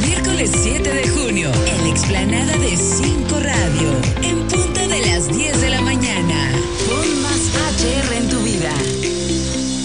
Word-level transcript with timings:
Miércoles 0.00 0.50
7 0.62 0.92
de 0.92 1.08
junio, 1.08 1.52
en 1.66 1.82
la 1.82 1.88
explanada 1.88 2.56
de 2.56 2.76
5 2.76 3.40
Radio, 3.40 3.90
en 4.22 4.46
punta 4.48 4.88
de 4.88 5.06
las 5.06 5.28
10 5.28 5.60
de 5.60 5.70
la 5.70 5.80
mañana. 5.80 6.50
Pon 6.88 7.22
más 7.22 7.40
HR 7.80 8.16
en 8.16 8.28
tu 8.28 8.40
vida. 8.40 8.72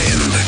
Autotrend. 0.06 0.45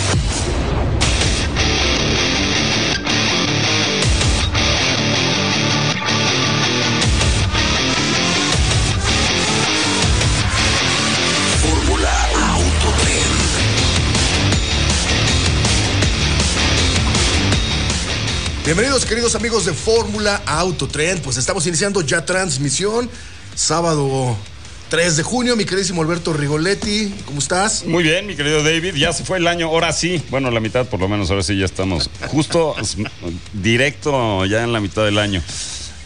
Bienvenidos 18.64 19.06
queridos 19.06 19.36
amigos 19.36 19.66
de 19.66 19.74
Fórmula 19.74 20.42
Autotrend, 20.46 21.22
pues 21.22 21.38
estamos 21.38 21.66
iniciando 21.66 22.02
ya 22.02 22.26
transmisión, 22.26 23.10
sábado 23.56 24.38
3 24.90 25.18
de 25.18 25.24
junio, 25.24 25.56
mi 25.58 25.66
queridísimo 25.66 26.02
Alberto 26.02 26.32
Rigoletti, 26.32 27.14
¿cómo 27.26 27.40
estás? 27.40 27.84
Muy 27.86 28.04
bien, 28.04 28.26
mi 28.26 28.36
querido 28.36 28.64
David, 28.64 28.96
ya 28.96 29.12
se 29.12 29.26
fue 29.26 29.38
el 29.38 29.48
año, 29.48 29.68
ahora 29.68 29.92
sí, 29.92 30.24
bueno, 30.30 30.50
la 30.50 30.62
mitad 30.62 30.86
por 30.88 31.02
lo 31.02 31.10
menos, 31.10 31.30
ahora 31.30 31.44
sí 31.44 31.58
ya 31.58 31.66
estamos 31.66 32.10
justo 32.30 32.74
directo 33.54 34.46
ya 34.46 34.64
en 34.64 34.72
la 34.72 34.80
mitad 34.80 35.04
del 35.04 35.20
año. 35.20 35.44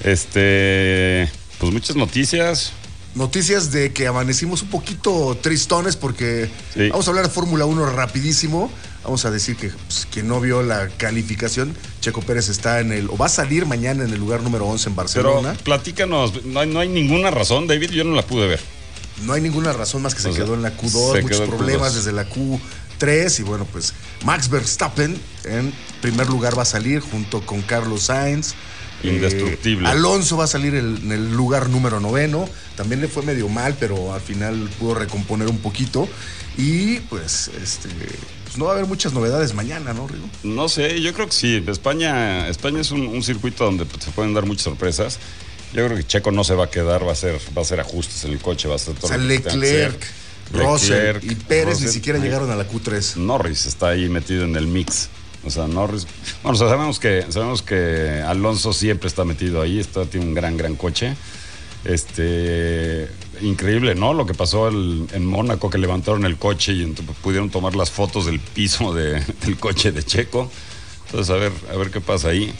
Este, 0.04 1.30
pues 1.60 1.72
muchas 1.72 1.96
noticias. 1.96 2.74
Noticias 3.14 3.72
de 3.74 3.92
que 3.92 4.08
amanecimos 4.08 4.62
un 4.62 4.70
poquito 4.70 5.38
tristones 5.42 5.98
porque 5.98 6.50
Sí. 6.74 6.90
vamos 6.90 7.08
a 7.08 7.10
hablar 7.12 7.26
de 7.28 7.32
Fórmula 7.32 7.66
1 7.66 7.86
rapidísimo. 7.88 8.72
Vamos 9.04 9.26
a 9.26 9.32
decir 9.32 9.58
que 9.58 9.70
pues, 9.70 10.08
quien 10.10 10.28
no 10.30 10.40
vio 10.40 10.62
la 10.64 10.88
calificación, 10.98 11.76
Checo 12.00 12.22
Pérez 12.22 12.48
está 12.48 12.80
en 12.80 12.92
el, 12.94 13.10
o 13.10 13.18
va 13.18 13.26
a 13.26 13.30
salir 13.30 13.66
mañana 13.66 14.04
en 14.06 14.14
el 14.14 14.20
lugar 14.20 14.42
número 14.44 14.66
11 14.68 14.90
en 14.90 14.96
Pero 14.96 15.04
Barcelona. 15.04 15.54
platícanos, 15.64 16.46
no 16.46 16.60
hay, 16.62 16.70
no 16.70 16.80
hay 16.80 16.88
ninguna 16.88 17.32
razón, 17.32 17.68
David, 17.68 17.90
yo 17.90 18.04
no 18.06 18.16
la 18.16 18.22
pude 18.22 18.48
ver. 18.48 18.62
No 19.24 19.34
hay 19.34 19.42
ninguna 19.42 19.74
razón 19.74 20.02
más 20.04 20.16
que 20.16 20.22
se 20.22 20.30
O 20.30 20.34
sea, 20.34 20.44
quedó 20.46 20.54
en 20.54 20.62
la 20.62 20.78
Q2, 20.78 21.14
se 21.16 21.22
muchos 21.24 21.42
problemas 21.42 21.92
Q2. 21.92 21.96
desde 21.96 22.12
la 22.14 22.30
Q3 22.30 23.40
y 23.40 23.44
bueno, 23.44 23.66
pues 23.72 23.94
Max 24.24 24.50
Verstappen 24.50 25.20
en 25.44 25.74
primer 26.02 26.30
lugar 26.30 26.58
va 26.58 26.62
a 26.62 26.66
salir 26.66 27.02
junto 27.02 27.46
con 27.46 27.62
Carlos 27.64 28.04
Sainz. 28.04 28.54
Indestructible. 29.04 29.88
Eh, 29.88 29.92
Alonso 29.92 30.38
va 30.38 30.44
a 30.46 30.48
salir 30.48 30.76
el- 30.76 30.98
en 31.04 31.12
el 31.12 31.32
lugar 31.34 31.70
número 31.70 32.00
noveno. 32.00 32.48
También 32.76 33.02
le 33.02 33.08
fue 33.08 33.24
medio 33.24 33.50
mal, 33.50 33.76
pero 33.80 34.14
al 34.14 34.22
final 34.22 34.70
pudo 34.80 34.96
recomponer 34.96 35.48
un 35.48 35.58
poquito. 35.60 36.08
Y 36.58 37.00
pues, 37.02 37.50
este, 37.62 37.90
pues 38.44 38.58
no 38.58 38.66
va 38.66 38.72
a 38.72 38.74
haber 38.76 38.88
muchas 38.88 39.14
novedades 39.14 39.54
mañana, 39.54 39.94
¿no, 39.94 40.08
Rigo? 40.08 40.28
No 40.44 40.68
sé, 40.70 41.02
yo 41.02 41.14
creo 41.14 41.28
que 41.28 41.34
sí. 41.34 41.64
España, 41.68 42.48
España 42.50 42.82
es 42.82 42.92
un, 42.92 43.02
un 43.08 43.24
circuito 43.24 43.64
donde 43.64 43.86
pues, 43.86 44.04
se 44.04 44.12
pueden 44.12 44.34
dar 44.34 44.46
muchas 44.46 44.64
sorpresas. 44.64 45.20
Yo 45.74 45.86
creo 45.86 45.98
que 45.98 46.04
Checo 46.06 46.32
no 46.32 46.44
se 46.44 46.54
va 46.54 46.66
a 46.66 46.70
quedar, 46.70 47.04
va 47.06 47.10
a 47.10 47.14
hacer, 47.14 47.36
va 47.56 47.62
a 47.62 47.62
hacer 47.62 47.80
ajustes 47.80 48.26
en 48.26 48.32
el 48.34 48.40
coche, 48.40 48.68
va 48.68 48.74
a 48.74 48.76
hacer 48.76 48.94
todo 48.96 49.06
O 49.06 49.08
sea, 49.08 49.18
Leclerc. 49.18 50.06
Russell 50.52 51.18
y 51.24 51.36
Pérez 51.36 51.80
ni 51.80 51.88
siquiera 51.88 52.20
llegaron 52.20 52.52
a 52.52 52.58
la 52.58 52.68
Q3. 52.70 53.16
Norris 53.16 53.66
está 53.68 53.90
ahí 53.90 54.10
metido 54.10 54.44
en 54.44 54.58
el 54.58 54.68
mix. 54.68 55.08
O 55.44 55.50
sea, 55.50 55.68
Norris. 55.68 56.06
Bueno, 56.44 56.56
o 56.56 56.60
sea, 56.60 56.70
sabemos 56.70 57.00
que, 57.00 57.26
sabemos 57.30 57.62
que 57.64 58.22
Alonso 58.26 58.74
siempre 58.74 59.08
está 59.08 59.26
metido 59.26 59.62
ahí, 59.62 59.80
está, 59.80 60.06
tiene 60.06 60.28
un 60.28 60.34
gran, 60.34 60.56
gran 60.58 60.76
coche. 60.76 61.16
Este. 61.84 63.08
Increíble, 63.42 63.96
¿no? 63.96 64.14
Lo 64.14 64.28
que 64.28 64.36
pasó 64.36 64.68
en 64.68 65.26
Mónaco, 65.26 65.70
que 65.72 65.80
levantaron 65.80 66.26
el 66.26 66.38
coche 66.38 66.74
y 66.74 66.86
pudieron 67.24 67.50
tomar 67.50 67.76
las 67.76 67.90
fotos 67.90 68.28
del 68.28 68.40
piso 68.40 68.94
de- 68.94 69.24
del 69.46 69.58
coche 69.58 69.92
de 69.92 70.04
Checo. 70.04 70.52
Entonces, 71.08 71.30
a 71.34 71.38
ver, 71.38 71.52
a 71.74 71.78
ver 71.78 71.90
qué 71.90 72.02
pasa 72.02 72.30
ahí. 72.30 72.54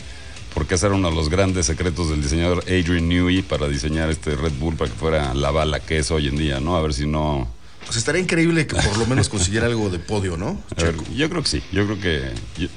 Porque 0.56 0.76
ese 0.76 0.88
era 0.88 0.96
uno 0.96 1.10
de 1.10 1.16
los 1.16 1.30
grandes 1.30 1.68
secretos 1.68 2.10
del 2.10 2.22
diseñador 2.22 2.64
Adrian 2.68 3.08
Newey 3.08 3.42
para 3.42 3.68
diseñar 3.70 4.10
este 4.10 4.36
Red 4.36 4.54
Bull 4.60 4.76
para 4.76 4.90
que 4.92 4.98
fuera 4.98 5.34
la 5.34 5.50
bala 5.52 5.80
que 5.80 6.00
es 6.00 6.12
hoy 6.12 6.28
en 6.28 6.36
día, 6.38 6.60
¿no? 6.60 6.76
A 6.76 6.82
ver 6.82 6.94
si 6.94 7.06
no. 7.06 7.48
Pues 7.86 7.98
estaría 7.98 8.22
increíble 8.22 8.68
que 8.68 8.76
por 8.76 8.98
lo 8.98 9.06
menos 9.06 9.28
consiguiera 9.30 9.68
algo 9.68 9.90
de 9.90 10.00
podio, 10.00 10.38
¿no? 10.38 10.62
Ver, 10.78 10.96
yo 11.16 11.30
creo 11.30 11.44
que 11.44 11.50
sí, 11.50 11.64
yo 11.72 11.86
creo 11.86 12.00
que 12.00 12.32
yo- 12.58 12.68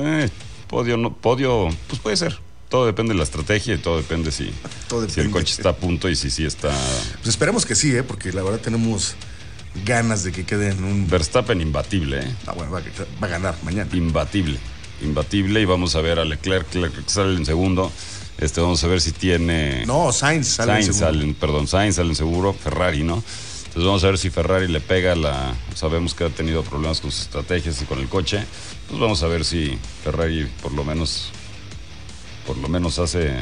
eh, 0.00 0.28
podio 0.68 0.96
no 0.96 1.14
podio 1.14 1.68
pues 1.88 2.00
puede 2.00 2.16
ser. 2.16 2.38
Todo 2.68 2.86
depende 2.86 3.12
de 3.12 3.18
la 3.18 3.22
estrategia 3.24 3.74
y 3.74 3.78
todo 3.78 3.96
depende 3.98 4.32
si, 4.32 4.50
Todo 4.88 5.08
si 5.08 5.20
el 5.20 5.30
coche 5.30 5.54
está 5.54 5.68
a 5.68 5.76
punto 5.76 6.08
y 6.08 6.16
si 6.16 6.30
sí 6.30 6.44
está 6.44 6.70
Pues 7.18 7.28
esperemos 7.28 7.64
que 7.64 7.76
sí, 7.76 7.94
¿eh? 7.94 8.02
Porque 8.02 8.32
la 8.32 8.42
verdad 8.42 8.58
tenemos 8.58 9.14
ganas 9.84 10.24
de 10.24 10.32
que 10.32 10.44
quede 10.44 10.70
en 10.70 10.82
un... 10.82 11.06
Verstappen 11.08 11.60
imbatible, 11.60 12.20
¿eh? 12.20 12.34
Ah, 12.46 12.52
bueno, 12.52 12.72
va, 12.72 12.78
a- 12.78 12.82
va 13.22 13.26
a 13.26 13.30
ganar 13.30 13.54
mañana. 13.62 13.88
imbatible, 13.94 14.58
imbatible 15.02 15.60
y 15.60 15.64
vamos 15.66 15.94
a 15.94 16.00
ver 16.00 16.18
a 16.18 16.24
Leclerc, 16.24 16.74
Leclerc 16.74 17.08
sale 17.08 17.36
en 17.36 17.46
segundo. 17.46 17.92
Este 18.38 18.60
vamos 18.60 18.82
a 18.84 18.86
ver 18.88 19.00
si 19.00 19.12
tiene 19.12 19.86
No, 19.86 20.12
Sainz 20.12 20.48
sale 20.48 20.72
Sainz 20.72 20.86
segundo. 20.86 21.06
sale, 21.06 21.24
en- 21.24 21.34
perdón, 21.34 21.68
Sainz 21.68 21.96
sale 21.96 22.08
en 22.10 22.16
seguro, 22.16 22.52
Ferrari, 22.52 23.02
¿no? 23.04 23.22
Entonces 23.76 23.88
vamos 23.88 24.04
a 24.04 24.06
ver 24.06 24.16
si 24.16 24.30
Ferrari 24.30 24.68
le 24.68 24.80
pega 24.80 25.14
la. 25.14 25.54
Sabemos 25.74 26.14
que 26.14 26.24
ha 26.24 26.30
tenido 26.30 26.62
problemas 26.62 27.02
con 27.02 27.10
sus 27.10 27.24
estrategias 27.24 27.82
y 27.82 27.84
con 27.84 27.98
el 27.98 28.08
coche. 28.08 28.42
Pues 28.88 28.98
vamos 28.98 29.22
a 29.22 29.26
ver 29.26 29.44
si 29.44 29.78
Ferrari 30.02 30.48
por 30.62 30.72
lo 30.72 30.82
menos. 30.82 31.28
Por 32.46 32.56
lo 32.56 32.70
menos 32.70 32.98
hace. 32.98 33.34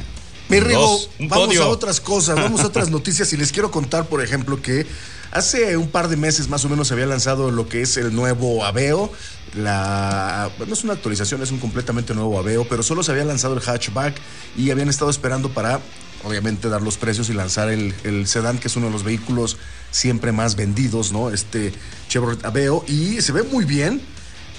Mi 0.49 0.59
Rigo, 0.59 0.99
vamos 1.21 1.47
podio. 1.47 1.63
a 1.63 1.69
otras 1.69 2.01
cosas, 2.01 2.35
vamos 2.35 2.63
a 2.63 2.67
otras 2.67 2.91
noticias 2.91 3.33
y 3.33 3.37
les 3.37 3.53
quiero 3.53 3.71
contar, 3.71 4.09
por 4.09 4.25
ejemplo, 4.25 4.61
que 4.61 4.89
hace 5.31 5.77
un 5.77 5.87
par 5.87 6.09
de 6.09 6.17
meses 6.17 6.49
más 6.49 6.65
o 6.65 6.69
menos 6.69 6.89
se 6.89 6.95
había 6.95 7.07
lanzado 7.07 7.53
lo 7.53 7.69
que 7.69 7.83
es 7.83 7.97
el 7.97 8.13
nuevo 8.13 8.65
Aveo. 8.65 9.13
La, 9.55 10.51
no 10.67 10.75
es 10.75 10.83
una 10.83 10.95
actualización, 10.95 11.45
es 11.45 11.53
un 11.53 11.61
completamente 11.61 12.13
nuevo 12.13 12.41
Aveo, 12.41 12.67
pero 12.69 12.83
solo 12.83 13.05
se 13.05 13.13
había 13.13 13.25
lanzado 13.25 13.55
el 13.55 13.61
hatchback 13.61 14.17
y 14.57 14.73
habían 14.73 14.89
estado 14.89 15.13
esperando 15.13 15.51
para, 15.51 15.79
obviamente, 16.25 16.69
dar 16.69 16.83
los 16.83 16.97
precios 16.97 17.31
y 17.31 17.35
lanzar 17.35 17.69
el, 17.69 17.95
el 18.03 18.27
sedán, 18.27 18.59
que 18.59 18.67
es 18.67 18.75
uno 18.75 18.87
de 18.87 18.93
los 18.93 19.05
vehículos 19.05 19.59
siempre 19.95 20.33
más 20.33 20.57
vendidos, 20.57 21.13
¿no? 21.13 21.31
Este 21.31 21.73
Chevrolet 22.09 22.45
Aveo, 22.45 22.85
y 22.89 23.21
se 23.23 23.33
ve 23.33 23.45
muy 23.45 23.65
bien. 23.65 24.03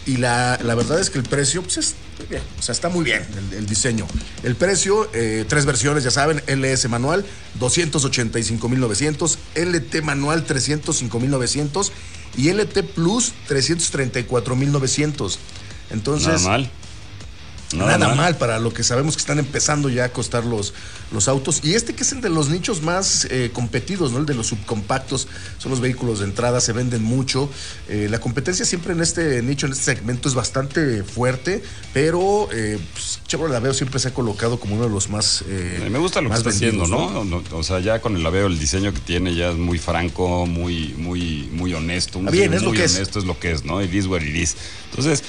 Y 0.08 0.18
la, 0.18 0.60
la 0.64 0.76
verdad 0.76 1.00
es 1.00 1.10
que 1.10 1.18
el 1.18 1.24
precio 1.24 1.64
pues, 1.64 1.78
es 1.78 1.96
Bien, 2.30 2.42
o 2.58 2.62
sea, 2.62 2.74
está 2.74 2.90
muy 2.90 3.04
bien 3.04 3.26
el, 3.52 3.66
diseño. 3.66 4.08
El 4.44 4.56
precio, 4.56 5.10
eh, 5.14 5.44
tres 5.48 5.66
versiones, 5.66 6.04
ya 6.04 6.12
saben, 6.12 6.42
LS 6.48 6.88
manual, 6.88 7.26
285.900, 7.60 9.38
LT 9.56 10.02
manual, 10.02 10.48
305.900 10.48 11.92
y 12.38 12.50
LT 12.52 12.84
Plus, 12.94 13.34
334.900. 13.50 15.38
Entonces, 15.92 16.42
Nada 17.74 17.98
mal. 17.98 18.00
Nada, 18.00 18.16
mal. 18.16 18.38
para 18.38 18.60
lo 18.60 18.72
que 18.74 18.84
sabemos 18.84 19.16
que 19.16 19.22
están 19.22 19.40
empezando 19.40 19.90
ya 19.90 20.06
a 20.06 20.10
costar 20.10 20.46
los, 20.46 20.74
los 21.12 21.28
autos. 21.28 21.62
Y 21.64 21.74
este 21.74 21.94
que 21.96 22.04
es 22.04 22.12
el 22.12 22.22
de 22.22 22.30
los 22.30 22.50
nichos 22.50 22.82
más 22.82 23.28
eh, 23.32 23.50
competidos, 23.54 24.12
¿no? 24.12 24.20
El 24.20 24.26
de 24.26 24.34
los 24.36 24.48
subcompactos, 24.48 25.28
son 25.58 25.72
los 25.72 25.82
vehículos 25.82 26.20
de 26.20 26.26
entrada, 26.26 26.62
se 26.62 26.74
venden 26.74 27.04
mucho. 27.04 27.50
Eh, 27.90 28.08
la 28.10 28.20
competencia 28.20 28.66
siempre 28.66 28.94
en 28.94 29.02
este 29.02 29.42
nicho, 29.42 29.66
en 29.66 29.72
este 29.74 29.84
segmento, 29.86 30.30
es 30.30 30.36
bastante 30.36 31.04
fuerte, 31.04 31.64
pero 31.94 32.48
eh, 32.54 32.80
pues, 32.94 33.20
Chevrolet 33.28 33.56
Aveo 33.58 33.74
siempre 33.74 34.00
se 34.00 34.10
ha 34.10 34.14
colocado 34.14 34.60
como 34.60 34.76
uno 34.76 34.84
de 34.86 34.90
los 34.92 35.10
más. 35.10 35.44
eh, 35.48 35.88
Me 35.92 36.00
gusta 36.00 36.22
lo 36.22 36.30
que 36.30 36.36
está 36.38 36.50
haciendo, 36.52 36.84
vendidos, 36.84 37.14
¿no? 37.14 37.24
No, 37.26 37.44
O 37.58 37.64
sea, 37.64 37.80
ya 37.80 38.00
con 38.00 38.16
el 38.16 38.26
Aveo, 38.26 38.48
el 38.48 38.60
diseño 38.60 38.94
que 38.94 39.00
tiene 39.00 39.34
ya 39.36 39.50
es 39.50 39.58
muy 39.58 39.80
franco, 39.80 40.46
muy, 40.46 40.94
muy, 40.98 41.50
muy 41.52 41.74
honesto. 41.74 42.20
Un 42.20 42.28
Ah, 42.28 42.32
bien, 42.32 42.54
es 42.54 42.62
lo 42.62 42.72
que 42.72 42.84
es. 42.84 42.96
honesto 42.96 43.20
es 43.20 43.26
lo 43.26 43.40
que 43.40 43.52
es, 43.52 43.66
¿no? 43.66 43.82
It 43.82 43.94
is 43.94 44.06
what 44.06 44.22
it 44.22 44.36
is. 44.36 44.56
Entonces, 44.92 45.24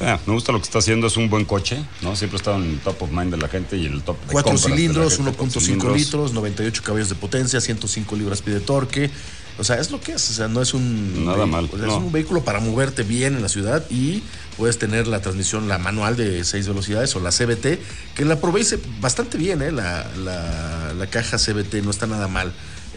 ah, 0.00 0.18
me 0.26 0.32
gusta 0.34 0.52
lo 0.52 0.58
que 0.58 0.64
está 0.64 0.78
haciendo, 0.78 1.06
es 1.06 1.16
un 1.16 1.28
buen 1.30 1.44
coche, 1.44 1.84
¿no? 2.02 2.14
Siempre 2.16 2.36
estado 2.36 2.56
en 2.62 2.70
el 2.70 2.78
top 2.80 3.02
of 3.02 3.10
mind 3.10 3.30
de 3.32 3.38
la 3.38 3.48
gente 3.48 3.76
y 3.76 3.86
en 3.86 3.92
el 3.94 4.02
top 4.02 4.18
de 4.26 4.32
Cuatro 4.32 4.56
cilindros, 4.58 5.16
gente, 5.16 5.32
cuatro 5.36 5.46
1.5 5.60 5.60
cilindros. 5.62 5.96
litros, 5.96 6.32
98 6.32 6.82
caballos 6.84 7.08
de 7.08 7.14
potencia, 7.14 7.60
105 7.60 8.16
libras 8.16 8.42
pie 8.42 8.54
de 8.54 8.60
torque. 8.60 9.10
O 9.56 9.62
sea, 9.62 9.76
es 9.78 9.92
lo 9.92 10.00
que 10.00 10.12
es. 10.12 10.30
O 10.30 10.34
sea, 10.34 10.48
no 10.48 10.60
es 10.60 10.74
un. 10.74 11.24
Nada 11.26 11.46
mal, 11.46 11.70
no. 11.72 11.86
Es 11.86 11.92
un 11.92 12.10
vehículo 12.10 12.42
para 12.42 12.58
moverte 12.58 13.04
bien 13.04 13.36
en 13.36 13.42
la 13.42 13.48
ciudad 13.48 13.84
y 13.88 14.20
puedes 14.56 14.78
tener 14.78 15.06
la 15.06 15.20
transmisión, 15.22 15.68
la 15.68 15.78
manual 15.78 16.16
de 16.16 16.42
seis 16.44 16.66
velocidades 16.66 17.14
o 17.14 17.20
la 17.20 17.30
CBT, 17.30 17.78
que 18.16 18.24
la 18.24 18.40
probé 18.40 18.62
y 18.62 18.64
se- 18.64 18.80
bastante 19.00 19.38
bien, 19.38 19.62
¿eh? 19.62 19.70
La, 19.70 20.10
la, 20.24 20.92
la 20.98 21.06
caja 21.06 21.38
CBT 21.38 21.84
no 21.84 21.90
está 21.92 22.06
nada 22.08 22.26
mal. 22.26 22.52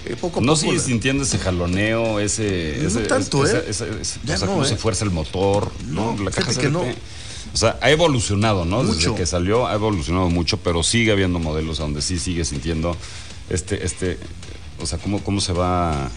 Eh, 0.10 0.16
poco 0.20 0.40
a 0.40 0.42
No 0.42 0.48
poco 0.54 0.58
sigues 0.62 0.82
la- 0.82 0.88
sintiendo 0.88 1.24
ese 1.24 1.38
jaloneo, 1.38 2.20
ese. 2.20 2.78
No 2.82 2.88
ese- 2.88 3.00
tanto, 3.02 3.46
ese- 3.46 3.58
¿eh? 3.58 3.64
ese- 3.70 3.90
ese- 4.02 4.20
Ya 4.26 4.36
o 4.36 4.38
sea, 4.38 4.48
no, 4.48 4.54
cómo 4.54 4.66
¿eh? 4.66 4.70
se 4.70 4.78
fuerza 4.78 5.06
el 5.06 5.12
motor, 5.12 5.72
¿no? 5.88 6.14
No, 6.16 6.24
La 6.24 6.32
caja 6.32 6.54
que 6.54 6.70
no. 6.70 6.82
O 7.54 7.58
sea, 7.58 7.78
ha 7.82 7.90
evolucionado, 7.90 8.66
¿no? 8.66 8.84
Mucho. 8.84 8.96
Desde 9.12 9.16
que 9.16 9.26
salió 9.26 9.68
ha 9.68 9.74
evolucionado 9.74 10.30
mucho, 10.30 10.58
pero 10.58 10.84
sigue 10.84 11.12
habiendo 11.12 11.40
modelos 11.40 11.78
donde 11.78 12.02
sí 12.02 12.20
sigue 12.20 12.46
sintiendo 12.46 12.96
este, 13.50 13.84
este, 13.86 14.18
o 14.82 14.86
sea, 14.86 15.00
cómo, 15.00 15.24
cómo 15.24 15.42
se 15.42 15.54
va, 15.54 16.10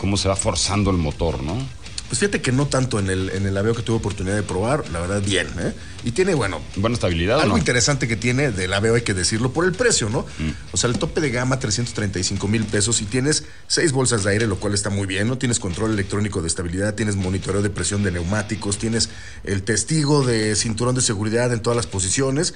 cómo 0.00 0.16
se 0.16 0.28
va 0.28 0.36
forzando 0.36 0.90
el 0.90 0.96
motor, 0.96 1.42
¿no? 1.42 1.56
Pues 2.08 2.20
fíjate 2.20 2.40
que 2.40 2.52
no 2.52 2.66
tanto 2.66 2.98
en 2.98 3.10
el, 3.10 3.28
en 3.30 3.46
el 3.46 3.56
Aveo 3.56 3.74
que 3.74 3.82
tuve 3.82 3.96
oportunidad 3.96 4.34
de 4.34 4.42
probar, 4.42 4.88
la 4.90 5.00
verdad, 5.00 5.22
bien, 5.22 5.46
¿eh? 5.58 5.74
Y 6.04 6.12
tiene, 6.12 6.34
bueno, 6.34 6.60
Buena 6.76 6.94
estabilidad, 6.94 7.36
¿o 7.36 7.40
Algo 7.42 7.54
¿no? 7.54 7.58
interesante 7.58 8.08
que 8.08 8.16
tiene 8.16 8.50
del 8.50 8.72
Aveo 8.72 8.94
hay 8.94 9.02
que 9.02 9.12
decirlo 9.12 9.52
por 9.52 9.66
el 9.66 9.72
precio, 9.72 10.08
¿no? 10.08 10.22
Mm. 10.38 10.50
O 10.72 10.76
sea, 10.78 10.88
el 10.88 10.98
tope 10.98 11.20
de 11.20 11.30
gama 11.30 11.58
335 11.58 12.48
mil 12.48 12.64
pesos 12.64 13.02
y 13.02 13.04
tienes 13.04 13.44
seis 13.66 13.92
bolsas 13.92 14.24
de 14.24 14.30
aire, 14.30 14.46
lo 14.46 14.56
cual 14.56 14.72
está 14.72 14.88
muy 14.88 15.06
bien, 15.06 15.28
¿no? 15.28 15.36
Tienes 15.36 15.60
control 15.60 15.92
electrónico 15.92 16.40
de 16.40 16.48
estabilidad, 16.48 16.94
tienes 16.94 17.16
monitoreo 17.16 17.60
de 17.60 17.68
presión 17.68 18.02
de 18.02 18.10
neumáticos, 18.10 18.78
tienes 18.78 19.10
el 19.44 19.62
testigo 19.62 20.24
de 20.24 20.56
cinturón 20.56 20.94
de 20.94 21.02
seguridad 21.02 21.52
en 21.52 21.60
todas 21.60 21.76
las 21.76 21.86
posiciones. 21.86 22.54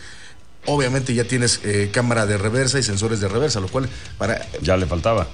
Obviamente 0.65 1.13
ya 1.13 1.25
tienes 1.25 1.61
eh, 1.65 1.91
cámara 1.93 2.25
de 2.25 2.39
reversa 2.39 2.79
y 2.79 2.83
sensores 2.83 3.21
de 3.21 3.29
reversa, 3.29 3.61
lo 3.61 3.69
cual 3.69 3.89
para 4.17 4.47
Ya 4.63 4.79
le 4.79 4.87
faltaba. 4.87 5.29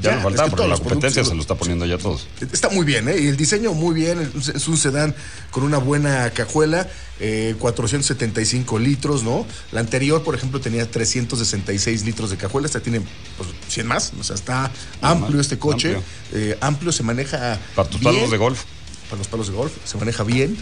Ya, 0.00 0.10
Ya, 0.10 0.16
le 0.16 0.22
faltaba, 0.22 0.30
es 0.30 0.34
que 0.34 0.50
porque 0.50 0.56
todos 0.56 0.68
la 0.70 0.84
competencia 0.84 1.24
se 1.24 1.34
lo 1.34 1.40
está 1.40 1.54
poniendo 1.54 1.86
ya 1.86 1.94
a 1.94 1.98
todos. 1.98 2.26
Está 2.52 2.68
muy 2.68 2.84
bien, 2.84 3.08
¿eh? 3.08 3.16
Y 3.18 3.26
el 3.28 3.36
diseño 3.36 3.72
muy 3.72 3.94
bien. 3.94 4.32
Es 4.54 4.68
un 4.68 4.76
sedán 4.76 5.14
con 5.50 5.62
una 5.62 5.78
buena 5.78 6.30
cajuela, 6.30 6.88
eh, 7.20 7.54
475 7.58 8.78
litros, 8.78 9.22
¿no? 9.22 9.46
La 9.72 9.80
anterior, 9.80 10.22
por 10.22 10.34
ejemplo, 10.34 10.60
tenía 10.60 10.90
366 10.90 12.04
litros 12.04 12.30
de 12.30 12.36
cajuela. 12.36 12.66
Esta 12.66 12.80
tiene 12.80 13.00
pues, 13.36 13.48
100 13.68 13.86
más. 13.86 14.12
O 14.18 14.24
sea, 14.24 14.34
está 14.34 14.70
amplio 15.00 15.40
este 15.40 15.58
coche. 15.58 15.96
amplio. 15.96 16.04
Eh, 16.32 16.58
amplio, 16.60 16.92
se 16.92 17.02
maneja. 17.02 17.58
Para 17.74 17.88
tus 17.88 18.00
bien. 18.00 18.14
palos 18.14 18.30
de 18.30 18.36
golf. 18.36 18.62
Para 19.08 19.18
los 19.18 19.28
palos 19.28 19.48
de 19.48 19.54
golf. 19.54 19.72
Se 19.84 19.96
maneja 19.96 20.24
bien, 20.24 20.56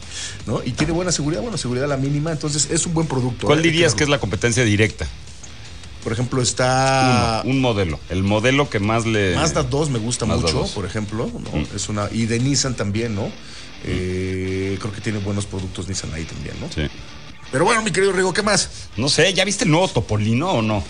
¿no? 0.46 0.62
Y 0.64 0.72
tiene 0.72 0.92
buena 0.92 1.12
seguridad. 1.12 1.42
Bueno, 1.42 1.58
seguridad 1.58 1.86
a 1.86 1.88
la 1.88 1.96
mínima. 1.96 2.32
Entonces, 2.32 2.68
es 2.70 2.86
un 2.86 2.94
buen 2.94 3.06
producto. 3.06 3.46
¿Cuál 3.46 3.60
¿eh? 3.60 3.62
dirías 3.62 3.94
que 3.94 4.04
es 4.04 4.10
la 4.10 4.18
competencia 4.18 4.64
directa? 4.64 5.06
Por 6.04 6.12
ejemplo, 6.12 6.42
está. 6.42 7.40
Uno, 7.44 7.50
un 7.54 7.60
modelo. 7.60 7.98
El 8.10 8.22
modelo 8.22 8.68
que 8.68 8.78
más 8.78 9.06
le. 9.06 9.34
Mazda 9.34 9.62
2 9.62 9.90
me 9.90 9.98
gusta 9.98 10.26
Mazda 10.26 10.42
mucho, 10.42 10.58
2. 10.58 10.70
por 10.72 10.84
ejemplo, 10.84 11.30
¿no? 11.32 11.58
Mm. 11.58 11.66
Es 11.74 11.88
una 11.88 12.08
y 12.12 12.26
de 12.26 12.38
Nissan 12.38 12.76
también, 12.76 13.14
¿no? 13.14 13.32
Eh, 13.84 14.76
creo 14.80 14.92
que 14.92 15.00
tiene 15.00 15.18
buenos 15.18 15.46
productos 15.46 15.88
Nissan 15.88 16.12
ahí 16.14 16.24
también, 16.24 16.54
¿no? 16.60 16.68
Sí. 16.72 16.88
Pero 17.50 17.64
bueno, 17.64 17.82
mi 17.82 17.90
querido 17.90 18.12
Rigo, 18.12 18.32
¿qué 18.34 18.42
más? 18.42 18.88
No 18.96 19.08
sé, 19.08 19.32
¿ya 19.32 19.44
viste 19.44 19.64
el 19.64 19.70
nuevo 19.70 19.88
Topolino 19.88 20.52
o 20.52 20.62
no? 20.62 20.84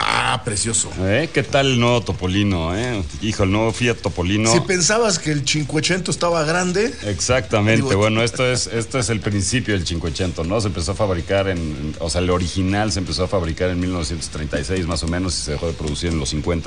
Ah, 0.00 0.42
precioso. 0.44 0.90
¿Eh? 1.00 1.28
¿Qué 1.32 1.42
tal 1.42 1.66
el 1.72 1.80
nuevo 1.80 2.02
Topolino? 2.02 2.76
Eh? 2.76 3.02
Hijo, 3.22 3.44
el 3.44 3.50
nuevo 3.50 3.72
Fiat 3.72 3.96
Topolino. 3.98 4.52
Si 4.52 4.60
pensabas 4.60 5.18
que 5.18 5.32
el 5.32 5.42
580 5.42 6.10
estaba 6.10 6.44
grande, 6.44 6.92
Exactamente, 7.06 7.82
Digo- 7.82 7.96
bueno, 7.96 8.22
esto 8.22 8.50
es, 8.50 8.66
esto 8.68 8.98
es 8.98 9.08
el 9.10 9.20
principio 9.20 9.74
del 9.74 9.84
580, 9.84 10.44
¿no? 10.44 10.60
Se 10.60 10.68
empezó 10.68 10.92
a 10.92 10.94
fabricar 10.94 11.48
en, 11.48 11.94
o 11.98 12.10
sea, 12.10 12.20
el 12.20 12.30
original 12.30 12.92
se 12.92 13.00
empezó 13.00 13.24
a 13.24 13.28
fabricar 13.28 13.70
en 13.70 13.80
1936 13.80 14.86
más 14.86 15.02
o 15.02 15.08
menos 15.08 15.36
y 15.38 15.42
se 15.42 15.50
dejó 15.52 15.66
de 15.66 15.72
producir 15.72 16.10
en 16.10 16.18
los 16.18 16.28
50 16.30 16.58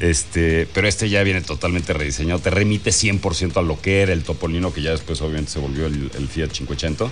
este, 0.00 0.66
pero 0.74 0.88
este 0.88 1.08
ya 1.08 1.22
viene 1.22 1.40
totalmente 1.40 1.92
rediseñado, 1.92 2.40
te 2.40 2.50
remite 2.50 2.90
100% 2.90 3.56
a 3.58 3.62
lo 3.62 3.80
que 3.80 4.02
era 4.02 4.12
el 4.12 4.24
Topolino, 4.24 4.72
que 4.72 4.82
ya 4.82 4.90
después 4.90 5.20
obviamente 5.22 5.52
se 5.52 5.60
volvió 5.60 5.86
el, 5.86 6.10
el 6.16 6.28
Fiat 6.28 6.48
580. 6.50 7.06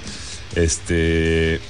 Este, 0.56 1.60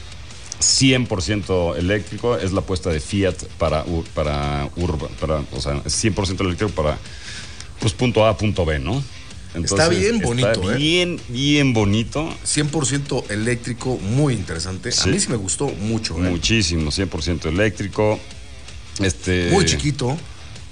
100% 0.63 1.77
eléctrico, 1.77 2.37
es 2.37 2.53
la 2.53 2.61
apuesta 2.61 2.91
de 2.91 3.01
Fiat 3.01 3.35
para, 3.59 3.85
para 4.15 4.71
urba, 4.77 5.09
para, 5.21 5.45
o 5.53 5.61
sea, 5.61 5.83
es 5.85 6.05
100% 6.05 6.41
eléctrico 6.41 6.73
para, 6.73 6.99
pues, 7.81 7.93
punto 7.93 8.27
A, 8.27 8.37
punto 8.37 8.65
B, 8.65 8.79
¿no? 8.79 9.03
Está 9.55 9.89
bien 9.89 10.21
bonito, 10.21 10.51
Está 10.51 10.75
¿eh? 10.75 10.77
bien, 10.77 11.21
bien 11.29 11.73
bonito. 11.75 12.29
100% 12.45 13.31
eléctrico, 13.31 13.99
muy 13.99 14.35
interesante. 14.35 14.91
Sí. 14.93 15.11
A 15.11 15.13
mí 15.13 15.21
sí 15.21 15.29
me 15.29 15.37
gustó 15.37 15.67
mucho, 15.69 16.17
¿eh? 16.17 16.31
Muchísimo, 16.31 16.91
100% 16.91 17.47
eléctrico. 17.47 18.19
Este, 19.01 19.51
Muy 19.51 19.65
chiquito. 19.67 20.17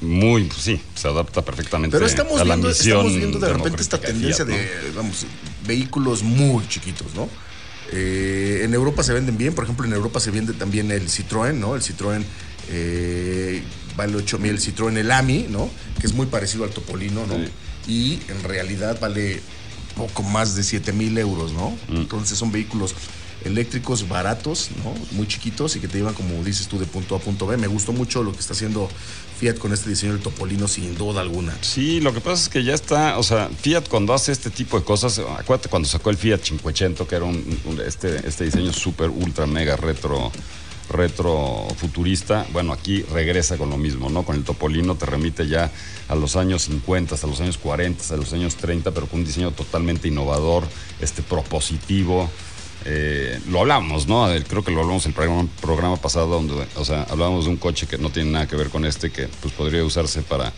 Muy, 0.00 0.44
pues 0.44 0.62
sí, 0.62 0.80
se 0.94 1.08
adapta 1.08 1.42
perfectamente 1.42 1.94
Pero 1.94 2.06
estamos 2.06 2.40
a 2.40 2.44
la 2.44 2.54
viendo, 2.54 2.70
estamos 2.70 3.14
viendo 3.14 3.38
de 3.38 3.52
repente 3.52 3.82
esta 3.82 4.00
tendencia 4.00 4.46
Fiat, 4.46 4.56
de, 4.56 4.92
vamos, 4.96 5.26
vehículos 5.66 6.22
muy 6.22 6.66
chiquitos, 6.68 7.14
¿no? 7.14 7.28
Eh, 7.92 8.60
en 8.64 8.74
Europa 8.74 9.02
se 9.02 9.12
venden 9.12 9.36
bien, 9.36 9.54
por 9.54 9.64
ejemplo, 9.64 9.86
en 9.86 9.92
Europa 9.92 10.20
se 10.20 10.30
vende 10.30 10.52
también 10.52 10.90
el 10.90 11.08
Citroën, 11.08 11.54
¿no? 11.54 11.74
El 11.74 11.82
Citroën 11.82 12.22
eh, 12.68 13.62
vale 13.96 14.16
8 14.16 14.38
mil, 14.38 14.52
el 14.52 14.60
Citroën 14.60 14.96
el 14.96 15.10
AMI, 15.10 15.46
¿no? 15.50 15.70
Que 16.00 16.06
es 16.06 16.14
muy 16.14 16.26
parecido 16.26 16.64
al 16.64 16.70
Topolino, 16.70 17.26
¿no? 17.26 17.34
Sí. 17.34 17.50
Y 17.88 18.30
en 18.30 18.42
realidad 18.44 19.00
vale 19.00 19.40
poco 19.96 20.22
más 20.22 20.54
de 20.54 20.62
7 20.62 20.92
mil 20.92 21.18
euros, 21.18 21.52
¿no? 21.52 21.70
Mm. 21.88 21.96
Entonces 21.96 22.38
son 22.38 22.52
vehículos 22.52 22.94
eléctricos 23.44 24.08
baratos, 24.08 24.70
¿no? 24.84 24.94
Muy 25.16 25.26
chiquitos 25.26 25.76
y 25.76 25.80
que 25.80 25.88
te 25.88 25.98
llevan, 25.98 26.14
como 26.14 26.42
dices 26.44 26.68
tú, 26.68 26.78
de 26.78 26.86
punto 26.86 27.14
A 27.14 27.18
punto 27.18 27.46
B. 27.46 27.56
Me 27.56 27.66
gustó 27.66 27.92
mucho 27.92 28.22
lo 28.22 28.32
que 28.32 28.40
está 28.40 28.52
haciendo 28.52 28.88
Fiat 29.38 29.58
con 29.58 29.72
este 29.72 29.88
diseño 29.88 30.12
del 30.12 30.22
Topolino, 30.22 30.68
sin 30.68 30.96
duda 30.96 31.22
alguna. 31.22 31.56
Sí, 31.62 32.00
lo 32.00 32.12
que 32.12 32.20
pasa 32.20 32.42
es 32.42 32.48
que 32.50 32.62
ya 32.62 32.74
está, 32.74 33.18
o 33.18 33.22
sea, 33.22 33.48
Fiat 33.48 33.88
cuando 33.88 34.12
hace 34.12 34.32
este 34.32 34.50
tipo 34.50 34.78
de 34.78 34.84
cosas, 34.84 35.18
acuérdate 35.18 35.68
cuando 35.68 35.88
sacó 35.88 36.10
el 36.10 36.18
Fiat 36.18 36.40
500, 36.40 37.08
que 37.08 37.14
era 37.14 37.24
un, 37.24 37.58
este, 37.86 38.26
este 38.28 38.44
diseño 38.44 38.72
súper, 38.72 39.08
ultra, 39.08 39.46
mega 39.46 39.76
retro, 39.76 40.30
retro 40.90 41.66
futurista, 41.78 42.46
bueno, 42.52 42.72
aquí 42.72 43.02
regresa 43.02 43.56
con 43.56 43.70
lo 43.70 43.78
mismo, 43.78 44.10
¿no? 44.10 44.24
Con 44.24 44.36
el 44.36 44.44
Topolino 44.44 44.96
te 44.96 45.06
remite 45.06 45.46
ya 45.46 45.70
a 46.08 46.14
los 46.14 46.36
años 46.36 46.64
50, 46.64 47.14
a 47.14 47.26
los 47.26 47.40
años 47.40 47.56
40, 47.56 48.12
a 48.12 48.16
los 48.18 48.32
años 48.34 48.56
30, 48.56 48.90
pero 48.90 49.06
con 49.06 49.20
un 49.20 49.24
diseño 49.24 49.52
totalmente 49.52 50.08
innovador, 50.08 50.64
este 51.00 51.22
propositivo. 51.22 52.28
Eh, 52.86 53.38
lo 53.48 53.60
hablamos, 53.60 54.06
¿no? 54.08 54.26
Creo 54.48 54.64
que 54.64 54.70
lo 54.70 54.80
hablamos 54.80 55.04
en 55.06 55.10
el 55.16 55.48
programa, 55.60 55.96
pasado, 55.96 56.28
donde, 56.28 56.66
o 56.76 56.84
sea, 56.84 57.02
hablábamos 57.10 57.44
de 57.44 57.50
un 57.50 57.56
coche 57.56 57.86
que 57.86 57.98
no 57.98 58.10
tiene 58.10 58.30
nada 58.30 58.46
que 58.48 58.56
ver 58.56 58.70
con 58.70 58.84
este, 58.84 59.10
que 59.10 59.28
pues 59.42 59.52
podría 59.54 59.84
usarse 59.84 60.22
para 60.22 60.52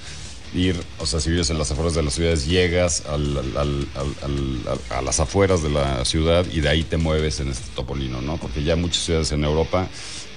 ir, 0.55 0.79
o 0.99 1.07
sea, 1.07 1.19
si 1.19 1.31
vives 1.31 1.51
en 1.51 1.59
las 1.59 1.71
afueras 1.71 1.95
de 1.95 2.03
las 2.03 2.13
ciudades, 2.15 2.47
llegas 2.47 3.05
al- 3.07 3.87
a 4.91 5.03
las 5.03 5.21
afueras 5.21 5.63
de 5.63 5.71
la 5.71 6.05
ciudad 6.05 6.47
y 6.53 6.61
de 6.61 6.69
ahí 6.69 6.85
te 6.85 6.97
mueves 6.97 7.41
en 7.41 7.49
este 7.49 7.65
topolino, 7.75 8.21
¿no? 8.21 8.37
Porque 8.37 8.63
ya 8.63 8.77
muchas 8.77 9.03
ciudades 9.05 9.33
en 9.33 9.45
Europa, 9.45 9.89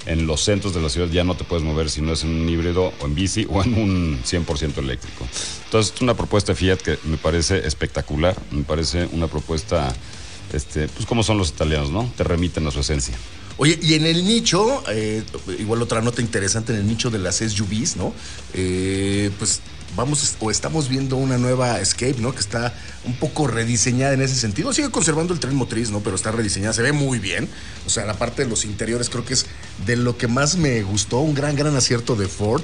en 0.05 0.27
los 0.27 0.41
centros 0.41 0.73
de 0.73 0.81
la 0.81 0.89
ciudad 0.89 1.09
ya 1.09 1.23
no 1.23 1.35
te 1.35 1.43
puedes 1.43 1.63
mover 1.65 1.89
si 1.89 2.01
no 2.01 2.13
es 2.13 2.23
en 2.23 2.29
un 2.29 2.47
híbrido 2.49 2.93
o 3.01 3.05
en 3.05 3.15
bici 3.15 3.45
o 3.49 3.63
en 3.63 3.73
un 3.73 4.19
100% 4.23 4.77
eléctrico. 4.79 5.27
Entonces, 5.65 5.93
es 5.95 6.01
una 6.01 6.13
propuesta 6.13 6.53
de 6.53 6.55
Fiat 6.57 6.77
que 6.77 6.97
me 7.05 7.17
parece 7.17 7.65
espectacular, 7.67 8.35
me 8.51 8.63
parece 8.63 9.07
una 9.11 9.27
propuesta, 9.27 9.93
este, 10.55 10.87
pues 10.87 11.05
como 11.05 11.23
son 11.23 11.37
los 11.37 11.49
italianos, 11.49 11.91
¿no? 11.91 12.11
Te 12.15 12.23
remiten 12.23 12.65
a 12.67 12.71
su 12.71 12.79
esencia. 12.79 13.15
Oye, 13.57 13.79
y 13.81 13.93
en 13.93 14.05
el 14.05 14.25
nicho, 14.25 14.83
eh, 14.89 15.23
igual 15.59 15.81
otra 15.81 16.01
nota 16.01 16.21
interesante 16.21 16.73
en 16.73 16.79
el 16.79 16.87
nicho 16.87 17.09
de 17.09 17.19
las 17.19 17.37
SUVs, 17.37 17.95
¿no? 17.95 18.13
Eh, 18.53 19.31
pues 19.39 19.61
vamos 19.95 20.35
o 20.39 20.51
estamos 20.51 20.89
viendo 20.89 21.15
una 21.15 21.37
nueva 21.37 21.79
Escape, 21.79 22.15
¿no? 22.19 22.33
Que 22.33 22.39
está 22.39 22.73
un 23.05 23.13
poco 23.15 23.47
rediseñada 23.47 24.13
en 24.13 24.21
ese 24.21 24.35
sentido. 24.35 24.73
Sigue 24.73 24.89
conservando 24.89 25.33
el 25.33 25.39
tren 25.39 25.55
motriz, 25.55 25.91
¿no? 25.91 26.01
Pero 26.01 26.15
está 26.15 26.31
rediseñada, 26.31 26.73
se 26.73 26.81
ve 26.81 26.91
muy 26.91 27.19
bien. 27.19 27.47
O 27.85 27.89
sea, 27.89 28.05
la 28.05 28.15
parte 28.15 28.43
de 28.43 28.49
los 28.49 28.65
interiores 28.65 29.09
creo 29.09 29.25
que 29.25 29.33
es 29.33 29.45
de 29.85 29.95
lo 29.95 30.17
que 30.17 30.27
más 30.27 30.55
me 30.57 30.81
gustó. 30.83 31.19
Un 31.19 31.35
gran, 31.35 31.55
gran 31.55 31.75
acierto 31.75 32.15
de 32.15 32.27
Ford. 32.27 32.63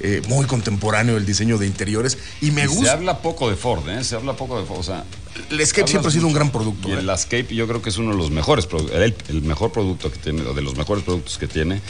Eh, 0.00 0.22
muy 0.28 0.46
contemporáneo 0.46 1.16
el 1.16 1.26
diseño 1.26 1.58
de 1.58 1.66
interiores. 1.66 2.18
Y 2.40 2.50
me 2.50 2.62
Y 2.64 2.68
Se 2.68 2.74
gusta. 2.74 2.92
habla 2.92 3.18
poco 3.22 3.48
de 3.50 3.56
Ford, 3.56 3.88
¿eh? 3.88 4.02
Se 4.04 4.14
habla 4.16 4.34
poco 4.36 4.58
de 4.58 4.66
Ford. 4.66 4.80
O 4.80 4.82
sea, 4.82 5.04
El 5.50 5.60
Escape 5.60 5.88
siempre 5.88 6.08
ha 6.08 6.12
sido 6.12 6.26
un 6.26 6.32
gran 6.32 6.50
producto. 6.50 6.88
Y 6.88 6.92
¿eh? 6.92 6.98
el 6.98 7.08
Escape 7.10 7.54
yo 7.54 7.66
creo 7.68 7.82
que 7.82 7.90
es 7.90 7.98
uno 7.98 8.12
de 8.12 8.16
los 8.18 8.30
mejores, 8.30 8.66
el, 8.92 9.14
el 9.28 9.42
mejor 9.42 9.72
producto 9.72 10.10
que 10.10 10.18
tiene, 10.18 10.42
o 10.42 10.54
de 10.54 10.62
los 10.62 10.76
mejores 10.76 11.04
productos 11.04 11.38
que 11.38 11.46
tiene, 11.48 11.80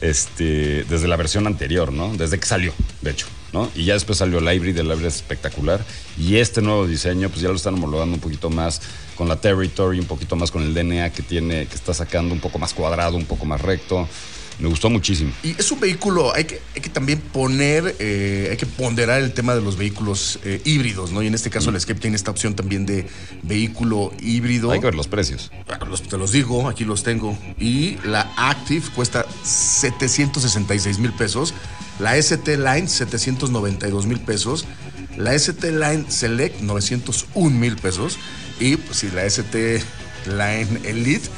este, 0.00 0.84
desde 0.84 1.08
la 1.08 1.16
versión 1.16 1.46
anterior, 1.46 1.92
¿no? 1.92 2.14
Desde 2.16 2.38
que 2.38 2.46
salió, 2.46 2.72
de 3.02 3.10
hecho, 3.10 3.26
¿no? 3.52 3.70
Y 3.74 3.84
ya 3.84 3.94
después 3.94 4.18
salió 4.18 4.38
el 4.38 4.44
Hybrid, 4.44 4.76
el 4.78 4.86
Hybrid 4.86 5.06
es 5.06 5.16
espectacular. 5.16 5.84
Y 6.18 6.36
este 6.36 6.62
nuevo 6.62 6.86
diseño, 6.86 7.28
pues 7.28 7.40
ya 7.40 7.48
lo 7.48 7.56
están 7.56 7.74
homologando 7.74 8.14
un 8.14 8.20
poquito 8.20 8.50
más 8.50 8.80
con 9.16 9.28
la 9.28 9.36
Territory, 9.40 9.98
un 9.98 10.06
poquito 10.06 10.36
más 10.36 10.50
con 10.50 10.62
el 10.62 10.74
DNA 10.74 11.10
que 11.10 11.22
tiene, 11.22 11.66
que 11.66 11.74
está 11.74 11.94
sacando 11.94 12.34
un 12.34 12.40
poco 12.40 12.58
más 12.58 12.74
cuadrado, 12.74 13.16
un 13.16 13.26
poco 13.26 13.46
más 13.46 13.60
recto. 13.60 14.08
Me 14.58 14.68
gustó 14.68 14.88
muchísimo. 14.88 15.32
Y 15.42 15.50
es 15.58 15.70
un 15.70 15.80
vehículo, 15.80 16.34
hay 16.34 16.44
que, 16.44 16.60
hay 16.74 16.80
que 16.80 16.88
también 16.88 17.20
poner, 17.20 17.94
eh, 17.98 18.48
hay 18.50 18.56
que 18.56 18.64
ponderar 18.64 19.20
el 19.20 19.32
tema 19.34 19.54
de 19.54 19.60
los 19.60 19.76
vehículos 19.76 20.38
eh, 20.44 20.62
híbridos, 20.64 21.12
¿no? 21.12 21.22
Y 21.22 21.26
en 21.26 21.34
este 21.34 21.50
caso 21.50 21.68
el 21.70 21.76
Escape 21.76 22.00
tiene 22.00 22.16
esta 22.16 22.30
opción 22.30 22.54
también 22.56 22.86
de 22.86 23.06
vehículo 23.42 24.12
híbrido. 24.20 24.70
Hay 24.70 24.80
que 24.80 24.86
ver 24.86 24.94
los 24.94 25.08
precios. 25.08 25.50
Los- 25.88 26.02
te 26.02 26.16
los 26.16 26.32
digo, 26.32 26.68
aquí 26.68 26.84
los 26.86 27.02
tengo. 27.02 27.38
Y 27.58 27.98
la 28.04 28.32
Active 28.36 28.86
cuesta 28.94 29.26
766 29.44 30.98
mil 30.98 31.12
pesos. 31.12 31.52
La 31.98 32.16
ST 32.16 32.56
Line, 32.56 32.88
792 32.88 34.06
mil 34.06 34.20
pesos. 34.20 34.64
La 35.16 35.34
ST 35.34 35.70
Line 35.72 36.06
Select, 36.08 36.60
901 36.60 37.50
mil 37.58 37.76
pesos. 37.76 38.18
Y 38.60 38.76
pues 38.76 38.98
si 38.98 39.10
la 39.10 39.24
ST 39.24 39.82
Line 40.26 40.80
Elite, 40.84 41.28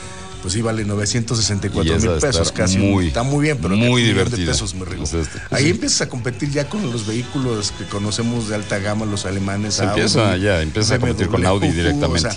pues 0.42 0.54
sí 0.54 0.62
vale 0.62 0.84
964 0.84 1.92
Y 1.92 1.96
esa 1.96 2.10
mil 2.10 2.18
pesos 2.20 2.52
casi. 2.52 2.78
muy- 2.78 3.08
está 3.08 3.22
muy 3.22 3.42
bien, 3.42 3.58
pero 3.60 3.76
muy 3.76 4.02
divertida. 4.02 4.46
pesos, 4.52 4.74
mi 4.74 4.84
Rigo. 4.84 5.02
O 5.02 5.06
sea, 5.06 5.20
este- 5.20 5.38
Ahí 5.50 5.64
sí. 5.64 5.70
empiezas 5.70 6.02
a 6.02 6.08
competir 6.08 6.50
ya 6.50 6.68
con 6.68 6.90
los 6.90 7.06
vehículos 7.06 7.72
que 7.76 7.84
conocemos 7.86 8.48
de 8.48 8.54
alta 8.54 8.78
gama, 8.78 9.04
los 9.06 9.24
alemanes. 9.26 9.74
Se 9.74 9.84
empieza 9.84 10.36
ya, 10.36 10.62
empieza 10.62 10.94
a 10.94 10.98
competir 10.98 11.28
con 11.28 11.44
Audi 11.46 11.68
directamente. 11.70 12.28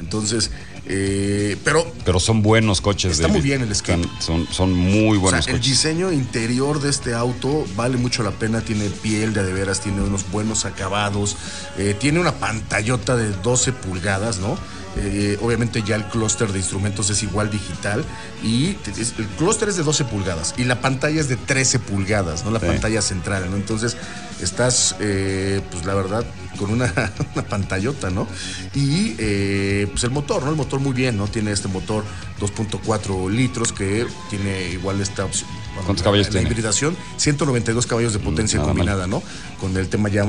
entonces, 0.00 0.50
eh, 0.86 1.56
pero 1.64 1.86
Pero 2.04 2.18
son 2.18 2.42
buenos 2.42 2.80
coches. 2.80 3.12
Está 3.12 3.28
muy 3.28 3.40
bien 3.40 3.62
el 3.62 3.70
Escape. 3.70 4.02
Están- 4.02 4.20
Son, 4.20 4.46
son 4.50 4.72
muy 4.72 5.16
o 5.16 5.20
buenos 5.20 5.44
sea, 5.44 5.54
el 5.54 5.60
coches. 5.60 5.70
diseño 5.72 6.10
interior 6.12 6.80
de 6.82 6.90
este 6.90 7.14
auto 7.14 7.64
vale 7.76 7.96
mucho 7.96 8.22
la 8.24 8.32
pena. 8.32 8.60
Tiene 8.62 8.86
piel 8.90 9.32
de 9.32 9.44
de 9.44 9.52
veras, 9.52 9.80
tiene 9.80 10.02
unos 10.02 10.28
buenos 10.30 10.64
acabados. 10.64 11.36
eh, 11.78 11.96
tiene 11.98 12.18
una 12.20 12.32
pantallota 12.34 13.16
de 13.16 13.30
12 13.42 13.72
pulgadas, 13.72 14.38
¿no? 14.38 14.58
Eh, 14.96 15.38
obviamente 15.40 15.82
ya 15.82 15.96
el 15.96 16.04
clúster 16.04 16.52
de 16.52 16.58
instrumentos 16.58 17.08
es 17.08 17.22
igual 17.22 17.50
digital 17.50 18.04
y 18.44 18.76
es- 18.98 19.14
el 19.18 19.26
clúster 19.38 19.70
es 19.70 19.76
de 19.76 19.82
12 19.84 20.04
pulgadas 20.04 20.54
y 20.58 20.64
la 20.64 20.80
pantalla 20.82 21.18
es 21.20 21.28
de 21.28 21.36
13 21.36 21.78
pulgadas, 21.78 22.44
¿no? 22.44 22.50
La 22.50 22.60
Sí. 22.60 22.66
pantalla 22.66 23.00
central, 23.00 23.50
¿no? 23.50 23.56
Entonces 23.56 23.96
estás, 24.42 24.96
eh, 25.00 25.62
pues 25.70 25.86
la 25.86 25.94
verdad, 25.94 26.26
con 26.58 26.70
una, 26.70 26.92
una 27.34 27.44
pantallota, 27.44 28.10
¿no? 28.10 28.28
Y 28.74 29.14
eh, 29.18 29.86
pues 29.90 30.04
el 30.04 30.10
motor, 30.10 30.42
¿no? 30.42 30.50
El 30.50 30.56
motor 30.56 30.78
muy 30.80 30.92
bien, 30.92 31.16
¿no? 31.16 31.26
Tiene 31.26 31.52
este 31.52 31.68
motor 31.68 32.04
2.4 32.38 33.30
litros 33.30 33.72
que 33.72 34.06
tiene 34.30 34.70
igual 34.72 35.00
esta 35.00 35.24
opción. 35.24 35.48
¿Cuántos 35.74 35.98
la- 35.98 36.04
caballos 36.04 36.26
la, 36.26 36.32
tiene? 36.32 36.48
hibridación, 36.50 36.96
192 37.16 37.86
caballos 37.86 38.12
de 38.12 38.18
potencia 38.18 38.58
nada 38.58 38.68
mal. 38.68 38.76
combinada, 38.76 39.06
¿no? 39.06 39.22
Con 39.58 39.74
el 39.76 39.88
tema 39.88 40.08
ya 40.10 40.24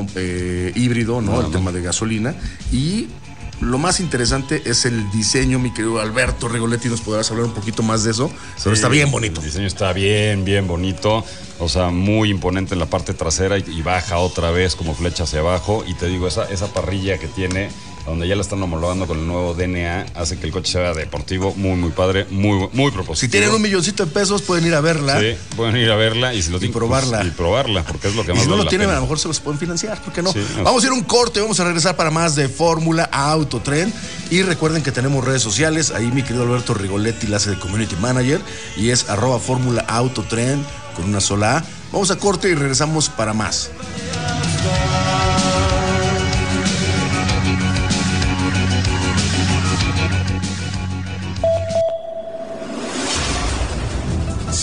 híbrido, 0.76 1.20
¿no? 1.22 1.32
Nada 1.32 1.38
el 1.40 1.44
mal. 1.48 1.52
tema 1.52 1.72
de 1.74 1.82
gasolina. 1.82 2.34
Y 2.72 3.08
lo 3.62 3.78
más 3.78 4.00
interesante 4.00 4.62
es 4.66 4.86
el 4.86 5.10
diseño, 5.12 5.60
mi 5.60 5.72
querido 5.72 6.00
Alberto 6.00 6.48
Rigoletti, 6.48 6.90
nos 6.90 7.02
podrás 7.02 7.30
hablar 7.32 7.46
un 7.46 7.54
poquito 7.54 7.84
más 7.84 8.04
de 8.04 8.12
eso, 8.12 8.30
pero 8.64 8.76
Sí, 8.76 8.80
está 8.80 8.90
bien 8.90 9.12
bonito. 9.12 9.40
El 9.40 9.46
diseño 9.46 9.68
está 9.68 9.94
bien, 9.94 10.44
bien 10.44 10.68
bonito. 10.68 11.24
O 11.60 11.70
sea, 11.70 11.90
muy 11.90 12.30
imponente 12.30 12.74
en 12.74 12.80
la 12.80 12.88
parte 12.88 13.14
trasera 13.14 13.58
y, 13.58 13.64
y 13.68 13.82
baja 13.82 14.18
otra 14.18 14.52
vez 14.52 14.76
como 14.76 14.96
flecha 14.96 15.24
hacia 15.24 15.40
abajo. 15.40 15.84
Y 15.88 15.94
te 15.94 16.08
digo, 16.08 16.28
esa, 16.28 16.46
esa 16.46 16.68
parrilla 16.74 17.18
que 17.20 17.28
tiene, 17.28 17.70
donde 18.06 18.28
ya 18.28 18.36
la 18.36 18.42
están 18.42 18.62
homologando 18.62 19.08
con 19.08 19.20
el 19.20 19.28
nuevo 19.28 19.54
DNA, 19.54 20.08
hace 20.16 20.38
que 20.38 20.46
el 20.46 20.52
coche 20.52 20.72
sea 20.74 20.94
deportivo, 20.94 21.54
muy, 21.56 21.76
muy 21.78 21.92
padre, 21.92 22.26
muy, 22.30 22.68
muy 22.74 22.92
propositivo. 22.92 23.16
Si 23.16 23.28
tienen 23.30 23.52
un 23.52 23.62
milloncito 23.62 24.06
de 24.06 24.12
pesos, 24.12 24.42
pueden 24.42 24.66
ir 24.68 24.76
a 24.76 24.82
verla. 24.82 25.20
Sí, 25.20 25.36
pueden 25.56 25.78
ir 25.78 25.90
a 25.90 25.96
verla 25.96 26.34
y 26.34 26.42
si 26.42 26.52
lo 26.52 26.60
tienen, 26.60 26.78
probarla. 26.78 27.20
pues, 27.20 27.28
y 27.30 27.32
probarla, 27.32 27.84
porque 27.84 28.10
es 28.10 28.16
lo 28.16 28.26
que 28.26 28.32
Y 28.32 28.36
más 28.36 28.44
si 28.44 28.50
no 28.50 28.56
vale 28.56 28.64
lo 28.66 28.70
tienen, 28.70 28.88
pena. 28.88 28.98
a 28.98 29.00
lo 29.00 29.04
mejor 29.04 29.20
se 29.20 29.28
los 29.28 29.40
pueden 29.40 29.60
financiar, 29.60 30.02
¿por 30.02 30.12
qué 30.14 30.22
no? 30.22 30.34
Sí, 30.34 30.40
no. 30.58 30.64
vamos 30.64 30.84
a 30.84 30.88
ir 30.88 30.92
a 30.92 30.96
un 30.96 31.04
corte, 31.04 31.40
vamos 31.42 31.60
a 31.60 31.64
regresar 31.64 31.96
para 31.96 32.12
más 32.12 32.36
de 32.36 32.50
Fórmula 32.50 33.04
Autotren. 33.12 33.94
Y 34.30 34.42
recuerden 34.42 34.84
que 34.84 34.92
tenemos 34.92 35.24
redes 35.24 35.42
sociales, 35.42 35.92
ahí 35.92 36.08
mi 36.12 36.24
querido 36.24 36.44
Alberto 36.44 36.74
Rigoletti 36.74 37.28
la 37.28 37.38
hace 37.38 37.52
de 37.52 37.60
Community 37.60 37.96
Manager 37.98 38.42
y 38.76 38.90
es 38.90 39.10
arroba 39.10 39.40
Fórmula 39.40 39.86
Autotren 39.88 40.66
con 40.96 41.06
una 41.06 41.22
sola 41.22 41.58
A. 41.58 41.64
Vamos 41.92 42.10
a 42.12 42.18
corte 42.18 42.50
y 42.50 42.56
regresamos 42.56 43.10
para 43.10 43.34
más. 43.34 43.70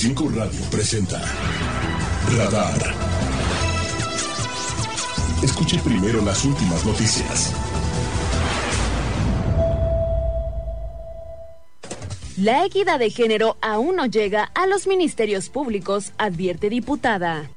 Cinco 0.03 0.31
Radio 0.35 0.59
presenta 0.71 1.21
Radar. 2.35 2.95
Escuche 5.43 5.79
primero 5.85 6.25
las 6.25 6.43
últimas 6.43 6.87
noticias. 6.87 7.55
La 12.39 12.65
equidad 12.65 12.99
de 12.99 13.11
género 13.11 13.59
aún 13.61 13.97
no 13.97 14.07
llega 14.07 14.45
a 14.55 14.67
los 14.67 14.87
ministerios 14.87 15.51
públicos, 15.51 16.15
advierte 16.17 16.71
diputada. 16.71 17.51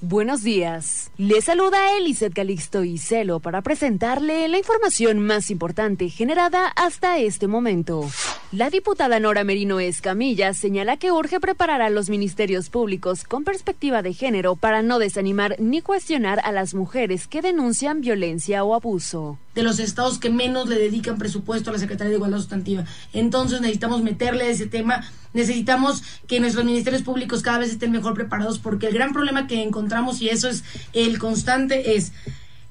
Buenos 0.00 0.42
días. 0.42 1.12
Le 1.16 1.40
saluda 1.42 1.96
Eliseth 1.96 2.34
Calixto 2.34 2.82
y 2.82 2.98
Celo 2.98 3.38
para 3.38 3.62
presentarle 3.62 4.48
la 4.48 4.58
información 4.58 5.20
más 5.20 5.48
importante 5.48 6.08
generada 6.08 6.66
hasta 6.74 7.18
este 7.18 7.46
momento. 7.46 8.08
La 8.50 8.70
diputada 8.70 9.20
Nora 9.20 9.44
Merino 9.44 9.78
Escamilla 9.78 10.54
señala 10.54 10.96
que 10.96 11.12
urge 11.12 11.38
preparar 11.38 11.82
a 11.82 11.90
los 11.90 12.08
ministerios 12.08 12.70
públicos 12.70 13.24
con 13.24 13.44
perspectiva 13.44 14.00
de 14.00 14.14
género 14.14 14.56
para 14.56 14.80
no 14.80 14.98
desanimar 14.98 15.56
ni 15.58 15.82
cuestionar 15.82 16.40
a 16.42 16.50
las 16.50 16.72
mujeres 16.72 17.26
que 17.26 17.42
denuncian 17.42 18.00
violencia 18.00 18.64
o 18.64 18.74
abuso. 18.74 19.38
de 19.54 19.62
los 19.62 19.78
estados 19.78 20.18
que 20.18 20.30
menos 20.30 20.66
le 20.66 20.76
dedican 20.78 21.18
presupuesto 21.18 21.68
a 21.68 21.74
la 21.74 21.78
Secretaría 21.78 22.08
de 22.08 22.16
Igualdad 22.16 22.38
Sustantiva. 22.38 22.86
Entonces 23.12 23.60
necesitamos 23.60 24.02
meterle 24.02 24.50
ese 24.50 24.66
tema, 24.66 25.04
necesitamos 25.34 26.02
que 26.26 26.40
nuestros 26.40 26.64
ministerios 26.64 27.02
públicos 27.02 27.42
cada 27.42 27.58
vez 27.58 27.70
estén 27.70 27.90
mejor 27.90 28.14
preparados 28.14 28.58
porque 28.58 28.86
el 28.86 28.94
gran 28.94 29.12
problema 29.12 29.46
que 29.46 29.62
encontramos, 29.62 30.22
y 30.22 30.30
eso 30.30 30.48
es 30.48 30.64
el 30.94 31.18
constante, 31.18 31.96
es 31.96 32.12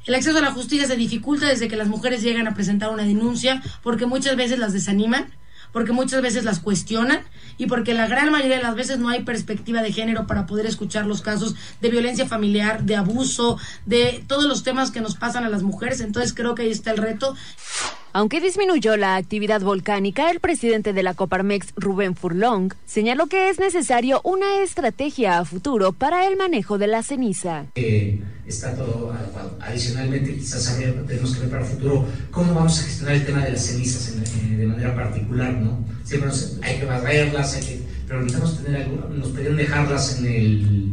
el 0.08 0.16
acceso 0.16 0.40
a 0.40 0.42
la 0.42 0.54
justicia 0.54 0.88
se 0.88 0.96
dificulta 0.96 1.46
desde 1.46 1.68
que 1.68 1.76
las 1.76 1.88
mujeres 1.88 2.24
llegan 2.24 2.48
a 2.48 2.56
presentar 2.56 2.90
una 2.90 3.04
denuncia 3.04 3.62
porque 3.84 4.08
muchas 4.08 4.38
veces 4.38 4.58
las 4.58 4.74
desaniman 4.74 5.28
porque 5.78 5.92
muchas 5.92 6.24
veces 6.24 6.44
las 6.44 6.60
cuestionan 6.60 7.22
y 7.60 7.68
porque 7.68 7.94
la 7.94 8.08
gran 8.08 8.32
mayoría 8.32 8.58
de 8.58 8.64
las 8.64 8.74
veces 8.74 8.98
no 8.98 9.10
hay 9.10 9.22
perspectiva 9.22 9.84
de 9.84 9.94
género 9.94 10.26
para 10.26 10.48
poder 10.48 10.66
escuchar 10.66 11.06
los 11.06 11.22
casos 11.22 11.54
de 11.82 11.92
violencia 11.92 12.26
familiar, 12.26 12.82
de 12.82 12.96
abuso, 12.96 13.60
de 13.86 14.24
todos 14.26 14.46
los 14.46 14.64
temas 14.64 14.90
que 14.90 15.02
nos 15.02 15.14
pasan 15.14 15.44
a 15.44 15.50
las 15.50 15.62
mujeres. 15.62 16.02
Entonces 16.02 16.34
creo 16.34 16.56
que 16.56 16.64
ahí 16.64 16.72
está 16.72 16.90
el 16.90 16.98
reto. 16.98 17.36
Aunque 18.14 18.42
disminuyó 18.42 18.98
la 18.98 19.16
actividad 19.16 19.62
volcánica, 19.62 20.32
el 20.32 20.40
presidente 20.40 20.92
de 20.94 21.04
la 21.04 21.14
Coparmex, 21.14 21.74
Rubén 21.76 22.16
Furlong, 22.16 22.74
señaló 22.86 23.28
que 23.28 23.50
es 23.50 23.60
necesario 23.60 24.22
una 24.24 24.64
estrategia 24.64 25.38
a 25.38 25.46
futuro 25.46 25.92
para 25.94 26.28
el 26.28 26.36
manejo 26.36 26.78
de 26.78 26.88
la 26.88 27.04
ceniza. 27.04 27.66
Está 28.48 28.74
todo 28.76 29.12
adecuado. 29.12 29.58
Adicionalmente, 29.62 30.34
quizás 30.36 30.78
tenemos 31.06 31.34
que 31.36 31.42
ver 31.42 31.50
para 31.50 31.64
el 31.64 31.70
futuro 31.70 32.06
cómo 32.32 32.54
vamos 32.56 32.80
a 32.80 32.84
gestionar 32.84 33.16
el 33.16 33.26
tema 33.26 33.44
de 33.44 33.52
las 33.52 33.66
cenizas 33.66 34.16
en- 34.16 34.54
eh, 34.54 34.58
de 34.58 34.66
manera 34.68 34.96
particular, 34.96 35.54
¿no? 35.54 35.86
Siempre 36.04 36.30
nos- 36.30 36.58
hay 36.64 36.80
que 36.80 36.86
barrerlas, 36.86 37.56
hay 37.56 37.62
que, 37.66 37.82
pero 38.08 38.22
necesitamos 38.22 38.64
tener 38.64 38.84
algo, 38.84 39.10
nos 39.10 39.28
pedían 39.30 39.58
dejarlas 39.58 40.20
en 40.20 40.26
el, 40.28 40.92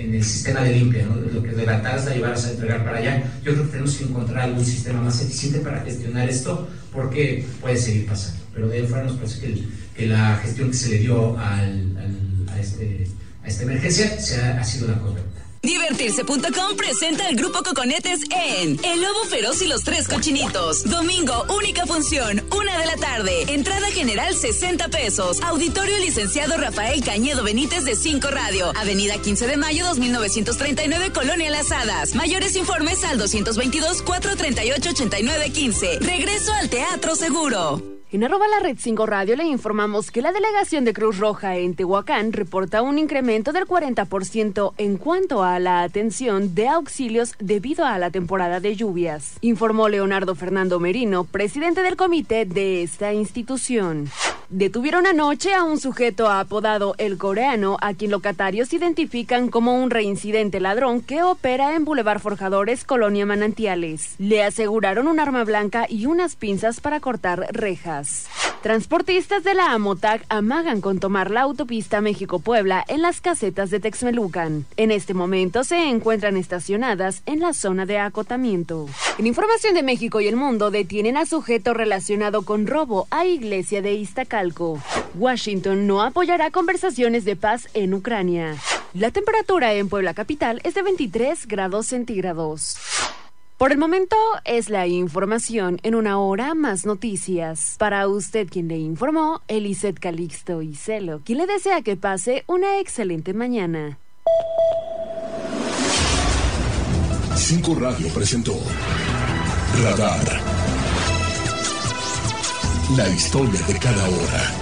en 0.00 0.14
el 0.14 0.24
sistema 0.24 0.62
de 0.62 0.72
limpia, 0.74 1.04
¿no? 1.04 1.16
Lo 1.16 1.42
que 1.42 1.50
debatas 1.50 2.06
la 2.06 2.14
llevarlas 2.14 2.46
a 2.46 2.50
entregar 2.52 2.84
para 2.84 2.98
allá. 2.98 3.22
Yo 3.44 3.52
creo 3.52 3.64
que 3.64 3.70
tenemos 3.70 3.96
que 3.96 4.04
encontrar 4.04 4.44
algún 4.44 4.64
sistema 4.64 5.00
más 5.02 5.20
eficiente 5.20 5.60
para 5.60 5.80
gestionar 5.80 6.28
esto, 6.28 6.68
porque 6.92 7.44
puede 7.60 7.76
seguir 7.76 8.06
pasando. 8.06 8.40
Pero 8.54 8.68
de 8.68 8.78
ahí 8.78 8.86
fuera 8.86 9.04
nos 9.04 9.16
parece 9.16 9.40
que, 9.40 9.64
que 9.96 10.06
la 10.06 10.36
gestión 10.42 10.70
que 10.70 10.76
se 10.76 10.88
le 10.90 10.98
dio 10.98 11.38
al, 11.38 12.46
a, 12.48 12.58
este, 12.58 13.06
a 13.44 13.48
esta 13.48 13.62
emergencia 13.64 14.20
se 14.20 14.40
ha 14.40 14.64
sido 14.64 14.88
la 14.88 14.98
correcta. 14.98 15.39
Divertirse.com 15.62 16.76
presenta 16.76 17.26
al 17.26 17.36
grupo 17.36 17.62
Coconetes 17.62 18.22
en 18.30 18.82
El 18.82 19.02
Lobo 19.02 19.24
Feroz 19.28 19.60
y 19.60 19.68
los 19.68 19.84
Tres 19.84 20.08
Cochinitos. 20.08 20.84
Domingo, 20.84 21.44
única 21.54 21.84
función, 21.86 22.42
una 22.56 22.78
de 22.78 22.86
la 22.86 22.96
tarde. 22.96 23.42
Entrada 23.52 23.88
general 23.88 24.34
60 24.34 24.88
pesos. 24.88 25.42
Auditorio 25.42 25.98
licenciado 25.98 26.56
Rafael 26.56 27.04
Cañedo 27.04 27.44
Benítez 27.44 27.84
de 27.84 27.94
5 27.94 28.30
Radio. 28.30 28.72
Avenida 28.74 29.20
15 29.20 29.46
de 29.46 29.58
mayo 29.58 29.84
2939, 29.84 31.12
Colonia 31.12 31.50
Las 31.50 31.70
Hadas. 31.70 32.14
Mayores 32.14 32.56
informes 32.56 33.04
al 33.04 33.20
222-438-8915. 33.20 36.00
Regreso 36.00 36.54
al 36.54 36.70
Teatro 36.70 37.14
Seguro. 37.16 37.89
En 38.12 38.24
arroba 38.24 38.48
la 38.48 38.58
red 38.58 38.76
5 38.76 39.06
radio 39.06 39.36
le 39.36 39.44
informamos 39.44 40.10
que 40.10 40.20
la 40.20 40.32
delegación 40.32 40.84
de 40.84 40.92
Cruz 40.92 41.18
Roja 41.18 41.56
en 41.58 41.76
Tehuacán 41.76 42.32
reporta 42.32 42.82
un 42.82 42.98
incremento 42.98 43.52
del 43.52 43.66
40% 43.66 44.72
en 44.78 44.96
cuanto 44.96 45.44
a 45.44 45.60
la 45.60 45.82
atención 45.84 46.52
de 46.56 46.66
auxilios 46.66 47.34
debido 47.38 47.84
a 47.84 48.00
la 48.00 48.10
temporada 48.10 48.58
de 48.58 48.74
lluvias, 48.74 49.36
informó 49.42 49.88
Leonardo 49.88 50.34
Fernando 50.34 50.80
Merino, 50.80 51.22
presidente 51.22 51.84
del 51.84 51.94
comité 51.94 52.46
de 52.46 52.82
esta 52.82 53.12
institución. 53.12 54.10
Detuvieron 54.52 55.06
anoche 55.06 55.54
a 55.54 55.62
un 55.62 55.78
sujeto 55.78 56.28
apodado 56.28 56.96
El 56.98 57.18
Coreano, 57.18 57.76
a 57.80 57.94
quien 57.94 58.10
locatarios 58.10 58.72
identifican 58.72 59.48
como 59.48 59.80
un 59.80 59.90
reincidente 59.90 60.58
ladrón 60.58 61.02
que 61.02 61.22
opera 61.22 61.76
en 61.76 61.84
Boulevard 61.84 62.18
Forjadores, 62.18 62.82
Colonia 62.82 63.24
Manantiales. 63.24 64.16
Le 64.18 64.42
aseguraron 64.42 65.06
un 65.06 65.20
arma 65.20 65.44
blanca 65.44 65.86
y 65.88 66.06
unas 66.06 66.34
pinzas 66.34 66.80
para 66.80 66.98
cortar 66.98 67.46
rejas. 67.52 68.26
Transportistas 68.60 69.42
de 69.42 69.54
la 69.54 69.72
AMOTAC 69.72 70.26
amagan 70.28 70.80
con 70.82 70.98
tomar 70.98 71.30
la 71.30 71.42
autopista 71.42 72.02
México-Puebla 72.02 72.84
en 72.88 73.00
las 73.00 73.20
casetas 73.22 73.70
de 73.70 73.80
Texmelucan. 73.80 74.66
En 74.76 74.90
este 74.90 75.14
momento 75.14 75.64
se 75.64 75.88
encuentran 75.88 76.36
estacionadas 76.36 77.22
en 77.24 77.38
la 77.40 77.54
zona 77.54 77.86
de 77.86 77.98
acotamiento. 77.98 78.86
En 79.16 79.26
información 79.26 79.72
de 79.74 79.82
México 79.82 80.20
y 80.20 80.26
el 80.26 80.36
mundo, 80.36 80.70
detienen 80.70 81.16
a 81.16 81.24
sujeto 81.24 81.72
relacionado 81.72 82.42
con 82.42 82.66
robo 82.66 83.06
a 83.10 83.24
iglesia 83.24 83.80
de 83.80 83.94
Washington 85.14 85.86
no 85.86 86.02
apoyará 86.02 86.50
conversaciones 86.50 87.24
de 87.24 87.36
paz 87.36 87.68
en 87.74 87.94
Ucrania. 87.94 88.56
La 88.94 89.10
temperatura 89.10 89.74
en 89.74 89.88
Puebla 89.88 90.14
capital 90.14 90.60
es 90.64 90.74
de 90.74 90.82
23 90.82 91.46
grados 91.46 91.86
centígrados. 91.86 92.76
Por 93.58 93.72
el 93.72 93.78
momento 93.78 94.16
es 94.46 94.70
la 94.70 94.86
información 94.86 95.78
en 95.82 95.94
una 95.94 96.18
hora 96.18 96.54
más 96.54 96.86
noticias. 96.86 97.76
Para 97.78 98.08
usted 98.08 98.48
quien 98.48 98.68
le 98.68 98.78
informó, 98.78 99.42
Eliseth 99.48 99.98
Calixto 99.98 100.62
y 100.62 100.74
Celo, 100.74 101.20
quien 101.24 101.38
le 101.38 101.46
desea 101.46 101.82
que 101.82 101.96
pase 101.96 102.44
una 102.46 102.78
excelente 102.80 103.34
mañana. 103.34 103.98
5 107.36 107.74
Radio 107.74 108.08
presentó 108.14 108.54
Radar. 109.82 110.59
La 112.96 113.08
historia 113.08 113.60
de 113.68 113.78
cada 113.78 114.08
hora. 114.08 114.52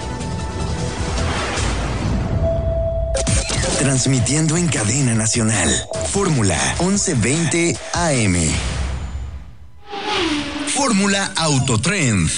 Transmitiendo 3.79 4.55
en 4.55 4.67
cadena 4.67 5.15
nacional. 5.15 5.69
Fórmula 6.11 6.57
1120 6.79 7.75
AM. 7.93 8.35
Fórmula 10.75 11.31
Autotrend. 11.37 12.29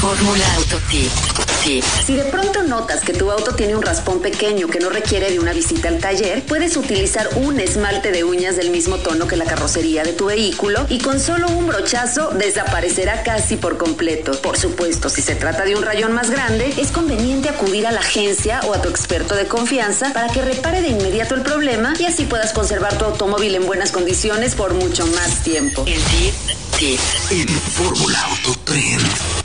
Fórmula 0.00 0.54
Autotip. 0.54 1.45
Si 1.66 2.14
de 2.14 2.22
pronto 2.22 2.62
notas 2.62 3.00
que 3.00 3.12
tu 3.12 3.28
auto 3.28 3.56
tiene 3.56 3.74
un 3.74 3.82
raspón 3.82 4.20
pequeño 4.20 4.68
que 4.68 4.78
no 4.78 4.88
requiere 4.88 5.32
de 5.32 5.40
una 5.40 5.52
visita 5.52 5.88
al 5.88 5.98
taller, 5.98 6.44
puedes 6.44 6.76
utilizar 6.76 7.28
un 7.38 7.58
esmalte 7.58 8.12
de 8.12 8.22
uñas 8.22 8.54
del 8.54 8.70
mismo 8.70 8.98
tono 8.98 9.26
que 9.26 9.34
la 9.34 9.46
carrocería 9.46 10.04
de 10.04 10.12
tu 10.12 10.26
vehículo 10.26 10.86
y 10.88 10.98
con 10.98 11.18
solo 11.18 11.48
un 11.48 11.66
brochazo 11.66 12.30
desaparecerá 12.30 13.24
casi 13.24 13.56
por 13.56 13.78
completo. 13.78 14.40
Por 14.42 14.56
supuesto, 14.56 15.08
si 15.08 15.22
se 15.22 15.34
trata 15.34 15.64
de 15.64 15.74
un 15.74 15.82
rayón 15.82 16.12
más 16.12 16.30
grande, 16.30 16.72
es 16.76 16.92
conveniente 16.92 17.48
acudir 17.48 17.84
a 17.88 17.90
la 17.90 17.98
agencia 17.98 18.60
o 18.68 18.72
a 18.72 18.80
tu 18.80 18.88
experto 18.88 19.34
de 19.34 19.46
confianza 19.48 20.12
para 20.12 20.28
que 20.28 20.42
repare 20.42 20.82
de 20.82 20.88
inmediato 20.90 21.34
el 21.34 21.42
problema 21.42 21.94
y 21.98 22.04
así 22.04 22.26
puedas 22.26 22.52
conservar 22.52 22.96
tu 22.96 23.06
automóvil 23.06 23.56
en 23.56 23.66
buenas 23.66 23.90
condiciones 23.90 24.54
por 24.54 24.72
mucho 24.74 25.04
más 25.08 25.42
tiempo. 25.42 25.84
El 25.88 26.00
tip, 26.00 26.34
tip. 26.78 27.00
En 27.32 27.48
Fórmula 27.48 28.20
Autotrend. 28.22 29.35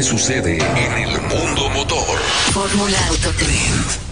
Que 0.00 0.04
sucede 0.04 0.56
en 0.56 0.92
el 0.96 1.20
mundo 1.20 1.68
motor. 1.68 2.18
Fórmula 2.54 2.96
Autotrend. 3.08 4.09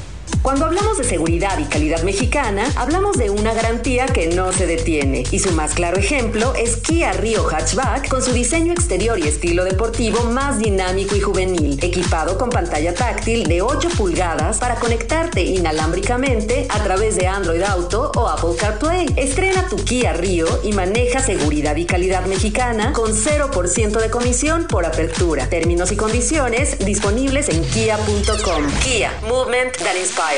Cuando 0.49 0.64
hablamos 0.64 0.97
de 0.97 1.05
seguridad 1.05 1.59
y 1.59 1.64
calidad 1.64 2.02
mexicana, 2.05 2.64
hablamos 2.75 3.19
de 3.19 3.28
una 3.28 3.52
garantía 3.52 4.07
que 4.07 4.28
no 4.28 4.51
se 4.51 4.66
detiene. 4.66 5.25
Y 5.31 5.40
su 5.40 5.53
más 5.53 5.75
claro 5.75 5.99
ejemplo 5.99 6.55
es 6.55 6.79
Kia 6.79 7.12
Rio 7.12 7.46
Hatchback 7.46 8.09
con 8.09 8.22
su 8.22 8.33
diseño 8.33 8.72
exterior 8.72 9.18
y 9.18 9.29
estilo 9.29 9.62
deportivo 9.64 10.25
más 10.25 10.59
dinámico 10.59 11.14
y 11.16 11.20
juvenil, 11.20 11.79
equipado 11.83 12.38
con 12.38 12.49
pantalla 12.49 12.94
táctil 12.94 13.46
de 13.46 13.61
8 13.61 13.90
pulgadas 13.99 14.57
para 14.57 14.77
conectarte 14.77 15.42
inalámbricamente 15.42 16.66
a 16.70 16.83
través 16.83 17.16
de 17.16 17.27
Android 17.27 17.62
Auto 17.62 18.11
o 18.16 18.27
Apple 18.27 18.57
CarPlay. 18.59 19.07
Estrena 19.16 19.68
tu 19.68 19.77
Kia 19.77 20.14
Rio 20.14 20.46
y 20.64 20.72
maneja 20.72 21.20
seguridad 21.20 21.77
y 21.77 21.85
calidad 21.85 22.25
mexicana 22.25 22.94
con 22.94 23.12
0% 23.12 24.01
de 24.01 24.09
comisión 24.09 24.66
por 24.66 24.87
apertura. 24.87 25.51
Términos 25.51 25.92
y 25.92 25.96
condiciones 25.96 26.79
disponibles 26.79 27.51
en 27.51 27.62
kia.com. 27.64 28.66
Kia, 28.83 29.12
movement 29.29 29.77
that 29.81 29.94
inspires. 29.94 30.38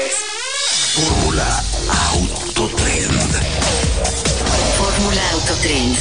Fórmula 0.95 1.63
Autotrend. 2.13 3.33
Fórmula 4.79 5.31
Autotrend. 5.33 5.97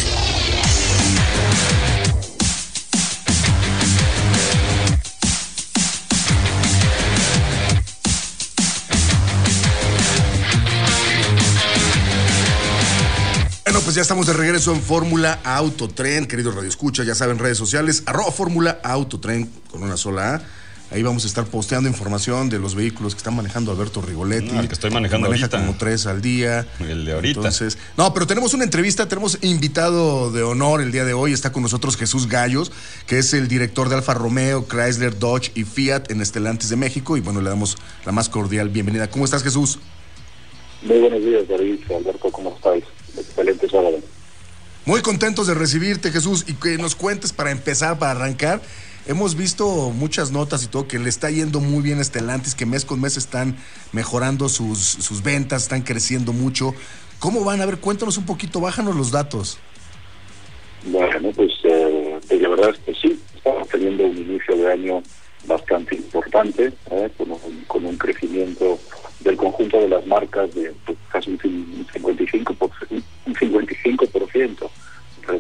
Bueno, 13.64 13.82
pues 13.82 13.96
ya 13.96 14.02
estamos 14.02 14.28
de 14.28 14.34
regreso 14.34 14.74
en 14.74 14.82
Fórmula 14.82 15.40
Autotren, 15.44 16.26
queridos 16.26 16.56
Radio 16.56 16.70
Escucha, 16.70 17.04
ya 17.04 17.16
saben, 17.16 17.38
redes 17.38 17.58
sociales, 17.58 18.04
arroba 18.06 18.32
Fórmula 18.32 18.80
Autotren 18.84 19.50
con 19.70 19.84
una 19.84 19.98
sola 19.98 20.36
A. 20.36 20.59
Ahí 20.92 21.04
vamos 21.04 21.24
a 21.24 21.28
estar 21.28 21.46
posteando 21.46 21.88
información 21.88 22.50
de 22.50 22.58
los 22.58 22.74
vehículos 22.74 23.14
que 23.14 23.20
están 23.20 23.36
manejando 23.36 23.72
Alberto 23.72 24.02
Rigoletti. 24.02 24.54
No, 24.54 24.60
el 24.60 24.68
que 24.68 24.74
estoy 24.74 24.90
manejando 24.90 25.28
Maneja 25.28 25.46
ahorita. 25.46 25.60
como 25.60 25.78
tres 25.78 26.08
al 26.08 26.20
día. 26.20 26.66
El 26.80 27.06
de 27.06 27.14
ahorita. 27.14 27.38
Entonces, 27.38 27.78
no, 27.96 28.12
pero 28.12 28.26
tenemos 28.26 28.56
una 28.56 28.64
entrevista, 28.64 29.08
tenemos 29.08 29.38
invitado 29.42 30.32
de 30.32 30.42
honor 30.42 30.82
el 30.82 30.92
día 30.92 31.06
de 31.06 31.14
hoy. 31.14 31.32
Está 31.32 31.52
con 31.52 31.62
nosotros 31.62 31.96
Jesús 31.96 32.28
Gallos, 32.28 32.72
que 33.06 33.20
es 33.20 33.36
el 33.36 33.48
director 33.48 33.88
de 33.88 33.98
Alfa 33.98 34.16
Romeo, 34.16 34.66
Chrysler, 34.68 35.20
Dodge 35.20 35.52
y 35.54 35.64
Fiat 35.64 36.10
en 36.10 36.22
Estelantes 36.22 36.70
de 36.70 36.76
México. 36.76 37.18
Y 37.18 37.22
bueno, 37.22 37.42
le 37.42 37.50
damos 37.52 37.78
la 38.04 38.12
más 38.12 38.28
cordial 38.28 38.70
bienvenida. 38.70 39.12
¿Cómo 39.12 39.26
estás, 39.26 39.44
Jesús? 39.44 39.78
Muy 40.82 40.98
buenos 40.98 41.24
días, 41.24 41.48
David, 41.48 41.80
Alberto, 41.96 42.32
¿cómo 42.32 42.56
estáis? 42.56 42.86
Excelente 43.16 43.70
sábado. 43.70 44.00
Muy 44.86 45.02
contentos 45.02 45.46
de 45.46 45.54
recibirte, 45.54 46.12
Jesús, 46.12 46.46
y 46.48 46.54
que 46.54 46.80
nos 46.80 46.96
cuentes 46.96 47.32
para 47.32 47.52
empezar, 47.52 48.00
para 48.00 48.12
arrancar. 48.12 48.60
Hemos 49.10 49.34
visto 49.36 49.90
muchas 49.90 50.30
notas 50.32 50.64
y 50.64 50.68
todo 50.68 50.88
que 50.88 51.00
le 51.00 51.10
está 51.10 51.32
yendo 51.32 51.60
muy 51.60 51.82
bien 51.82 51.98
a 51.98 52.02
Estelantis, 52.04 52.54
que 52.54 52.68
mes 52.68 52.86
con 52.86 53.02
mes 53.02 53.18
están 53.18 53.58
mejorando 53.92 54.48
sus, 54.50 54.78
sus 54.78 55.24
ventas, 55.24 55.64
están 55.64 55.82
creciendo 55.82 56.32
mucho. 56.32 56.76
¿Cómo 57.18 57.44
van? 57.44 57.60
A 57.60 57.66
ver, 57.66 57.80
cuéntanos 57.80 58.20
un 58.20 58.28
poquito, 58.28 58.62
bájanos 58.62 58.96
los 58.96 59.10
datos. 59.10 59.58
Bueno, 60.86 61.32
pues 61.36 61.50
eh, 61.64 62.20
la 62.40 62.50
verdad 62.50 62.70
es 62.70 62.78
que 62.82 62.94
sí, 63.02 63.20
estamos 63.36 63.68
teniendo 63.70 64.06
un 64.06 64.16
inicio 64.16 64.56
de 64.56 64.72
año 64.72 65.02
bastante 65.48 65.96
importante, 65.96 66.72
¿eh? 66.92 67.10
con, 67.18 67.32
un, 67.32 67.64
con 67.66 67.86
un 67.88 67.98
crecimiento 67.98 68.78
del 69.22 69.36
conjunto 69.38 69.80
de 69.82 69.90
las 69.90 70.06
marcas 70.06 70.54
de 70.54 70.72
pues, 70.86 71.00
casi 71.12 71.32
un 71.32 71.40
cin- 71.40 71.66
un 71.80 71.88
55%, 71.88 72.56
por- 72.58 72.70
un 72.92 73.34
55% 73.36 74.70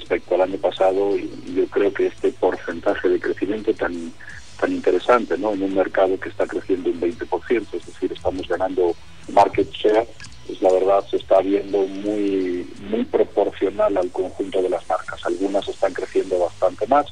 respecto 0.09 0.35
al 0.35 0.41
año 0.41 0.57
pasado 0.57 1.15
y 1.15 1.53
yo 1.55 1.67
creo 1.67 1.93
que 1.93 2.07
este 2.07 2.31
porcentaje 2.31 3.09
de 3.09 3.19
crecimiento 3.19 3.73
tan 3.73 4.11
tan 4.59 4.73
interesante 4.73 5.37
¿no? 5.37 5.53
en 5.53 5.63
un 5.63 5.75
mercado 5.75 6.19
que 6.19 6.27
está 6.29 6.45
creciendo 6.45 6.89
un 6.89 6.99
20%, 6.99 7.67
es 7.71 7.85
decir, 7.85 8.11
estamos 8.11 8.45
ganando 8.45 8.93
market 9.31 9.71
share, 9.71 10.05
pues 10.47 10.61
la 10.61 10.73
verdad 10.73 11.05
se 11.09 11.15
está 11.15 11.39
viendo 11.39 11.77
muy, 11.87 12.67
muy 12.89 13.05
proporcional 13.05 13.95
al 13.95 14.09
conjunto 14.09 14.61
de 14.61 14.69
las 14.69 14.85
marcas. 14.89 15.25
Algunas 15.25 15.65
están 15.69 15.93
creciendo 15.93 16.39
bastante 16.39 16.85
más, 16.87 17.05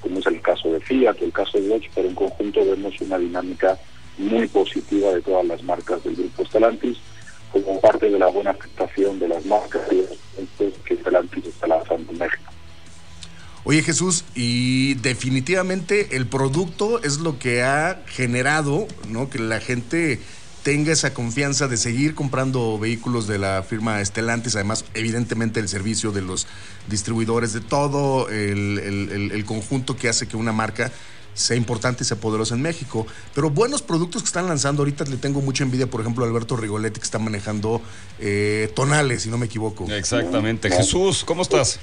como 0.00 0.18
es 0.20 0.26
el 0.26 0.40
caso 0.40 0.72
de 0.72 0.80
Fiat, 0.80 1.16
el 1.20 1.32
caso 1.32 1.58
de 1.58 1.68
Dodge, 1.68 1.90
pero 1.94 2.08
en 2.08 2.14
conjunto 2.14 2.64
vemos 2.64 2.98
una 3.02 3.18
dinámica 3.18 3.78
muy 4.16 4.48
positiva 4.48 5.12
de 5.12 5.20
todas 5.20 5.44
las 5.44 5.62
marcas 5.62 6.02
del 6.04 6.16
grupo 6.16 6.46
Stellantis, 6.46 6.96
como 7.52 7.82
parte 7.82 8.08
de 8.08 8.18
la 8.18 8.28
buena 8.28 8.52
aceptación 8.52 9.18
de 9.18 9.28
las 9.28 9.44
marcas 9.44 9.82
Oye 13.66 13.82
Jesús, 13.82 14.24
y 14.34 14.94
definitivamente 14.94 16.16
el 16.16 16.26
producto 16.26 17.02
es 17.02 17.18
lo 17.20 17.38
que 17.38 17.62
ha 17.62 18.02
generado, 18.06 18.86
¿no? 19.08 19.30
Que 19.30 19.38
la 19.38 19.58
gente 19.60 20.20
tenga 20.62 20.92
esa 20.92 21.12
confianza 21.14 21.66
de 21.68 21.76
seguir 21.78 22.14
comprando 22.14 22.78
vehículos 22.78 23.26
de 23.26 23.38
la 23.38 23.62
firma 23.62 24.00
Estelantis, 24.00 24.54
además 24.54 24.84
evidentemente 24.94 25.60
el 25.60 25.68
servicio 25.68 26.12
de 26.12 26.22
los 26.22 26.46
distribuidores, 26.88 27.52
de 27.54 27.60
todo 27.60 28.28
el, 28.28 28.78
el- 29.32 29.44
conjunto 29.46 29.96
que 29.96 30.08
hace 30.08 30.26
que 30.26 30.36
una 30.36 30.52
marca 30.52 30.90
sea 31.34 31.56
importante 31.56 32.04
y 32.04 32.06
sea 32.06 32.18
poderosa 32.18 32.54
en 32.54 32.62
México. 32.62 33.06
Pero 33.34 33.50
buenos 33.50 33.82
productos 33.82 34.22
que 34.22 34.26
están 34.26 34.46
lanzando, 34.46 34.82
ahorita 34.82 35.04
le 35.04 35.16
tengo 35.16 35.40
mucha 35.40 35.64
envidia, 35.64 35.86
por 35.86 36.00
ejemplo, 36.00 36.24
a 36.24 36.28
Alberto 36.28 36.56
Rigoletti 36.56 37.00
que 37.00 37.04
está 37.04 37.18
manejando 37.18 37.82
eh, 38.20 38.70
tonales, 38.76 39.22
si 39.22 39.30
no 39.30 39.36
me 39.38 39.46
equivoco. 39.46 39.90
Exactamente. 39.90 40.70
Jesús, 40.70 41.24
¿cómo 41.24 41.42
estás? 41.42 41.80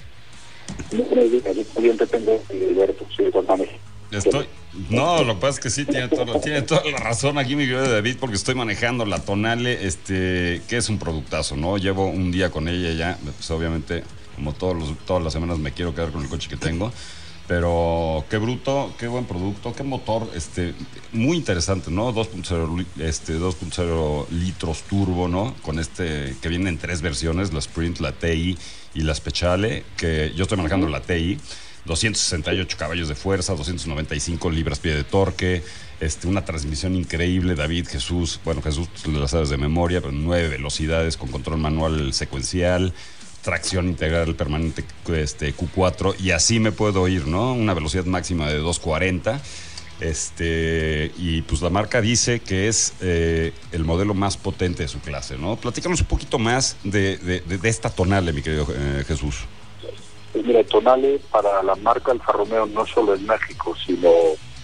Estoy. 4.12 4.46
No, 4.90 5.24
lo 5.24 5.36
que 5.36 5.42
pasa 5.42 5.50
es 5.58 5.60
que 5.60 5.70
sí, 5.70 5.86
tiene, 5.86 6.08
toda 6.08 6.84
la 6.90 6.98
razón 6.98 7.38
aquí 7.38 7.56
mi 7.56 7.64
querido 7.64 7.90
David, 7.90 8.18
porque 8.20 8.36
estoy 8.36 8.56
manejando 8.56 9.06
la 9.06 9.20
Tonale, 9.20 9.86
este, 9.86 10.62
que 10.68 10.78
es 10.78 10.90
un 10.90 10.98
productazo, 10.98 11.56
¿no? 11.58 11.78
Llevo 11.78 12.08
un 12.08 12.32
día 12.32 12.50
con 12.52 12.68
ella 12.68 12.92
ya, 12.94 13.18
pues 13.24 13.50
obviamente, 13.52 14.04
como 14.36 14.54
todos 14.54 14.94
todas 15.06 15.24
las 15.24 15.34
semanas 15.34 15.60
me 15.60 15.72
quiero 15.72 15.94
quedar 15.94 16.12
con 16.12 16.22
el 16.24 16.30
coche 16.30 16.50
que 16.50 16.58
tengo. 16.58 16.92
Pero 17.48 18.24
qué 18.30 18.38
bruto, 18.38 18.94
qué 18.98 19.08
buen 19.08 19.26
producto, 19.26 19.74
qué 19.74 19.84
motor, 19.84 20.30
este, 20.36 20.74
muy 21.12 21.36
interesante, 21.36 21.92
¿no? 21.92 22.14
2.0 22.14 22.78
li- 22.78 23.04
este, 23.04 23.38
2.0 23.38 24.28
litros 24.30 24.84
turbo, 24.84 25.28
¿no? 25.28 25.54
Con 25.62 25.80
este, 25.80 26.36
que 26.42 26.48
viene 26.48 26.70
en 26.70 26.78
tres 26.78 27.02
versiones, 27.02 27.52
la 27.52 27.60
Sprint, 27.60 28.00
la 28.00 28.14
TI 28.14 28.58
y 28.94 29.02
la 29.02 29.16
Speciale, 29.16 29.84
que 29.98 30.32
yo 30.36 30.44
estoy 30.44 30.58
manejando 30.58 30.88
la 30.88 31.02
TI. 31.02 31.38
268 31.86 32.78
caballos 32.78 33.08
de 33.08 33.16
fuerza, 33.16 33.56
295 33.56 34.52
libras-pie 34.52 34.94
de 34.94 35.04
torque, 35.04 35.64
este, 36.00 36.28
una 36.28 36.46
transmisión 36.46 36.96
increíble, 36.96 37.56
David, 37.56 37.88
Jesús, 37.88 38.40
bueno, 38.46 38.62
Jesús 38.62 38.88
la 39.08 39.28
sabes 39.28 39.50
de 39.50 39.58
memoria, 39.58 40.00
pero 40.00 40.12
nueve 40.12 40.48
velocidades 40.48 41.18
con 41.18 41.30
control 41.30 41.58
manual 41.58 42.14
secuencial, 42.14 42.94
tracción 43.42 43.88
integral 43.88 44.36
permanente 44.36 44.86
este, 45.16 45.56
Q4 45.56 46.20
y 46.20 46.32
así 46.32 46.60
me 46.60 46.72
puedo 46.72 47.08
ir, 47.08 47.28
¿no? 47.28 47.54
Una 47.54 47.74
velocidad 47.74 48.06
máxima 48.06 48.48
de 48.48 48.58
240. 48.58 49.42
Este, 50.02 51.12
y 51.18 51.42
pues 51.44 51.62
la 51.62 51.70
marca 51.70 52.02
dice 52.02 52.40
que 52.42 52.68
es 52.68 52.94
eh, 53.02 53.54
el 53.72 53.86
modelo 53.86 54.14
más 54.14 54.36
potente 54.36 54.84
de 54.84 54.90
su 54.90 55.00
clase, 55.00 55.38
¿no? 55.38 55.56
Platícanos 55.58 56.02
un 56.02 56.08
poquito 56.08 56.40
más 56.40 56.78
de, 56.84 57.18
de- 57.18 57.70
esta 57.70 57.90
tonale, 57.90 58.34
mi 58.34 58.42
querido 58.42 58.66
eh, 58.76 59.04
Jesús. 59.08 59.46
Pues 60.34 60.46
mira, 60.46 60.64
Tonale 60.64 61.20
para 61.32 61.62
la 61.62 61.76
marca 61.76 62.12
Alfa 62.12 62.32
Romeo 62.32 62.66
no 62.66 62.86
solo 62.86 63.14
en 63.16 63.26
México, 63.26 63.76
sino 63.86 64.10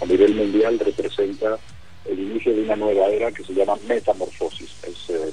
a 0.01 0.05
nivel 0.05 0.33
mundial 0.35 0.79
representa 0.79 1.57
el 2.05 2.19
inicio 2.19 2.53
de 2.55 2.61
una 2.63 2.75
nueva 2.75 3.07
era 3.07 3.31
que 3.31 3.43
se 3.43 3.53
llama 3.53 3.75
metamorfosis. 3.87 4.69
Es 4.83 5.09
eh, 5.09 5.31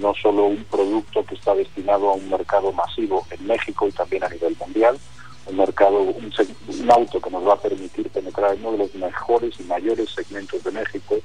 no 0.00 0.12
solo 0.20 0.46
un 0.46 0.64
producto 0.64 1.24
que 1.24 1.34
está 1.36 1.54
destinado 1.54 2.10
a 2.10 2.14
un 2.14 2.28
mercado 2.28 2.72
masivo 2.72 3.26
en 3.30 3.46
México 3.46 3.86
y 3.86 3.92
también 3.92 4.24
a 4.24 4.28
nivel 4.28 4.56
mundial, 4.58 4.98
un 5.46 5.56
mercado, 5.56 6.00
un, 6.00 6.32
un 6.68 6.90
auto 6.90 7.20
que 7.20 7.30
nos 7.30 7.46
va 7.46 7.54
a 7.54 7.60
permitir 7.60 8.10
penetrar 8.10 8.54
en 8.54 8.60
uno 8.60 8.72
de 8.72 8.78
los 8.78 8.94
mejores 8.94 9.54
y 9.60 9.64
mayores 9.64 10.10
segmentos 10.10 10.62
de 10.64 10.72
México 10.72 11.16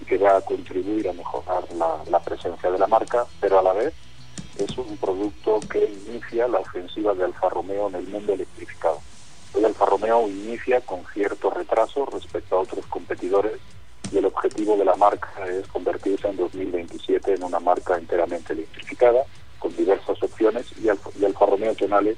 y 0.00 0.04
que 0.04 0.18
va 0.18 0.36
a 0.36 0.40
contribuir 0.40 1.08
a 1.08 1.12
mejorar 1.12 1.64
la, 2.08 2.20
presencia 2.20 2.70
de 2.70 2.78
la 2.78 2.86
marca, 2.86 3.26
pero 3.40 3.58
a 3.58 3.62
la 3.62 3.72
vez 3.72 3.92
es 4.58 4.78
un 4.78 4.96
producto 4.96 5.60
que 5.68 5.92
inicia 6.08 6.46
la 6.48 6.58
ofensiva 6.58 7.14
de 7.14 7.24
Alfa 7.24 7.48
Romeo 7.48 7.88
en 7.88 7.96
el 7.96 8.06
mundo 8.06 8.32
electrificado. 8.32 9.00
Hoy 9.52 9.64
Alfa 9.64 9.86
Romeo 9.86 10.28
inicia 10.28 10.80
con 10.80 11.04
cierto 11.12 11.50
retraso 11.50 12.06
respecto 12.06 12.56
a 12.56 12.60
otros 12.60 12.86
competidores 12.86 13.60
y 14.12 14.18
el 14.18 14.26
objetivo 14.26 14.76
de 14.76 14.84
la 14.84 14.94
marca 14.94 15.30
es 15.48 15.66
convertirse 15.68 16.28
en 16.28 16.36
2027 16.36 17.34
en 17.34 17.42
una 17.42 17.58
marca 17.58 17.96
enteramente 17.96 18.52
electrificada 18.52 19.24
con 19.58 19.74
diversas 19.76 20.22
opciones 20.22 20.66
y 20.82 20.88
Alfa, 20.88 21.10
y 21.18 21.24
Alfa 21.24 21.46
Romeo 21.46 21.74
Tonale 21.74 22.16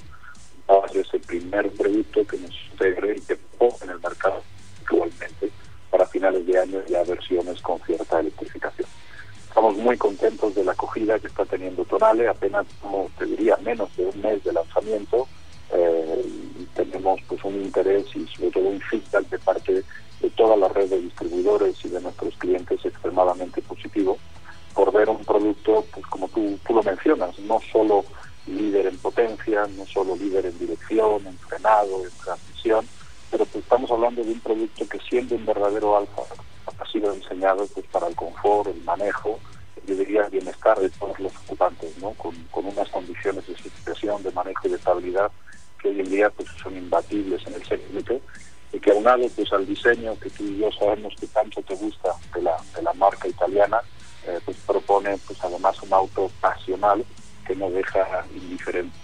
ser 0.89 1.01
ese 1.01 1.19
primer 1.21 1.71
producto 1.73 2.27
que 2.27 2.39
nos 2.39 2.53
integre 2.73 3.17
y 3.17 3.21
que 3.21 3.37
ponga 3.59 3.77
en 3.83 3.91
el 3.91 4.01
mercado 4.01 4.43
actualmente 4.83 5.51
para 5.91 6.07
finales 6.07 6.47
de 6.47 6.59
año 6.59 6.83
ya 6.89 7.03
versiones 7.05 7.61
con 7.61 7.81
cierta 7.81 8.21
electrificación. 8.21 8.89
Estamos 9.49 9.77
muy 9.77 9.97
contentos 9.97 10.55
de 10.55 10.65
la 10.65 10.73
acogida 10.73 11.19
que 11.19 11.29
está 11.29 11.45
teniendo 11.47 11.85
Tonale, 11.85 12.29
apenas, 12.29 12.67
como 12.81 13.11
te 13.19 13.25
diría, 13.25 13.57
menos 13.59 13.95
de 13.97 14.05
un 14.05 14.21
mes 14.21 14.45
de 14.45 14.53
lanzamiento. 14.53 15.27
eh, 15.73 16.25
tenemos 16.75 17.21
pues 17.27 17.43
un 17.43 17.55
interés 17.55 18.05
y 18.15 18.27
sobre 18.29 18.51
todo 18.51 18.65
un 18.69 18.81
feedback 18.81 19.29
de 19.31 19.39
parte 19.39 19.83
de 20.21 20.31
toda 20.31 20.57
la 20.57 20.69
red 20.69 20.89
de 20.89 21.01
distribuidores 21.01 21.83
y 21.85 21.89
de 21.89 22.01
nuestros 22.01 22.37
clientes 22.37 22.85
extremadamente 22.85 23.63
positivo 23.63 24.19
por 24.75 24.93
ver 24.93 25.09
un 25.09 25.25
producto, 25.25 25.85
pues 25.93 26.05
como 26.07 26.29
tú, 26.29 26.59
tú 26.67 26.75
lo 26.75 26.83
mencionas, 26.83 27.39
no 27.41 27.59
solo 27.73 28.05
líder 28.47 28.87
en 28.87 28.99
potencia, 28.99 29.67
no 29.77 29.87
solo 29.87 30.17
líder 30.17 30.47
en 30.47 30.59
dirección, 30.59 31.27
en 31.27 31.39
frenado, 31.39 32.05
en 32.05 32.11
transmisión, 32.25 32.87
pero 33.31 33.45
pues 33.47 33.65
estamos 33.65 33.91
hablando 33.91 34.23
de 34.23 34.33
un 34.33 34.41
producto 34.41 34.89
que 34.89 34.99
siendo 35.01 35.35
un 35.35 35.45
verdadero 35.47 35.97
alfa 35.97 36.23
ha 36.79 36.87
sido 36.91 37.13
diseñado 37.13 37.67
pues 37.75 37.87
para 37.87 38.09
el 38.09 38.15
confort, 38.15 38.69
el 38.69 38.83
manejo, 38.83 39.39
yo 39.87 39.95
diría 39.95 40.23
el 40.23 40.31
bienestar 40.31 40.79
de 40.79 40.91
todos 40.91 41.19
los 41.21 41.33
ocupantes, 41.37 41.97
¿no? 41.99 42.11
Con, 42.15 42.35
con 42.51 42.67
unas 42.67 42.89
condiciones 42.89 43.47
de 43.47 43.57
suspensión, 43.57 44.23
de 44.23 44.33
manejo 44.33 44.67
y 44.67 44.71
de 44.71 44.77
estabilidad 44.77 45.31
que 45.81 45.89
hoy 45.89 46.01
en 46.01 46.11
día 46.11 46.31
pues 46.31 46.49
son 46.63 46.77
imbatibles 46.77 47.47
en 47.47 47.55
el 47.55 47.65
segmento 47.65 48.21
y 48.73 48.81
que 48.81 48.91
aunado 48.91 49.29
pues 49.35 49.53
al 49.53 49.67
diseño 49.67 50.19
que 50.19 50.31
tú 50.31 50.45
y 50.45 50.59
yo 50.59 50.71
sabemos 50.73 51.15
que 51.19 51.27
tanto 51.29 51.63
te 51.63 51.75
gusta 51.77 52.11
de 52.35 52.43
la, 52.43 52.57
de 52.75 52.83
la 52.83 52.93
marca 52.95 53.29
italiana, 53.29 53.81
eh, 54.27 54.41
pues 54.45 54.57
propone 54.67 55.17
pues 55.27 55.43
además 55.45 55.81
un 55.83 55.93
auto 55.93 56.31
pasional 56.41 57.05
que 57.57 57.65
no 57.65 57.71
deja 57.71 58.25
indiferente. 58.35 58.95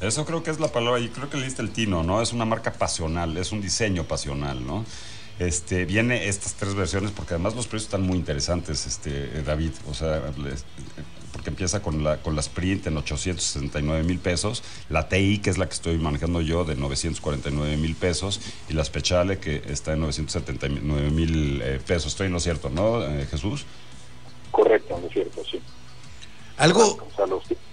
Eso 0.00 0.24
creo 0.24 0.42
que 0.44 0.50
es 0.50 0.60
la 0.60 0.68
palabra, 0.68 1.00
y 1.00 1.08
creo 1.08 1.28
que 1.28 1.38
le 1.38 1.44
diste 1.44 1.60
el 1.62 1.70
tino, 1.70 2.04
¿no? 2.04 2.22
Es 2.22 2.32
una 2.32 2.44
marca 2.44 2.72
pasional, 2.72 3.36
es 3.36 3.50
un 3.50 3.60
diseño 3.60 4.04
pasional, 4.04 4.64
¿no? 4.64 4.84
Este, 5.40 5.84
viene 5.84 6.28
estas 6.28 6.54
tres 6.54 6.74
versiones, 6.74 7.10
porque 7.10 7.34
además 7.34 7.54
los 7.56 7.66
precios 7.66 7.84
están 7.88 8.02
muy 8.02 8.16
interesantes, 8.16 8.86
este, 8.86 9.10
eh, 9.38 9.42
David. 9.44 9.70
O 9.88 9.94
sea, 9.94 10.32
les- 10.36 10.64
porque 11.32 11.50
empieza 11.50 11.82
con 11.82 12.02
la, 12.02 12.16
con 12.18 12.34
la 12.34 12.40
Sprint 12.40 12.86
en 12.88 12.96
869 12.96 14.02
mil 14.02 14.18
pesos, 14.18 14.62
la 14.88 15.08
TI, 15.08 15.38
que 15.38 15.50
es 15.50 15.58
la 15.58 15.66
que 15.68 15.74
estoy 15.74 15.98
manejando 15.98 16.40
yo, 16.40 16.64
de 16.64 16.74
949 16.76 17.76
mil 17.76 17.94
pesos, 17.94 18.40
y 18.68 18.72
la 18.72 18.84
Speciale, 18.84 19.38
que 19.38 19.62
está 19.68 19.92
en 19.92 20.00
979 20.00 21.10
mil 21.10 21.60
eh, 21.62 21.80
pesos. 21.86 22.12
Estoy 22.12 22.26
en 22.28 22.32
lo 22.32 22.40
cierto, 22.40 22.70
¿no, 22.70 23.04
eh, 23.04 23.26
Jesús? 23.30 23.64
Correcto, 24.50 24.87
Algo, 26.58 26.98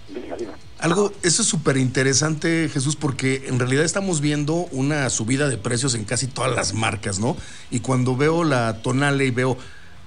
dime. 0.08 0.52
Algo, 0.78 1.12
eso 1.22 1.42
es 1.42 1.48
súper 1.48 1.76
interesante, 1.76 2.68
Jesús, 2.72 2.96
porque 2.96 3.44
en 3.48 3.58
realidad 3.58 3.84
estamos 3.84 4.20
viendo 4.20 4.54
una 4.72 5.08
subida 5.10 5.48
de 5.48 5.58
precios 5.58 5.94
en 5.94 6.04
casi 6.04 6.26
todas 6.26 6.54
las 6.54 6.74
marcas, 6.74 7.18
¿no? 7.18 7.36
Y 7.70 7.80
cuando 7.80 8.16
veo 8.16 8.44
la 8.44 8.82
Tonale 8.82 9.26
y 9.26 9.30
veo 9.30 9.56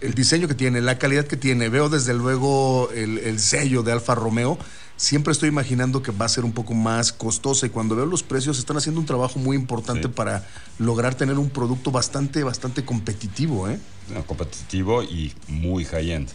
el 0.01 0.13
diseño 0.13 0.47
que 0.47 0.53
tiene, 0.55 0.79
la 0.81 0.97
calidad 0.97 1.25
que 1.25 1.35
tiene, 1.37 1.69
veo 1.69 1.89
desde 1.89 2.13
luego 2.13 2.89
el, 2.95 3.17
el 3.17 3.39
sello 3.39 3.83
de 3.83 3.91
Alfa 3.91 4.15
Romeo, 4.15 4.57
siempre 4.95 5.33
estoy 5.33 5.49
imaginando 5.49 6.01
que 6.03 6.11
va 6.11 6.25
a 6.25 6.29
ser 6.29 6.45
un 6.45 6.53
poco 6.53 6.73
más 6.73 7.11
costosa 7.11 7.65
y 7.65 7.69
cuando 7.69 7.95
veo 7.95 8.05
los 8.05 8.21
precios 8.23 8.59
están 8.59 8.77
haciendo 8.77 9.01
un 9.01 9.05
trabajo 9.07 9.39
muy 9.39 9.57
importante 9.57 10.03
Sí. 10.07 10.13
para 10.13 10.47
lograr 10.77 11.15
tener 11.15 11.37
un 11.37 11.49
producto 11.49 11.89
bastante, 11.91 12.43
bastante 12.43 12.85
competitivo, 12.85 13.67
¿eh? 13.69 13.79
No, 14.13 14.25
competitivo 14.25 15.03
y 15.03 15.33
muy 15.47 15.83
high-end, 15.83 16.29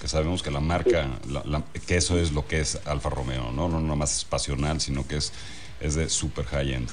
Que 0.00 0.08
sabemos 0.08 0.42
que 0.42 0.50
la 0.50 0.60
marca, 0.60 1.08
la- 1.28 1.62
que 1.86 1.96
eso 1.96 2.18
es 2.18 2.32
lo 2.32 2.46
que 2.46 2.60
es 2.60 2.78
Alfa 2.86 3.10
Romeo, 3.10 3.52
¿no? 3.52 3.68
No 3.68 3.80
nomás 3.80 4.16
es 4.16 4.24
pasional, 4.24 4.80
sino 4.80 5.06
que 5.06 5.16
es, 5.16 5.32
es 5.80 5.94
de 5.94 6.08
super 6.08 6.44
high-end. 6.46 6.88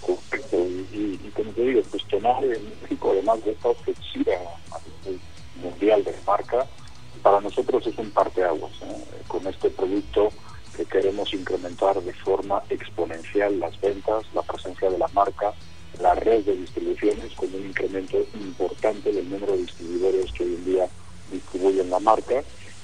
Correcto. 0.00 0.56
Y, 0.92 1.20
y 1.24 1.32
como 1.34 1.50
te 1.52 1.62
digo, 1.62 1.82
Tonale 2.10 2.56
en 2.56 2.72
México, 2.82 3.10
además 3.12 3.44
de 3.44 3.52
esta 3.52 3.68
ofensiva 3.68 4.32
mundial 5.62 6.04
de 6.04 6.14
marca, 6.26 6.66
para 7.22 7.40
nosotros 7.40 7.86
es 7.86 7.96
un 7.98 8.10
parteaguas. 8.10 8.72
¿eh? 8.82 9.04
Con 9.28 9.46
este 9.46 9.70
producto 9.70 10.30
que 10.76 10.84
queremos 10.84 11.32
incrementar 11.32 12.00
de 12.02 12.12
forma 12.12 12.62
exponencial 12.70 13.58
las 13.60 13.80
ventas, 13.80 14.24
la 14.34 14.42
presencia 14.42 14.90
de 14.90 14.98
la 14.98 15.08
marca, 15.08 15.52
la 16.00 16.14
red 16.14 16.44
de 16.44 16.56
distribuciones 16.56 17.32
con 17.34 17.52
un 17.54 17.66
incremento 17.66 18.18
importante 18.34 19.10
del 19.12 19.28
número 19.30 19.52
de 19.52 19.62
distribuidores 19.62 20.30
que 20.32 20.44
hoy 20.44 20.54
en 20.54 20.64
día 20.66 20.88
distribuyen 21.30 21.90
la 21.90 21.98
marca. 22.00 22.42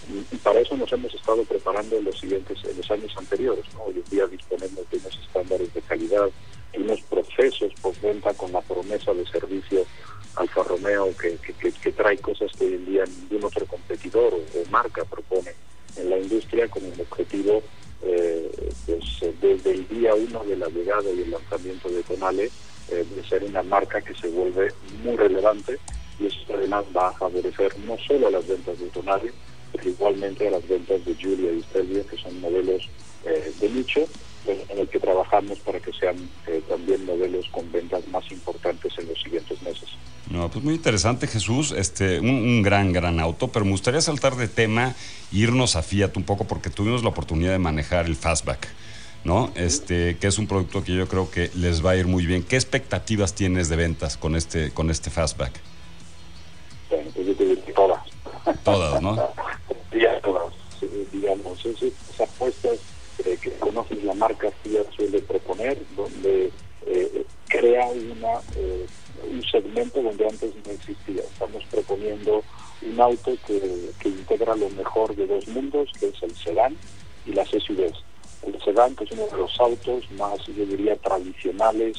Y, 0.08 0.34
y 0.34 0.38
para 0.38 0.60
eso 0.60 0.76
nos 0.76 0.92
hemos 0.92 1.14
estado 1.14 1.44
preparando 1.44 1.96
en 1.96 2.04
los 2.04 2.18
siguientes, 2.18 2.58
en 2.64 2.76
los 2.76 2.90
años 2.90 3.12
anteriores. 3.16 3.64
¿no? 3.74 3.84
Hoy 3.84 3.94
en 4.04 4.10
día 4.10 4.26
disponemos 4.26 4.88
de 4.90 4.98
unos 4.98 5.18
estándares 5.26 5.72
de 5.72 5.80
calidad, 5.82 6.28
de 6.72 6.78
unos 6.78 7.00
procesos 7.02 7.72
postventa 7.80 8.34
con 8.34 8.50
la 8.52 8.60
promesa 8.62 9.12
de 9.14 9.24
servicio 9.26 9.84
Alfa 10.36 10.62
Romeo 10.64 11.14
que, 11.16 11.36
que, 11.36 11.52
que- 11.52 11.72
que 11.72 11.92
trae 11.92 12.16
cosas 12.18 12.50
que 12.58 12.64
hoy 12.64 12.74
en 12.74 12.86
día 12.86 13.04
ningún 13.04 13.44
otro 13.44 13.66
competidor 13.66 14.32
o, 14.34 14.38
o 14.38 14.64
marca 14.70 15.04
propone 15.04 15.50
en 15.96 16.08
la 16.08 16.18
industria 16.18 16.66
con 16.68 16.82
el 16.84 16.98
objetivo 17.00 17.62
eh, 18.02 18.50
pues, 18.86 19.04
desde 19.40 19.72
el 19.72 19.86
día 19.88 20.14
uno 20.14 20.42
de 20.44 20.56
la 20.56 20.68
llegada 20.68 21.04
y 21.12 21.20
el 21.20 21.30
lanzamiento 21.30 21.88
de 21.90 22.02
Tonale 22.02 22.50
eh, 22.90 23.04
de 23.14 23.28
ser 23.28 23.44
una 23.44 23.62
marca 23.62 24.00
que 24.00 24.14
se 24.14 24.28
vuelve 24.28 24.72
muy 25.04 25.16
relevante 25.16 25.78
y 26.30 26.52
además 26.52 26.84
va 26.96 27.08
a 27.08 27.12
favorecer 27.12 27.78
no 27.80 27.96
solo 27.98 28.28
a 28.28 28.30
las 28.30 28.46
ventas 28.46 28.78
de 28.78 28.86
Tonali, 28.86 29.30
pero 29.72 29.88
igualmente 29.88 30.48
a 30.48 30.52
las 30.52 30.68
ventas 30.68 31.04
de 31.04 31.14
Julia 31.14 31.52
y 31.52 31.62
Stelvio, 31.62 32.06
que 32.06 32.16
son 32.16 32.40
modelos 32.40 32.88
eh, 33.24 33.52
de 33.60 33.68
nicho, 33.70 34.00
en 34.46 34.78
el 34.78 34.88
que 34.88 34.98
trabajamos 34.98 35.58
para 35.60 35.78
que 35.78 35.92
sean 35.92 36.16
eh, 36.46 36.60
también 36.68 37.04
modelos 37.06 37.46
con 37.50 37.70
ventas 37.70 38.06
más 38.08 38.30
importantes 38.32 38.92
en 38.98 39.08
los 39.08 39.20
siguientes 39.22 39.62
meses. 39.62 39.88
No, 40.30 40.50
pues 40.50 40.64
muy 40.64 40.74
interesante, 40.74 41.26
Jesús. 41.26 41.72
Este, 41.72 42.18
un, 42.18 42.28
un 42.28 42.62
gran, 42.62 42.92
gran 42.92 43.20
auto, 43.20 43.48
pero 43.48 43.64
me 43.64 43.70
gustaría 43.70 44.00
saltar 44.00 44.36
de 44.36 44.48
tema 44.48 44.94
e 45.32 45.36
irnos 45.36 45.76
a 45.76 45.82
Fiat 45.82 46.16
un 46.16 46.24
poco 46.24 46.44
porque 46.44 46.70
tuvimos 46.70 47.02
la 47.02 47.10
oportunidad 47.10 47.52
de 47.52 47.58
manejar 47.58 48.06
el 48.06 48.16
Fastback, 48.16 48.68
¿no? 49.24 49.52
Este, 49.54 50.16
que 50.16 50.26
es 50.26 50.38
un 50.38 50.46
producto 50.46 50.82
que 50.82 50.94
yo 50.94 51.06
creo 51.06 51.30
que 51.30 51.50
les 51.54 51.84
va 51.84 51.92
a 51.92 51.96
ir 51.96 52.06
muy 52.06 52.26
bien. 52.26 52.42
¿Qué 52.42 52.56
expectativas 52.56 53.34
tienes 53.34 53.68
de 53.68 53.76
ventas 53.76 54.16
con 54.16 54.34
este, 54.34 54.70
con 54.70 54.90
este 54.90 55.10
Fastback? 55.10 55.60
Yo 57.00 57.34
te 57.34 57.44
diría 57.44 57.64
que 57.64 57.72
todas. 57.72 58.02
Todas, 58.64 59.00
¿no? 59.02 59.14
Ya 59.92 60.18
todas, 60.22 60.54
eh, 60.80 61.06
digamos, 61.12 61.64
es- 61.66 61.82
esas 61.82 62.20
apuestas 62.28 62.78
eh, 63.26 63.36
que 63.40 63.50
conoces 63.58 64.02
la 64.04 64.14
marca 64.14 64.50
Fiat 64.62 64.90
suele 64.96 65.20
proponer, 65.20 65.76
donde 65.96 66.50
eh, 66.86 67.24
crea 67.48 67.86
una, 67.88 68.40
eh, 68.56 68.86
un 69.30 69.42
segmento 69.44 70.00
donde 70.02 70.26
antes 70.26 70.50
no 70.64 70.72
existía. 70.72 71.22
Estamos 71.22 71.62
proponiendo 71.70 72.42
un 72.80 73.00
auto 73.00 73.32
que, 73.46 73.90
que 74.00 74.08
integra 74.08 74.56
lo 74.56 74.70
mejor 74.70 75.14
de 75.14 75.26
dos 75.26 75.46
mundos, 75.48 75.90
que 76.00 76.06
es 76.08 76.22
el 76.22 76.34
sedán 76.36 76.74
y 77.26 77.32
las 77.34 77.48
SUVs. 77.50 78.02
El 78.46 78.60
sedán, 78.64 78.96
que 78.96 79.04
es 79.04 79.12
uno 79.12 79.26
de 79.26 79.36
los 79.36 79.60
autos 79.60 80.10
más, 80.12 80.38
yo 80.46 80.64
diría, 80.64 80.96
tradicionales, 80.96 81.98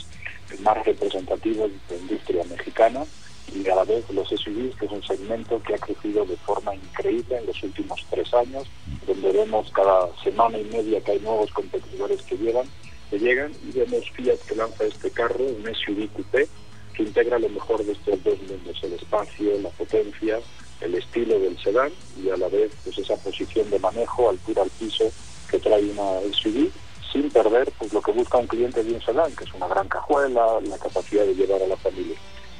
más 0.59 0.83
representativos 0.83 1.69
de 1.87 1.95
la 1.95 2.01
industria 2.01 2.43
mexicana, 2.45 3.05
y 3.53 3.67
a 3.69 3.75
la 3.75 3.83
vez 3.83 4.09
los 4.11 4.27
SUVs, 4.29 4.75
que 4.75 4.85
es 4.85 4.91
un 4.91 5.03
segmento 5.03 5.61
que 5.61 5.75
ha 5.75 5.77
crecido 5.77 6.25
de 6.25 6.37
forma 6.37 6.75
increíble 6.75 7.37
en 7.37 7.45
los 7.45 7.61
últimos 7.63 8.05
tres 8.09 8.33
años, 8.33 8.67
donde 9.05 9.31
vemos 9.31 9.71
cada 9.71 10.09
semana 10.23 10.57
y 10.57 10.63
media 10.65 11.01
que 11.01 11.11
hay 11.11 11.19
nuevos 11.19 11.51
competidores 11.51 12.21
que 12.23 12.37
llegan, 12.37 12.65
que 13.09 13.19
llegan, 13.19 13.51
y 13.67 13.77
vemos 13.77 14.09
Fiat 14.11 14.39
que 14.47 14.55
lanza 14.55 14.85
este 14.85 15.11
carro, 15.11 15.43
un 15.43 15.63
SUV 15.63 16.07
coupé, 16.13 16.47
que 16.93 17.03
integra 17.03 17.39
lo 17.39 17.49
mejor 17.49 17.83
de 17.83 17.93
estos 17.93 18.23
dos 18.23 18.37
mundos, 18.43 18.83
el 18.83 18.93
espacio, 18.93 19.59
la 19.59 19.69
potencia, 19.69 20.39
el 20.81 20.95
estilo 20.95 21.39
del 21.39 21.57
sedán 21.59 21.91
y 22.21 22.29
a 22.29 22.37
la 22.37 22.47
vez 22.49 22.71
pues 22.83 22.97
esa 22.97 23.15
posición 23.17 23.69
de 23.69 23.79
manejo, 23.79 24.29
altura 24.29 24.63
al 24.63 24.69
piso 24.71 25.05
que 25.49 25.59
trae 25.59 25.83
una 25.83 26.19
SUV, 26.33 26.69
sin 27.11 27.29
perder 27.29 27.71
pues 27.77 27.93
lo 27.93 28.01
que 28.01 28.11
busca 28.11 28.37
un 28.37 28.47
cliente 28.47 28.83
de 28.83 28.93
un 28.93 29.01
sedán, 29.01 29.33
que 29.35 29.43
es 29.43 29.53
una 29.53 29.67
gran 29.67 29.87
cajuela, 29.87 30.59
la 30.61 30.77
capacidad 30.77 31.25
de 31.25 31.35
llevar 31.35 31.61
a 31.61 31.67
la 31.67 31.77
familia. 31.77 32.17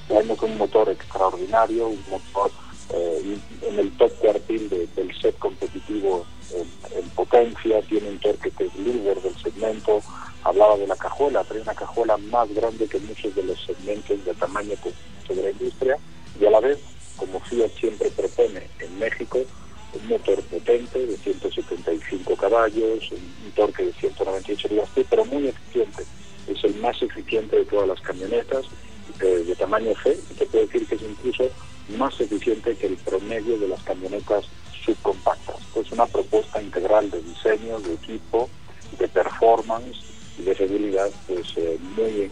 Traemos 0.07 0.41
un 0.41 0.57
motor 0.57 0.89
extraordinario, 0.89 1.87
un 1.87 2.03
motor 2.09 2.51
eh, 2.93 3.37
en 3.61 3.79
el 3.79 3.91
top 3.97 4.11
cuartil 4.19 4.69
de- 4.69 4.87
del 4.95 5.15
set 5.19 5.37
competitivo 5.39 6.25
en, 6.53 6.97
en 6.97 7.09
potencia, 7.11 7.81
tiene 7.83 8.09
un 8.09 8.19
torque 8.19 8.51
que 8.51 8.65
es 8.65 8.75
líder 8.75 9.21
del 9.21 9.35
segmento, 9.37 10.01
hablaba 10.43 10.77
de 10.77 10.87
la 10.87 10.95
cajuela, 10.95 11.43
trae 11.43 11.61
una 11.61 11.73
cajuela 11.73 12.17
más 12.17 12.53
grande 12.53 12.87
que 12.87 12.99
muchos 12.99 13.33
de 13.33 13.43
los 13.43 13.59
segmentos 13.65 14.23
de 14.25 14.33
tamaño 14.35 14.75
de 15.29 15.41
la 15.41 15.49
industria 15.49 15.97
y 16.39 16.45
a 16.45 16.51
la 16.51 16.59
vez, 16.59 16.77
como 17.17 17.39
Fiat 17.39 17.71
siempre 17.79 18.09
propone 18.11 18.67
en 18.79 18.99
México, 18.99 19.39
un 19.93 20.07
motor 20.07 20.41
potente 20.43 21.05
de 21.05 21.15
175 21.17 22.35
caballos, 22.35 23.11
un, 23.11 23.51
torque 23.55 23.85
de 23.85 23.93
198 23.93 24.67
libras-pie, 24.67 25.05
pero 25.09 25.23
muy 25.25 25.47
eficiente. 25.47 26.03
Es 26.47 26.63
el 26.63 26.75
más 26.75 27.01
eficiente 27.01 27.55
de 27.57 27.65
todas 27.65 27.87
las 27.87 28.01
camionetas 28.01 28.65
de 29.45 29.56
tamaño 29.56 29.93
C 30.03 30.17
te 30.38 30.45
puedo 30.45 30.65
decir 30.65 30.88
que 30.88 30.95
es 30.95 31.01
incluso 31.01 31.49
más 31.97 32.19
eficiente 32.19 32.75
que 32.75 32.88
el 32.88 32.97
promedio 32.97 33.58
de 33.58 33.67
las 33.67 33.82
camionetas 33.84 34.45
subcompactas. 34.86 35.58
Es 35.75 35.91
una 35.91 36.06
propuesta 36.06 36.62
integral 36.62 37.10
de 37.10 37.21
diseño, 37.21 37.79
de 37.79 37.93
equipo, 37.93 38.49
de 38.99 39.08
performance 39.08 39.97
y 40.38 40.43
de 40.43 40.56
seguridad, 40.56 41.10
pues 41.27 41.53
eh, 41.58 41.77
muy 41.95 42.32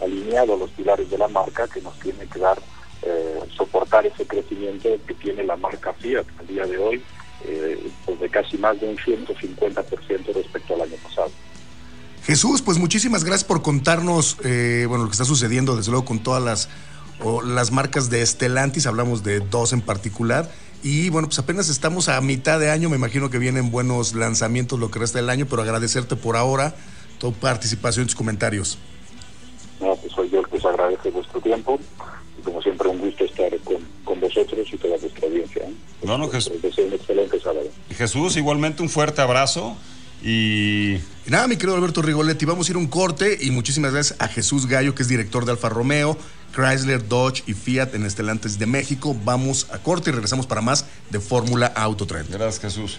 alineado 0.00 0.54
a 0.54 0.58
los 0.58 0.70
pilares 0.70 1.10
de 1.10 1.18
la 1.18 1.28
marca 1.28 1.66
que 1.68 1.80
nos 1.80 1.98
tiene 1.98 2.26
que 2.26 2.38
dar 2.38 2.58
eh, 3.02 3.40
soportar 3.56 4.06
ese 4.06 4.26
crecimiento 4.26 4.88
que 5.06 5.14
tiene 5.14 5.42
la 5.42 5.56
marca 5.56 5.92
Fiat 5.94 6.26
a 6.38 6.42
día 6.44 6.64
de 6.64 6.78
hoy, 6.78 7.02
eh, 7.44 7.90
pues 8.04 8.20
de 8.20 8.28
casi 8.28 8.56
más 8.58 8.80
de 8.80 8.88
un 8.88 8.96
150% 8.96 10.32
respecto 10.32 10.74
al 10.74 10.81
año 10.81 10.81
pasado. 10.81 10.81
Jesús, 12.24 12.62
pues 12.62 12.78
muchísimas 12.78 13.24
gracias 13.24 13.44
por 13.44 13.62
contarnos 13.62 14.36
eh, 14.44 14.86
bueno, 14.88 15.04
lo 15.04 15.10
que 15.10 15.14
está 15.14 15.24
sucediendo, 15.24 15.76
desde 15.76 15.90
luego, 15.90 16.04
con 16.04 16.20
todas 16.20 16.42
las, 16.42 16.68
o 17.20 17.42
las 17.42 17.72
marcas 17.72 18.10
de 18.10 18.24
Stellantis. 18.24 18.86
Hablamos 18.86 19.24
de 19.24 19.40
dos 19.40 19.72
en 19.72 19.80
particular. 19.80 20.48
Y 20.84 21.08
bueno, 21.10 21.28
pues 21.28 21.38
apenas 21.40 21.68
estamos 21.68 22.08
a 22.08 22.20
mitad 22.20 22.60
de 22.60 22.70
año. 22.70 22.88
Me 22.88 22.96
imagino 22.96 23.28
que 23.28 23.38
vienen 23.38 23.70
buenos 23.70 24.14
lanzamientos 24.14 24.78
lo 24.78 24.90
que 24.90 25.00
resta 25.00 25.18
del 25.18 25.30
año, 25.30 25.46
pero 25.48 25.62
agradecerte 25.62 26.14
por 26.14 26.36
ahora 26.36 26.74
tu 27.18 27.32
participación 27.32 28.04
y 28.04 28.06
tus 28.06 28.16
comentarios. 28.16 28.78
No, 29.80 29.96
pues 29.96 30.12
soy 30.12 30.30
yo 30.30 30.40
el 30.40 30.46
que 30.46 30.58
os 30.58 30.64
agradece 30.64 31.10
vuestro 31.10 31.40
tiempo 31.40 31.78
y 32.38 32.42
como 32.42 32.62
siempre 32.62 32.88
un 32.88 32.98
gusto 32.98 33.24
estar 33.24 33.50
con, 33.64 33.78
con 34.04 34.20
vosotros 34.20 34.66
y 34.72 34.76
toda 34.76 34.96
vuestra 34.96 35.26
audiencia. 35.26 35.62
¿eh? 35.64 35.72
No, 36.04 36.18
no, 36.18 36.28
Jesús. 36.28 36.52
Les 36.52 36.62
deseo 36.62 36.86
un 36.86 36.92
excelente 36.92 37.40
sábado. 37.40 37.66
Jesús, 37.90 38.36
igualmente 38.36 38.82
un 38.82 38.88
fuerte 38.88 39.22
abrazo 39.22 39.76
y... 40.22 41.00
Y 41.24 41.30
nada, 41.30 41.46
mi 41.46 41.56
querido 41.56 41.76
Alberto 41.76 42.02
Rigoletti, 42.02 42.44
vamos 42.46 42.66
a 42.66 42.72
ir 42.72 42.76
a 42.76 42.80
un 42.80 42.88
corte 42.88 43.38
y 43.40 43.52
muchísimas 43.52 43.92
gracias 43.92 44.20
a 44.20 44.26
Jesús 44.26 44.66
Gallo, 44.66 44.92
que 44.96 45.02
es 45.02 45.08
director 45.08 45.44
de 45.44 45.52
Alfa 45.52 45.68
Romeo, 45.68 46.18
Chrysler, 46.52 47.06
Dodge 47.06 47.44
y 47.46 47.54
Fiat 47.54 47.94
en 47.94 48.04
Estelantes 48.04 48.58
de 48.58 48.66
México. 48.66 49.16
Vamos 49.24 49.68
a 49.70 49.78
corte 49.78 50.10
y 50.10 50.12
regresamos 50.12 50.46
para 50.46 50.62
más 50.62 50.84
de 51.10 51.20
Fórmula 51.20 51.68
Autotrend. 51.68 52.28
Gracias, 52.28 52.60
Jesús. 52.60 52.98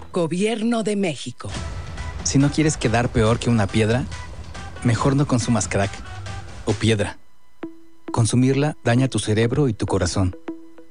Gobierno 0.13 0.83
de 0.83 0.97
México. 0.97 1.49
Si 2.25 2.37
no 2.37 2.51
quieres 2.51 2.75
quedar 2.75 3.07
peor 3.07 3.39
que 3.39 3.49
una 3.49 3.65
piedra, 3.65 4.03
mejor 4.83 5.15
no 5.15 5.25
consumas 5.25 5.69
crack 5.69 5.89
o 6.65 6.73
piedra. 6.73 7.17
Consumirla 8.11 8.75
daña 8.83 9.07
tu 9.07 9.19
cerebro 9.19 9.69
y 9.69 9.73
tu 9.73 9.85
corazón, 9.85 10.35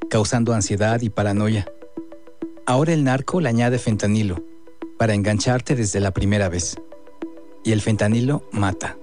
causando 0.09 0.55
ansiedad 0.55 1.03
y 1.03 1.11
paranoia. 1.11 1.71
Ahora 2.65 2.95
el 2.95 3.05
narco 3.05 3.43
le 3.43 3.51
añade 3.51 3.79
fentanilo, 3.79 4.43
para 4.99 5.13
engancharte 5.13 5.77
desde 5.77 6.01
la 6.01 6.13
primera 6.13 6.49
vez. 6.49 6.77
Y 7.63 7.73
el 7.73 7.83
fentanilo 7.83 8.49
mata. 8.53 8.97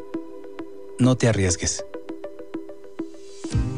No 0.97 1.15
te 1.15 1.27
arriesgues. 1.27 1.85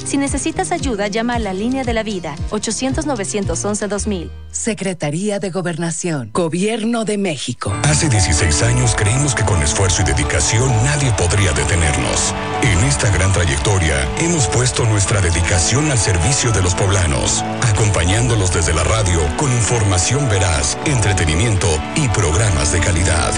Si 0.05 0.17
necesitas 0.17 0.71
ayuda, 0.71 1.07
llama 1.07 1.35
a 1.35 1.39
la 1.39 1.53
línea 1.53 1.83
de 1.83 1.93
la 1.93 2.03
vida 2.03 2.35
800-911-2000. 2.51 4.29
Secretaría 4.51 5.39
de 5.39 5.51
Gobernación, 5.51 6.31
Gobierno 6.33 7.05
de 7.05 7.17
México. 7.17 7.71
Hace 7.83 8.09
16 8.09 8.63
años 8.63 8.95
creímos 8.95 9.35
que 9.35 9.43
con 9.43 9.61
esfuerzo 9.61 10.01
y 10.01 10.05
dedicación 10.05 10.69
nadie 10.83 11.11
podría 11.11 11.51
detenernos. 11.51 12.33
En 12.63 12.79
esta 12.85 13.11
gran 13.11 13.31
trayectoria 13.31 13.95
hemos 14.19 14.47
puesto 14.47 14.85
nuestra 14.85 15.21
dedicación 15.21 15.91
al 15.91 15.97
servicio 15.97 16.51
de 16.51 16.63
los 16.63 16.73
poblanos, 16.73 17.43
acompañándolos 17.61 18.53
desde 18.53 18.73
la 18.73 18.83
radio 18.83 19.19
con 19.37 19.51
información 19.51 20.27
veraz, 20.29 20.77
entretenimiento 20.85 21.67
y 21.95 22.07
programas 22.09 22.71
de 22.73 22.79
calidad. 22.79 23.33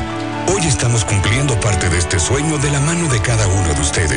Hoy 0.47 0.65
estamos 0.65 1.06
cumpliendo 1.06 1.60
parte 1.60 1.89
de 1.89 1.97
este 1.97 2.19
sueño 2.19 2.58
de 2.58 2.71
la 2.71 2.80
mano 2.80 3.08
de 3.08 3.21
cada 3.21 3.47
uno 3.47 3.61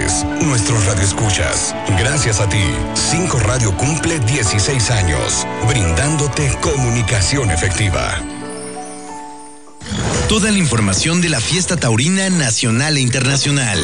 ustedes, 0.05 0.25
nuestros 0.43 0.85
radioescuchas. 0.87 1.75
Gracias 1.99 2.41
a 2.41 2.49
ti, 2.49 2.63
Cinco 2.95 3.39
Radio 3.41 3.77
cumple 3.77 4.19
16 4.21 4.91
años, 4.91 5.47
brindándote 5.69 6.57
comunicación 6.61 7.51
efectiva. 7.51 8.21
Toda 10.29 10.51
la 10.51 10.59
información 10.59 11.21
de 11.21 11.29
la 11.29 11.41
fiesta 11.41 11.77
taurina 11.77 12.31
nacional 12.31 12.97
e 12.97 13.01
internacional. 13.01 13.79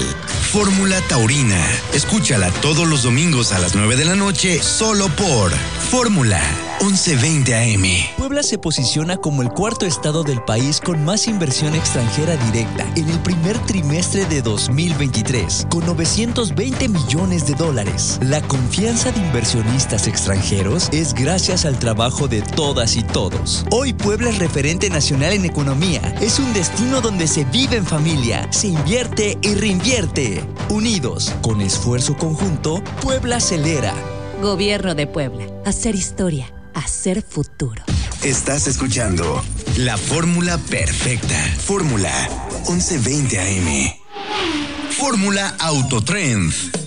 Fórmula 0.51 1.01
Taurina. 1.03 1.61
Escúchala 1.93 2.51
todos 2.63 2.89
los 2.89 3.03
domingos 3.03 3.53
a 3.53 3.59
las 3.59 3.75
9 3.75 3.97
de 3.97 4.07
la 4.07 4.17
noche 4.17 4.63
solo 4.63 5.09
por 5.11 5.53
Fórmula 5.91 6.41
1120 6.81 7.55
AM. 7.55 7.85
Puebla 8.17 8.43
se 8.43 8.57
posiciona 8.57 9.19
como 9.19 9.43
el 9.43 9.51
cuarto 9.51 9.85
estado 9.85 10.23
del 10.23 10.43
país 10.43 10.81
con 10.81 11.05
más 11.05 11.29
inversión 11.29 11.75
extranjera 11.75 12.37
directa 12.47 12.87
en 12.97 13.07
el 13.11 13.19
primer 13.19 13.59
trimestre 13.67 14.25
de 14.25 14.41
2023, 14.41 15.67
con 15.69 15.85
920 15.85 16.89
millones 16.89 17.47
de 17.47 17.55
dólares. 17.55 18.19
La 18.23 18.41
confianza 18.41 19.13
de 19.13 19.21
inversionistas 19.21 20.09
extranjeros 20.09 20.89
es 20.91 21.13
gracias 21.13 21.67
al 21.67 21.79
trabajo 21.79 22.29
de 22.29 22.41
todas 22.41 22.97
y 22.97 23.03
todos. 23.03 23.67
Hoy 23.71 23.93
Puebla 23.93 24.31
es 24.31 24.39
referente 24.39 24.89
nacional 24.89 25.35
en 25.35 25.45
economía. 25.45 26.01
Es 26.23 26.39
un 26.39 26.51
destino 26.55 27.03
donde 27.03 27.27
se 27.27 27.45
vive 27.45 27.77
en 27.77 27.85
familia, 27.85 28.51
se 28.51 28.69
invierte 28.69 29.37
y 29.43 29.55
reinvierte. 29.55 30.43
Unidos, 30.71 31.31
con 31.43 31.61
esfuerzo 31.61 32.17
conjunto, 32.17 32.83
Puebla 33.03 33.37
acelera. 33.37 33.93
Gobierno 34.41 34.95
de 34.95 35.07
Puebla. 35.07 35.45
Hacer 35.67 35.95
historia. 35.95 36.51
Hacer 36.83 37.23
futuro. 37.23 37.83
Estás 38.23 38.67
escuchando 38.67 39.45
la 39.77 39.99
fórmula 39.99 40.57
perfecta. 40.57 41.37
Fórmula 41.59 42.11
1120 42.71 43.39
AM. 43.39 43.93
Fórmula 44.99 45.55
Autotrend. 45.59 46.80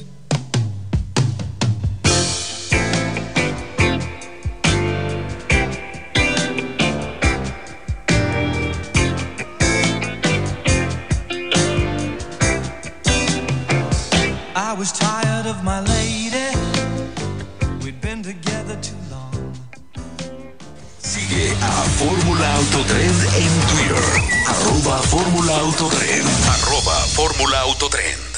Fórmula 25.53 25.69
Autotrend. 25.69 26.25
Arroba 26.49 26.95
Fórmula 27.13 27.59
Autotrend. 27.59 28.33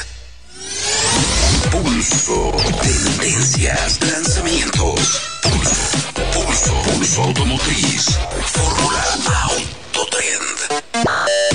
Pulso. 1.71 2.51
Tendencias. 2.81 3.99
Lanzamientos. 4.01 5.21
Pulso. 5.41 5.97
Pulso. 6.33 6.73
Pulso 6.91 7.21
Automotriz. 7.21 8.19
Fórmula 8.51 9.01
Autotrend. 9.47 11.54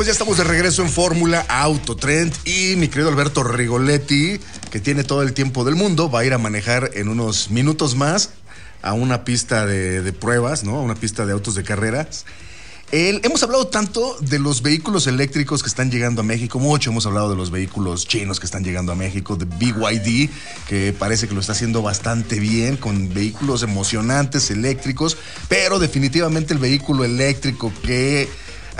Pues 0.00 0.06
ya 0.06 0.12
estamos 0.12 0.38
de 0.38 0.44
regreso 0.44 0.80
en 0.80 0.88
Fórmula 0.88 1.44
Autotrend 1.46 2.32
y 2.46 2.74
mi 2.76 2.88
querido 2.88 3.10
Alberto 3.10 3.42
Rigoletti, 3.42 4.40
que 4.70 4.80
tiene 4.80 5.04
todo 5.04 5.20
el 5.20 5.34
tiempo 5.34 5.62
del 5.62 5.74
mundo, 5.74 6.10
va 6.10 6.20
a 6.20 6.24
ir 6.24 6.32
a 6.32 6.38
manejar 6.38 6.92
en 6.94 7.08
unos 7.08 7.50
minutos 7.50 7.96
más 7.96 8.30
a 8.80 8.94
una 8.94 9.24
pista 9.24 9.66
de, 9.66 10.10
pruebas, 10.14 10.64
¿no? 10.64 10.76
A 10.76 10.80
una 10.80 10.94
pista 10.94 11.26
de 11.26 11.34
autos 11.34 11.54
de 11.54 11.64
carreras. 11.64 12.24
Hemos 12.92 13.42
hablado 13.42 13.66
tanto 13.66 14.16
de 14.20 14.38
los 14.38 14.62
vehículos 14.62 15.06
eléctricos 15.06 15.62
que 15.62 15.68
están 15.68 15.90
llegando 15.90 16.22
a 16.22 16.24
México, 16.24 16.58
mucho 16.58 16.88
hemos 16.88 17.04
hablado 17.04 17.28
de 17.28 17.36
los 17.36 17.50
vehículos 17.50 18.08
chinos 18.08 18.40
que 18.40 18.46
están 18.46 18.64
llegando 18.64 18.92
a 18.92 18.94
México, 18.94 19.36
de 19.36 19.44
BYD, 19.44 20.30
que 20.66 20.94
parece 20.98 21.28
que 21.28 21.34
lo 21.34 21.40
está 21.40 21.52
haciendo 21.52 21.82
bastante 21.82 22.40
bien, 22.40 22.78
con 22.78 23.12
vehículos 23.12 23.62
emocionantes 23.62 24.50
eléctricos, 24.50 25.18
pero 25.50 25.78
definitivamente 25.78 26.54
el 26.54 26.58
vehículo 26.58 27.04
eléctrico 27.04 27.70
que 27.82 28.30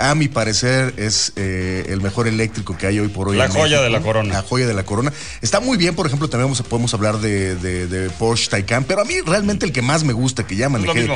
a 0.09 0.15
mi 0.15 0.27
parecer 0.27 0.93
es 0.97 1.33
eh, 1.35 1.85
el 1.89 2.01
mejor 2.01 2.27
eléctrico 2.27 2.77
que 2.77 2.87
hay 2.87 2.99
hoy 2.99 3.07
por 3.09 3.29
hoy. 3.29 3.37
La 3.37 3.45
en 3.45 3.51
joya 3.51 3.63
México. 3.63 3.83
de 3.83 3.89
la 3.89 4.01
corona. 4.01 4.33
La 4.33 4.41
joya 4.41 4.67
de 4.67 4.73
la 4.73 4.83
corona. 4.83 5.13
Está 5.41 5.59
muy 5.59 5.77
bien, 5.77 5.95
por 5.95 6.05
ejemplo, 6.07 6.29
también 6.29 6.45
vamos- 6.47 6.61
podemos 6.63 6.93
hablar 6.93 7.19
de, 7.19 7.55
de- 7.55 7.87
de 7.87 8.09
Porsche 8.09 8.49
Taycan, 8.49 8.83
pero 8.85 9.01
a 9.01 9.05
mí 9.05 9.21
realmente 9.25 9.65
el 9.65 9.71
que 9.71 9.81
más 9.81 10.03
me 10.03 10.13
gusta, 10.13 10.45
que 10.45 10.55
ya 10.55 10.69
manejé. 10.69 11.07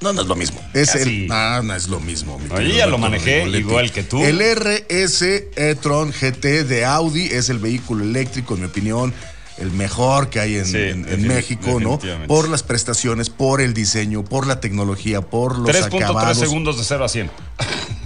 No, 0.00 0.12
no 0.12 0.20
es 0.22 0.28
lo 0.28 0.36
mismo. 0.36 0.60
Es 0.74 0.90
Casi. 0.92 1.22
el. 1.22 1.26
No, 1.26 1.62
no 1.64 1.74
es 1.74 1.88
lo 1.88 1.98
mismo. 1.98 2.38
mi 2.38 2.54
Ahí 2.56 2.76
ya 2.76 2.86
lo 2.86 2.98
manejé 2.98 3.48
igual 3.48 3.90
que 3.90 4.04
tú. 4.04 4.22
El 4.24 4.40
RS 4.40 5.48
e-tron 5.56 6.12
GT 6.12 6.62
de 6.64 6.84
Audi 6.84 7.26
es 7.26 7.48
el 7.48 7.58
vehículo 7.58 8.04
eléctrico, 8.04 8.54
en 8.54 8.60
mi 8.60 8.66
opinión, 8.66 9.12
el 9.58 9.72
mejor 9.72 10.30
que 10.30 10.38
hay 10.38 10.54
en, 10.58 10.66
Sí, 10.66 10.76
en- 10.76 11.08
en 11.08 11.24
defini- 11.24 11.26
México, 11.26 11.80
¿no? 11.80 11.98
Por 12.28 12.48
las 12.48 12.62
prestaciones, 12.62 13.28
por 13.28 13.60
el 13.60 13.74
diseño, 13.74 14.22
por 14.24 14.46
la 14.46 14.60
tecnología, 14.60 15.20
por 15.20 15.58
los 15.58 15.68
3.3 15.68 16.04
acabados. 16.04 16.38
segundos 16.38 16.78
de 16.78 16.84
0 16.84 17.04
a 17.04 17.08
100. 17.08 17.28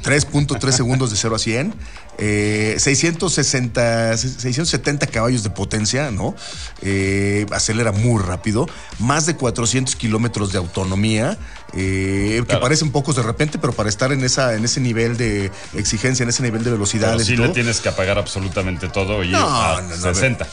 3.3 0.03 0.73
segundos 0.73 1.11
de 1.11 1.17
0 1.17 1.37
a 1.37 1.39
100. 1.39 1.75
eh, 2.19 2.75
660, 2.79 4.17
670 4.17 5.07
caballos 5.07 5.43
de 5.43 5.51
potencia, 5.51 6.11
¿no? 6.11 6.35
Eh, 6.83 7.47
acelera 7.53 7.93
muy 7.93 8.21
rápido. 8.23 8.67
Más 8.99 9.27
de 9.27 9.37
400 9.37 9.97
kilómetros 9.97 10.53
de 10.53 10.59
autonomía. 10.59 11.39
eh, 11.75 12.43
que 12.47 12.57
parecen 12.59 12.91
pocos 12.91 13.17
de 13.17 13.23
repente, 13.23 13.59
pero 13.59 13.73
para 13.73 13.89
estar 13.89 14.13
en, 14.13 14.23
esa, 14.25 14.55
en 14.55 14.65
ese 14.65 14.81
nivel 14.81 15.17
de 15.17 15.51
exigencia, 15.75 16.23
en 16.23 16.29
ese 16.29 16.43
nivel 16.43 16.61
de 16.61 16.65
Pero 16.65 16.77
velocidades 16.77 17.27
sí 17.27 17.37
le 17.37 17.49
tienes 17.49 17.81
que 17.81 17.89
apagar 17.89 18.19
absolutamente 18.19 18.89
todo 18.89 19.25
y 19.25 19.31
No, 19.31 19.39
a 19.39 19.81
no, 19.81 19.89
no, 19.89 19.95
a 19.95 19.99
ver. 19.99 20.15
60. 20.15 20.47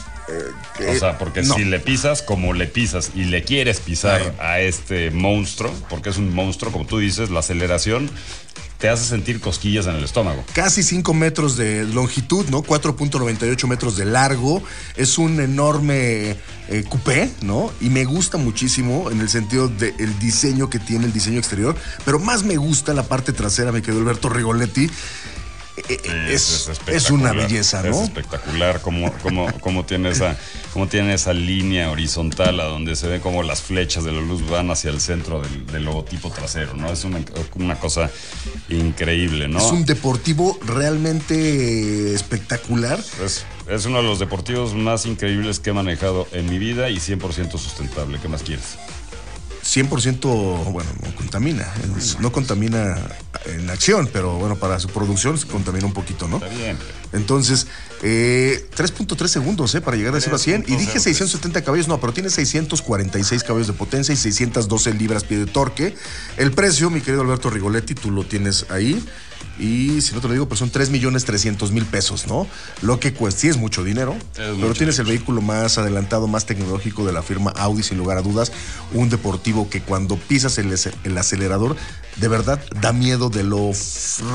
Eh, 0.78 0.94
o 0.94 0.98
sea, 0.98 1.18
porque 1.18 1.44
si 1.44 1.64
le 1.64 1.78
pisas 1.80 2.22
como 2.22 2.52
le 2.54 2.66
pisas 2.66 3.10
y 3.14 3.24
le 3.24 3.42
quieres 3.44 3.80
pisar 3.80 4.34
a 4.38 4.60
este 4.60 5.10
monstruo, 5.10 5.70
porque 5.90 6.08
es 6.10 6.16
un 6.16 6.32
monstruo, 6.34 6.72
como 6.72 6.86
tú 6.86 6.98
dices, 6.98 7.28
la 7.30 7.40
aceleración 7.40 8.08
te 8.80 8.88
hace 8.88 9.04
sentir 9.04 9.40
cosquillas 9.40 9.86
en 9.86 9.96
el 9.96 10.04
estómago. 10.04 10.42
casi 10.54 10.82
5 10.82 11.12
metros 11.14 11.56
de 11.56 11.84
longitud, 11.84 12.46
¿no? 12.48 12.62
4.98 12.62 13.68
metros 13.68 13.96
de 13.96 14.06
largo. 14.06 14.62
Es 14.96 15.18
un 15.18 15.38
enorme 15.40 16.36
eh, 16.68 16.84
coupé, 16.88 17.30
¿no? 17.42 17.70
Y 17.80 17.90
me 17.90 18.04
gusta 18.04 18.38
muchísimo 18.38 19.10
en 19.10 19.20
el 19.20 19.28
sentido 19.28 19.68
del 19.68 20.18
diseño 20.18 20.70
que 20.70 20.78
tiene, 20.78 21.04
el 21.04 21.12
diseño 21.12 21.38
exterior. 21.38 21.76
Pero 22.04 22.18
más 22.18 22.42
me 22.42 22.56
gusta 22.56 22.94
la 22.94 23.02
parte 23.02 23.32
trasera, 23.32 23.70
me 23.70 23.82
quedó 23.82 23.98
Alberto 23.98 24.30
Rigoletti. 24.30 24.90
Eh, 25.88 25.98
eh, 26.04 26.26
es, 26.30 26.70
es 26.86 27.10
una 27.10 27.32
belleza, 27.32 27.80
Es 27.86 27.96
¿no? 27.96 28.02
espectacular 28.02 28.80
cómo, 28.80 29.12
cómo, 29.22 29.46
cómo 29.60 29.84
tiene 29.84 30.10
esa, 30.10 30.36
cómo 30.72 30.86
tiene 30.88 31.14
esa 31.14 31.32
línea 31.32 31.90
horizontal 31.90 32.60
a 32.60 32.64
donde 32.64 32.96
se 32.96 33.06
ve 33.08 33.20
como 33.20 33.42
las 33.42 33.62
flechas 33.62 34.04
de 34.04 34.12
la 34.12 34.20
luz 34.20 34.48
van 34.48 34.70
hacia 34.70 34.90
el 34.90 35.00
centro 35.00 35.40
del, 35.42 35.66
del 35.66 35.84
logotipo 35.84 36.30
trasero, 36.30 36.74
¿no? 36.74 36.92
Es 36.92 37.04
una, 37.04 37.20
una 37.54 37.78
cosa 37.78 38.10
increíble, 38.68 39.48
¿no? 39.48 39.58
Es 39.58 39.72
un 39.72 39.84
deportivo 39.84 40.58
realmente 40.64 42.14
espectacular. 42.14 42.98
Es, 43.24 43.44
es 43.68 43.86
uno 43.86 43.98
de 43.98 44.04
los 44.04 44.18
deportivos 44.18 44.74
más 44.74 45.06
increíbles 45.06 45.60
que 45.60 45.70
he 45.70 45.72
manejado 45.72 46.26
en 46.32 46.48
mi 46.50 46.58
vida 46.58 46.90
y 46.90 46.96
100% 46.96 47.50
sustentable. 47.58 48.18
¿Qué 48.20 48.28
más 48.28 48.42
quieres? 48.42 48.76
100%, 49.64 50.72
bueno, 50.72 50.90
no 51.04 51.14
contamina. 51.16 51.66
Es- 51.96 52.18
no 52.18 52.32
contamina 52.32 52.96
en 53.46 53.68
acción, 53.70 54.08
pero 54.12 54.34
bueno, 54.34 54.56
para 54.56 54.78
su 54.78 54.88
producción 54.88 55.38
se 55.38 55.46
contamina 55.46 55.86
un 55.86 55.92
poquito, 55.92 56.28
¿no? 56.28 56.36
Está 56.36 56.48
bien. 56.48 56.76
Entonces, 57.12 57.66
eh, 58.02 58.68
3.3 58.76 59.26
segundos, 59.26 59.74
¿eh? 59.74 59.80
Para 59.80 59.96
llegar 59.96 60.14
de 60.14 60.20
0 60.20 60.36
a 60.36 60.38
100. 60.38 60.64
Y 60.68 60.76
dije 60.76 61.00
670 61.00 61.62
caballos, 61.62 61.88
no, 61.88 62.00
pero 62.00 62.12
tiene 62.12 62.30
646 62.30 63.42
caballos 63.42 63.66
de 63.66 63.72
potencia 63.72 64.12
y 64.12 64.16
612 64.16 64.94
libras 64.94 65.24
pie 65.24 65.38
de 65.38 65.46
torque. 65.46 65.94
El 66.36 66.52
precio, 66.52 66.90
mi 66.90 67.00
querido 67.00 67.22
Alberto 67.22 67.50
Rigoletti, 67.50 67.94
tú 67.94 68.10
lo 68.10 68.24
tienes 68.24 68.66
ahí. 68.70 69.04
Y 69.60 70.00
si 70.00 70.14
no 70.14 70.20
te 70.20 70.28
lo 70.28 70.32
digo, 70.32 70.48
pues 70.48 70.58
son 70.58 70.70
3 70.70 70.90
millones 70.90 71.24
300 71.24 71.70
mil 71.72 71.84
pesos, 71.84 72.26
¿no? 72.26 72.46
Lo 72.82 72.98
que 72.98 73.12
cuesta, 73.12 73.40
sí 73.40 73.48
es 73.48 73.56
mucho 73.56 73.84
dinero, 73.84 74.16
pero 74.34 74.54
mucho, 74.56 74.74
tienes 74.74 74.98
el 74.98 75.06
vehículo 75.06 75.40
más 75.40 75.78
adelantado, 75.78 76.26
más 76.26 76.46
tecnológico 76.46 77.06
de 77.06 77.12
la 77.12 77.22
firma 77.22 77.52
Audi, 77.56 77.82
sin 77.82 77.98
lugar 77.98 78.18
a 78.18 78.22
dudas, 78.22 78.52
un 78.92 79.08
deportivo 79.08 79.68
que 79.68 79.82
cuando 79.82 80.16
pisas 80.16 80.58
el, 80.58 80.74
el 81.04 81.18
acelerador, 81.18 81.76
de 82.16 82.28
verdad 82.28 82.60
da 82.80 82.92
miedo 82.92 83.30
de 83.30 83.44
lo 83.44 83.70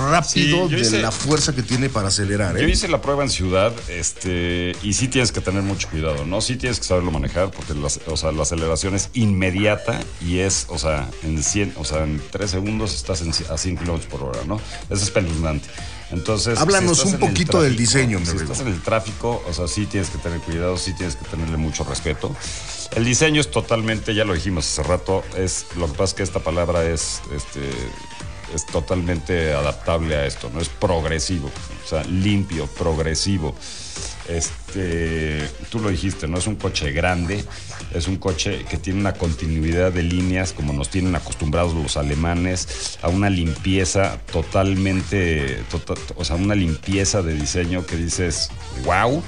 rápido, 0.10 0.70
Sí, 0.70 0.76
yo 0.76 0.90
de 0.90 1.02
la 1.02 1.12
fuerza 1.12 1.54
que 1.54 1.62
tiene 1.62 1.90
para 1.90 2.08
acelerar, 2.08 2.58
Yo 2.58 2.66
¿eh? 2.66 2.70
hice 2.70 2.88
la 2.88 3.02
prueba 3.02 3.24
en 3.24 3.30
ciudad, 3.30 3.74
este, 3.90 4.76
y 4.82 4.94
sí 4.94 5.08
tienes 5.08 5.32
que 5.32 5.42
tener 5.42 5.62
mucho 5.62 5.90
cuidado, 5.90 6.26
¿no? 6.26 6.42
Sí 6.42 6.56
tienes 6.56 6.80
que 6.80 6.86
saberlo 6.86 7.12
manejar, 7.12 7.52
porque 7.52 7.74
la, 7.74 7.88
o 8.08 8.18
sea, 8.18 8.32
la 8.32 8.44
aceleración 8.44 8.96
es 8.96 9.10
inmediata 9.14 10.00
y 10.22 10.40
es, 10.40 10.66
o 10.70 10.78
sea, 10.78 11.10
en 11.24 11.42
100, 11.42 11.74
o 11.78 11.86
sea, 11.86 12.04
en 12.04 12.22
3 12.32 12.50
segundos 12.50 12.94
estás 12.94 13.22
en, 13.22 13.30
a 13.30 13.58
100 13.58 13.78
kilómetros 13.78 14.12
por 14.12 14.24
hora, 14.24 14.40
¿no? 14.48 14.60
Eso 14.90 15.04
es 15.04 15.12
espeluznante. 15.20 15.68
Entonces, 16.12 16.60
Háblanos 16.60 17.04
un 17.06 17.18
poquito 17.18 17.62
del 17.62 17.76
diseño, 17.76 18.20
mi 18.20 18.26
Si 18.26 18.32
amigo. 18.32 18.44
estás 18.52 18.66
en 18.66 18.72
el 18.72 18.82
tráfico, 18.82 19.44
o 19.48 19.54
sea, 19.54 19.68
sí 19.68 19.86
tienes 19.86 20.10
que 20.10 20.18
tener 20.20 20.40
cuidado, 20.40 20.78
sí 20.78 20.94
tienes 20.94 21.16
que 21.16 21.26
tenerle 21.26 21.58
mucho 21.58 21.84
respeto. 21.84 22.34
El 22.96 23.04
diseño 23.06 23.42
es 23.42 23.50
totalmente, 23.50 24.14
ya 24.14 24.24
lo 24.24 24.34
dijimos 24.34 24.66
hace 24.66 24.84
rato, 24.84 25.24
es 25.36 25.66
lo 25.76 25.88
que 25.88 25.94
pasa 25.94 26.04
es 26.04 26.14
que 26.14 26.24
esta 26.24 26.40
palabra 26.40 26.86
es, 26.86 27.22
este, 27.36 27.70
es 28.54 28.66
totalmente 28.68 29.54
adaptable 29.54 30.16
a 30.16 30.26
esto, 30.28 30.52
no 30.54 30.62
es 30.62 30.70
progresivo, 30.70 31.50
o 31.84 31.88
sea, 31.90 32.04
limpio, 32.04 32.68
progresivo. 32.68 33.56
Este, 34.30 35.48
tú 35.70 35.80
lo 35.80 35.90
dijiste, 35.90 36.28
no 36.28 36.38
es 36.38 36.48
un 36.48 36.56
coche 36.56 36.92
grande, 36.92 37.44
es 37.94 38.08
un 38.08 38.18
coche 38.18 38.66
que 38.70 38.78
tiene 38.78 39.00
una 39.00 39.14
continuidad 39.14 39.92
de 39.92 40.04
líneas 40.04 40.52
como 40.54 40.74
nos 40.74 40.90
tienen 40.90 41.16
acostumbrados 41.16 41.74
los 41.76 41.96
alemanes, 41.98 42.98
a 43.02 43.08
una 43.10 43.30
limpieza 43.30 44.20
totalmente, 44.32 45.60
tota- 45.70 45.94
o 46.16 46.26
sea, 46.26 46.36
una 46.36 46.56
limpieza 46.56 47.22
de 47.22 47.34
diseño 47.36 47.86
que 47.86 47.96
dices, 47.98 48.50
wow. 48.86 49.24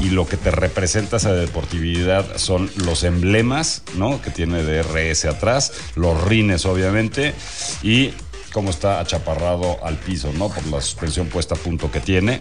Y 0.00 0.10
lo 0.10 0.28
que 0.28 0.36
te 0.36 0.52
representa 0.52 1.16
esa 1.16 1.32
deportividad 1.32 2.36
son 2.38 2.70
los 2.76 3.02
emblemas, 3.02 3.82
¿no? 3.96 4.22
Que 4.22 4.30
tiene 4.30 4.62
de 4.62 4.78
RS 4.84 5.24
atrás, 5.28 5.72
los 5.96 6.22
rines, 6.24 6.66
obviamente, 6.66 7.34
y 7.82 8.12
cómo 8.52 8.70
está 8.70 9.00
achaparrado 9.00 9.84
al 9.84 9.96
piso, 9.96 10.32
¿no? 10.34 10.50
Por 10.50 10.64
la 10.68 10.80
suspensión 10.80 11.26
puesta 11.26 11.56
a 11.56 11.58
punto 11.58 11.90
que 11.90 11.98
tiene. 12.00 12.40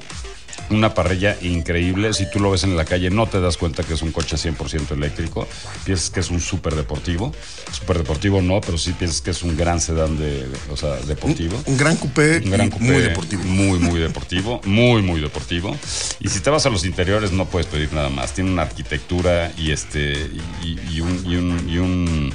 Una 0.70 0.94
parrilla 0.94 1.38
increíble. 1.42 2.14
Si 2.14 2.30
tú 2.30 2.40
lo 2.40 2.52
ves 2.52 2.64
en 2.66 2.76
la 2.76 2.84
calle, 2.84 3.10
no 3.10 3.26
te 3.28 3.40
das 3.40 3.56
cuenta 3.58 3.84
que 3.84 3.94
es 3.94 4.02
un 4.02 4.12
coche 4.12 4.36
100% 4.36 4.92
eléctrico. 4.92 5.48
Piensas 5.86 6.10
que 6.10 6.20
es 6.20 6.30
un 6.30 6.42
súper 6.42 6.76
deportivo. 6.76 7.34
Súper 7.72 8.00
deportivo 8.00 8.42
no, 8.42 8.60
pero 8.60 8.78
sí 8.78 8.92
piensas 8.94 9.22
que 9.22 9.32
es 9.32 9.44
un 9.44 9.56
gran 9.56 9.80
sedán 9.80 10.18
de, 10.18 10.46
o 10.70 10.76
sea, 10.76 10.96
deportivo. 10.98 11.62
Un 11.66 11.78
gran 11.78 11.96
coupé, 11.96 12.42
Un 12.44 12.52
gran 12.52 12.70
coupé 12.70 12.86
muy 12.86 13.02
deportivo. 13.02 13.44
Muy, 13.44 13.80
muy 13.80 14.00
deportivo. 14.00 14.62
Muy, 14.66 15.02
muy 15.02 15.22
deportivo. 15.22 15.76
Y 16.20 16.28
si 16.30 16.42
te 16.42 16.50
vas 16.50 16.66
a 16.66 16.70
los 16.70 16.86
interiores, 16.86 17.32
no 17.32 17.46
puedes 17.46 17.68
pedir 17.68 17.94
nada 17.94 18.10
más. 18.10 18.34
Tiene 18.34 18.52
una 18.52 18.64
arquitectura 18.64 19.52
y 19.58 19.72
este. 19.72 20.14
y, 20.64 20.78
y 20.92 21.02
un. 21.02 21.24
Y 21.26 21.36
un, 21.38 21.70
y 21.70 21.78
un- 21.78 22.34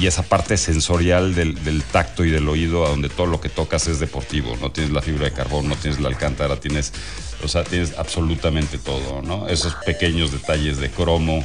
y 0.00 0.06
esa 0.06 0.22
parte 0.22 0.56
sensorial 0.56 1.34
del, 1.34 1.62
del 1.64 1.82
tacto 1.82 2.24
y 2.24 2.30
del 2.30 2.48
oído, 2.48 2.84
a 2.86 2.88
donde 2.90 3.08
todo 3.08 3.26
lo 3.26 3.40
que 3.40 3.48
tocas 3.48 3.86
es 3.88 4.00
deportivo. 4.00 4.56
No 4.60 4.70
tienes 4.72 4.92
la 4.92 5.02
fibra 5.02 5.24
de 5.26 5.32
carbón, 5.32 5.68
no 5.68 5.76
tienes 5.76 6.00
la 6.00 6.08
alcántara, 6.08 6.58
tienes. 6.58 6.92
O 7.44 7.48
sea, 7.48 7.64
tienes 7.64 7.92
absolutamente 7.98 8.78
todo, 8.78 9.20
¿no? 9.22 9.48
Esos 9.48 9.74
pequeños 9.86 10.32
detalles 10.32 10.78
de 10.78 10.90
cromo. 10.90 11.44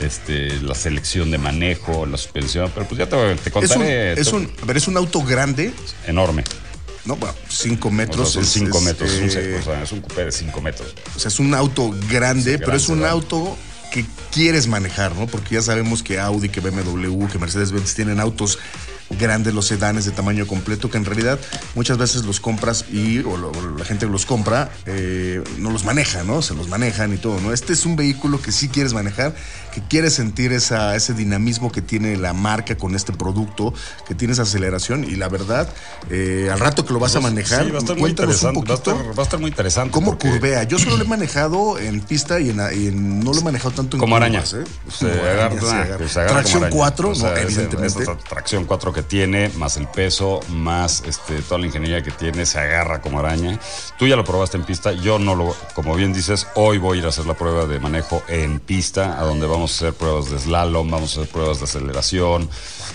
Este, 0.00 0.60
la 0.60 0.74
selección 0.74 1.30
de 1.30 1.38
manejo, 1.38 2.04
la 2.04 2.18
suspensión, 2.18 2.70
pero 2.74 2.86
pues 2.86 2.98
ya 2.98 3.08
te, 3.08 3.16
te 3.16 3.32
Es 3.34 3.46
un, 3.46 3.50
contaré. 3.52 4.12
es 4.20 4.26
un, 4.30 4.52
a 4.62 4.64
ver, 4.66 4.76
es 4.76 4.88
un 4.88 4.96
auto 4.98 5.22
grande, 5.22 5.72
enorme. 6.06 6.44
no, 7.06 7.16
bueno, 7.16 7.34
5 7.48 7.88
O 7.88 7.90
metros. 7.90 8.32
sea, 8.32 8.42
son 8.42 8.42
es- 8.42 8.48
5 8.50 8.76
es, 8.78 8.84
metros, 8.84 9.10
es 9.10 9.34
un, 9.34 9.54
o 9.54 9.62
sea, 9.62 9.82
es 9.82 9.92
un 9.92 10.00
coupé 10.02 10.24
de 10.26 10.32
5 10.32 10.60
metros. 10.60 10.94
O 11.16 11.18
sea, 11.18 11.28
es 11.28 11.38
un 11.40 11.54
auto 11.54 11.94
grande, 12.10 12.52
Sí, 12.58 12.58
pero 12.62 12.76
es 12.76 12.90
un 12.90 13.06
auto 13.06 13.56
que 13.96 14.04
quieres 14.30 14.66
manejar, 14.66 15.16
¿no? 15.16 15.26
Porque 15.26 15.54
ya 15.54 15.62
sabemos 15.62 16.02
que 16.02 16.20
Audi, 16.20 16.50
que 16.50 16.60
BMW, 16.60 17.26
que 17.28 17.38
Mercedes-Benz 17.38 17.94
tienen 17.94 18.20
autos 18.20 18.58
grandes, 19.08 19.54
los 19.54 19.66
sedanes 19.66 20.04
de 20.04 20.10
tamaño 20.10 20.46
completo, 20.46 20.90
que 20.90 20.98
en 20.98 21.06
realidad 21.06 21.38
muchas 21.74 21.96
veces 21.96 22.24
los 22.24 22.38
compras 22.38 22.84
y 22.92 23.20
o, 23.20 23.38
la 23.78 23.84
gente 23.86 24.04
los 24.06 24.26
compra, 24.26 24.70
eh, 24.84 25.42
no 25.58 25.70
los 25.70 25.84
maneja, 25.84 26.24
¿no? 26.24 26.42
Se 26.42 26.54
los 26.54 26.68
manejan 26.68 27.14
y 27.14 27.16
todo, 27.16 27.40
¿no? 27.40 27.54
Este 27.54 27.72
es 27.72 27.86
un 27.86 27.96
vehículo 27.96 28.42
que 28.42 28.52
sí 28.52 28.68
quieres 28.68 28.92
manejar, 28.92 29.34
que 29.76 29.82
quieres 29.82 30.14
sentir 30.14 30.54
esa, 30.54 30.96
ese 30.96 31.12
dinamismo 31.12 31.70
que 31.70 31.82
tiene 31.82 32.16
la 32.16 32.32
marca 32.32 32.78
con 32.78 32.94
este 32.94 33.12
producto, 33.12 33.74
que 34.08 34.14
tiene 34.14 34.32
esa 34.32 34.42
aceleración 34.44 35.04
y 35.04 35.16
la 35.16 35.28
verdad, 35.28 35.68
eh, 36.08 36.48
al 36.50 36.58
rato 36.58 36.86
que 36.86 36.94
lo 36.94 36.98
vas 36.98 37.14
a 37.14 37.20
manejar, 37.20 37.66
Sí, 37.66 37.70
va 37.72 37.76
a 37.76 37.80
estar 37.80 37.94
muy 37.96 38.04
un 38.04 38.10
interesante. 38.10 38.60
Va 38.66 38.72
a 38.74 38.78
estar, 38.78 38.94
va 38.96 39.20
a 39.20 39.22
estar 39.22 39.38
muy 39.38 39.50
interesante. 39.50 39.90
¿Cómo 39.92 40.12
porque- 40.12 40.30
curvea? 40.30 40.62
Yo 40.62 40.78
solo 40.78 40.96
lo 40.96 41.04
he 41.04 41.06
manejado 41.06 41.78
en 41.78 42.00
pista 42.00 42.40
y 42.40 42.48
en, 42.48 42.60
y 42.74 42.86
en- 42.86 43.20
no 43.22 43.34
lo 43.34 43.40
he 43.40 43.44
manejado 43.44 43.72
tanto 43.74 43.96
en 43.96 44.00
Como 44.00 44.16
araña. 44.16 44.40
¿eh? 44.40 44.44
Se 44.90 45.08
Como 45.10 45.12
agarra, 45.22 45.44
araña, 45.44 45.60
se 45.60 45.66
agarra. 45.68 45.96
pues, 45.98 46.12
se 46.12 46.20
agarra 46.20 46.34
Tracción 46.36 46.54
como 46.54 46.64
araña. 46.64 46.76
4, 46.78 47.08
O 47.10 47.14
sea, 47.14 47.30
no, 47.30 47.36
ese- 47.36 47.42
evidentemente. 47.44 48.02
esa 48.02 48.16
tracción 48.16 48.64
4 48.64 48.92
que 48.94 49.02
tiene, 49.02 49.50
más 49.58 49.76
el 49.76 49.88
peso, 49.88 50.40
más 50.48 51.02
este, 51.06 51.42
toda 51.42 51.60
la 51.60 51.66
ingeniería 51.66 52.02
que 52.02 52.12
tiene, 52.12 52.46
se 52.46 52.58
agarra 52.60 53.02
como 53.02 53.18
araña. 53.20 53.60
Tú 53.98 54.06
ya 54.06 54.16
lo 54.16 54.24
probaste 54.24 54.56
en 54.56 54.64
pista, 54.64 54.92
yo 54.92 55.18
no 55.18 55.34
lo, 55.34 55.54
como 55.74 55.94
bien 55.96 56.14
dices, 56.14 56.46
hoy 56.54 56.78
voy 56.78 56.96
a 56.96 57.00
ir 57.00 57.06
a 57.06 57.10
hacer 57.10 57.26
la 57.26 57.34
prueba 57.34 57.66
de 57.66 57.78
manejo 57.78 58.22
en 58.28 58.58
pista, 58.60 59.20
a 59.20 59.24
donde 59.24 59.46
vamos 59.46 59.65
a 59.72 59.74
hacer 59.76 59.92
pruebas 59.94 60.30
de 60.30 60.38
slalom, 60.38 60.90
vamos 60.90 61.16
a 61.16 61.20
hacer 61.20 61.32
pruebas 61.32 61.58
de 61.58 61.64
aceleración, 61.64 62.48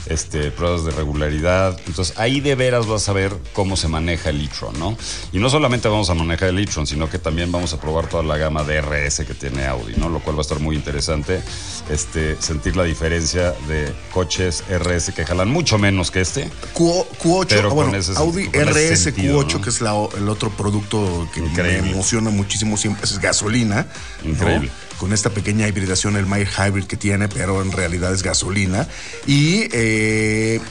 este, 0.08 0.52
pruebas 0.52 0.84
de 0.86 0.92
regularidad. 0.92 1.80
Entonces 1.88 2.18
ahí 2.18 2.40
de 2.42 2.56
veras 2.56 2.88
vas 2.88 3.08
a 3.10 3.14
ver 3.14 3.36
cómo 3.54 3.76
se 3.78 3.88
maneja 3.88 4.30
el 4.30 4.42
e-tron, 4.44 4.78
¿no? 4.80 4.98
Y 5.32 5.40
no 5.40 5.50
solamente 5.50 5.88
vamos 5.88 6.10
a 6.10 6.14
manejar 6.14 6.50
el 6.50 6.60
e-tron, 6.60 6.88
sino 6.88 7.10
que 7.10 7.20
también 7.20 7.52
vamos 7.52 7.74
a 7.74 7.80
probar 7.82 8.08
toda 8.08 8.24
la 8.24 8.38
gama 8.38 8.64
de 8.64 8.82
RS 8.82 9.26
que 9.26 9.34
tiene 9.34 9.66
Audi, 9.66 9.94
¿no? 9.98 10.10
Lo 10.10 10.20
cual 10.22 10.36
va 10.36 10.40
a 10.40 10.44
estar 10.44 10.60
muy 10.60 10.76
interesante 10.76 11.42
este, 11.90 12.42
sentir 12.42 12.76
la 12.76 12.84
diferencia 12.84 13.52
de 13.68 13.94
coches 14.14 14.64
RS 14.70 15.12
que 15.14 15.26
jalan 15.26 15.50
mucho 15.50 15.78
menos 15.78 16.12
que 16.12 16.22
este. 16.22 16.50
Q, 16.74 17.06
Q8, 17.22 17.46
Pero 17.50 17.60
ah, 17.60 17.70
con 17.70 17.76
bueno, 17.76 17.98
ese- 17.98 18.14
Audi 18.18 18.50
RS 18.54 18.98
sentido, 19.04 19.42
Q8, 19.42 19.54
¿no? 19.54 19.62
que 19.62 19.70
es 19.70 19.82
la- 19.82 20.08
el 20.18 20.30
otro 20.30 20.50
producto 20.52 21.28
que 21.34 21.40
Increíble. 21.42 21.82
me 21.84 21.92
emociona 21.92 22.30
muchísimo 22.30 22.78
siempre, 22.78 23.04
es 23.04 23.20
gasolina. 23.20 23.88
¿no? 24.24 24.62
Con 25.02 25.14
esta 25.14 25.32
pequeña 25.32 25.68
hibridación, 25.68 26.16
el 26.16 26.28
Mild 26.28 26.48
Hybrid 26.48 26.84
que 26.84 26.96
tiene, 26.96 27.28
pero 27.28 27.64
en 27.64 27.72
realidad 27.72 28.14
es 28.14 28.22
gasolina. 28.22 28.88
Y 29.26 29.68
eh, 29.72 30.62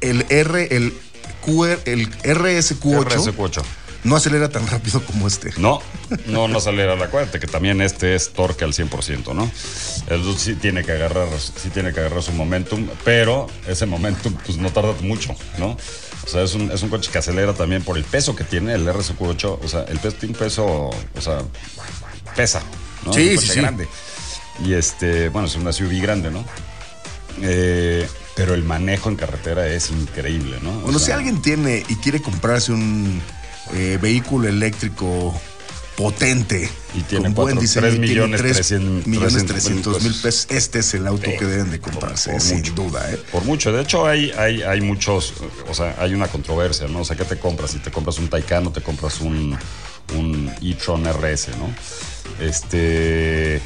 el 0.00 0.24
R, 0.28 0.76
el, 0.76 0.96
QR, 1.44 1.80
el 1.86 2.06
RS 2.06 2.80
Q8, 2.80 3.04
RS 3.06 3.36
Q8. 3.36 3.64
no 4.04 4.14
acelera 4.14 4.50
tan 4.50 4.68
rápido 4.68 5.04
como 5.04 5.26
este. 5.26 5.50
No, 5.56 5.82
no, 6.26 6.46
no 6.46 6.58
acelera 6.58 6.94
la 6.94 7.10
cuenta, 7.10 7.40
que 7.40 7.48
también 7.48 7.80
este 7.82 8.14
es 8.14 8.30
torque 8.30 8.62
al 8.62 8.72
100%, 8.72 9.34
¿no? 9.34 9.50
Eso 10.06 10.38
sí 10.38 10.54
tiene 10.54 10.84
que 10.84 10.92
agarrar, 10.92 11.26
sí 11.40 11.70
tiene 11.70 11.92
que 11.92 11.98
agarrar 11.98 12.22
su 12.22 12.30
momentum, 12.30 12.86
pero 13.04 13.48
ese 13.66 13.86
momentum 13.86 14.32
pues 14.46 14.58
no 14.58 14.70
tarda 14.70 14.92
mucho, 15.00 15.34
¿no? 15.58 15.76
O 16.24 16.28
sea, 16.28 16.44
es 16.44 16.54
un, 16.54 16.70
es 16.70 16.84
un 16.84 16.88
coche 16.88 17.10
que 17.10 17.18
acelera 17.18 17.52
también 17.52 17.82
por 17.82 17.96
el 17.96 18.04
peso 18.04 18.36
que 18.36 18.44
tiene 18.44 18.74
el 18.74 18.86
RSQ8, 18.86 19.58
o 19.60 19.66
sea, 19.66 19.82
el 19.88 19.98
peso 19.98 20.18
tiene 20.20 20.34
un 20.34 20.38
peso, 20.38 20.66
o 20.66 21.20
sea, 21.20 21.42
pesa, 22.36 22.62
¿no? 23.08 23.14
Sí, 23.14 23.34
un 23.34 23.40
sí, 23.42 23.48
sí. 23.48 23.60
grande. 23.60 23.88
Y 24.64 24.72
este, 24.74 25.28
bueno, 25.28 25.46
es 25.48 25.54
una 25.56 25.72
SUV 25.72 26.00
grande, 26.00 26.30
¿no? 26.30 26.44
Eh, 27.40 28.06
pero 28.34 28.54
el 28.54 28.64
manejo 28.64 29.08
en 29.08 29.16
carretera 29.16 29.66
es 29.68 29.90
increíble, 29.90 30.58
¿no? 30.62 30.70
O 30.70 30.80
Bueno, 30.82 30.98
si 30.98 31.06
sea, 31.06 31.16
alguien 31.16 31.40
tiene 31.42 31.84
y 31.88 31.96
quiere 31.96 32.20
comprarse 32.22 32.72
un 32.72 33.20
eh, 33.74 33.98
vehículo 34.00 34.48
eléctrico 34.48 35.38
potente 35.96 36.68
Y 36.94 37.00
tiene 37.02 37.24
con 37.24 37.34
buen 37.34 37.56
cuatro- 37.56 37.60
diseño, 37.60 37.88
tiene 37.90 38.06
millones 38.06 38.40
tres 38.40 38.56
trescientos- 38.56 39.06
millones 39.06 39.46
trescientos 39.46 39.48
trescientos 39.94 40.02
mil 40.02 40.12
mil 40.12 40.20
pesos, 40.22 40.46
este 40.50 40.78
es 40.78 40.94
el 40.94 41.06
auto 41.08 41.28
que 41.38 41.44
deben 41.44 41.70
de 41.72 41.80
comprarse, 41.80 42.30
por 42.32 42.40
sin 42.40 42.58
mucho. 42.58 42.72
duda. 42.74 43.10
¿eh? 43.12 43.18
Por 43.32 43.44
mucho. 43.44 43.72
De 43.72 43.82
hecho, 43.82 44.06
hay, 44.06 44.30
hay, 44.38 44.62
hay 44.62 44.80
muchos, 44.80 45.34
o 45.68 45.74
sea, 45.74 45.96
hay 45.98 46.14
una 46.14 46.28
controversia, 46.28 46.86
¿no? 46.86 47.00
O 47.00 47.04
sea, 47.04 47.16
¿qué 47.16 47.24
te 47.24 47.36
compras? 47.38 47.72
Si 47.72 47.78
te 47.80 47.90
compras 47.90 48.18
un 48.18 48.28
Taycan 48.28 48.68
o 48.68 48.70
te 48.72 48.80
compras 48.80 49.20
un, 49.20 49.58
un 50.16 50.50
e-tron 50.62 51.04
RS, 51.06 51.48
¿no? 51.58 51.68
Este. 52.44 53.60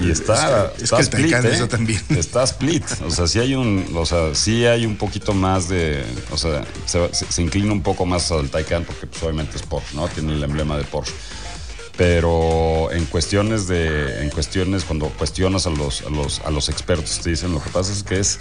Y 0.00 0.08
está, 0.10 0.66
Es 0.66 0.72
que- 0.72 0.76
es 0.76 0.82
está 0.84 0.96
que 0.96 1.02
el 1.02 1.08
split, 1.08 1.30
Taycan 1.32 1.52
¿eh? 1.64 1.66
también. 1.66 2.00
Está 2.10 2.44
split. 2.44 2.84
O 3.04 3.10
sea, 3.10 3.26
sí 3.26 3.40
hay 3.40 3.54
un, 3.56 3.86
o 3.96 4.06
sea, 4.06 4.34
sí 4.36 4.64
hay 4.64 4.86
un 4.86 4.96
poquito 4.96 5.34
más 5.34 5.68
de, 5.68 6.04
o 6.30 6.36
sea, 6.36 6.64
se, 6.86 7.12
se- 7.12 7.26
se 7.30 7.42
inclina 7.42 7.72
un 7.72 7.82
poco 7.82 8.06
más 8.06 8.30
al 8.30 8.48
Taycan 8.50 8.84
porque 8.84 9.08
pues, 9.08 9.20
obviamente 9.24 9.56
es 9.56 9.62
Porsche, 9.62 9.96
¿no? 9.96 10.06
Tiene 10.08 10.32
el 10.34 10.42
emblema 10.44 10.76
de 10.78 10.84
Porsche. 10.84 11.12
Pero 11.96 12.90
en 12.92 13.04
cuestiones 13.06 13.66
de, 13.66 14.22
en 14.22 14.30
cuestiones 14.30 14.84
cuando 14.84 15.08
cuestionas 15.08 15.66
a 15.66 15.70
los, 15.70 16.02
a 16.02 16.08
los, 16.10 16.40
a 16.40 16.50
los 16.50 16.68
expertos 16.68 17.18
te 17.20 17.30
dicen 17.30 17.52
lo 17.52 17.62
que 17.62 17.68
pasa 17.70 17.92
es 17.92 18.02
que 18.04 18.20
es, 18.20 18.38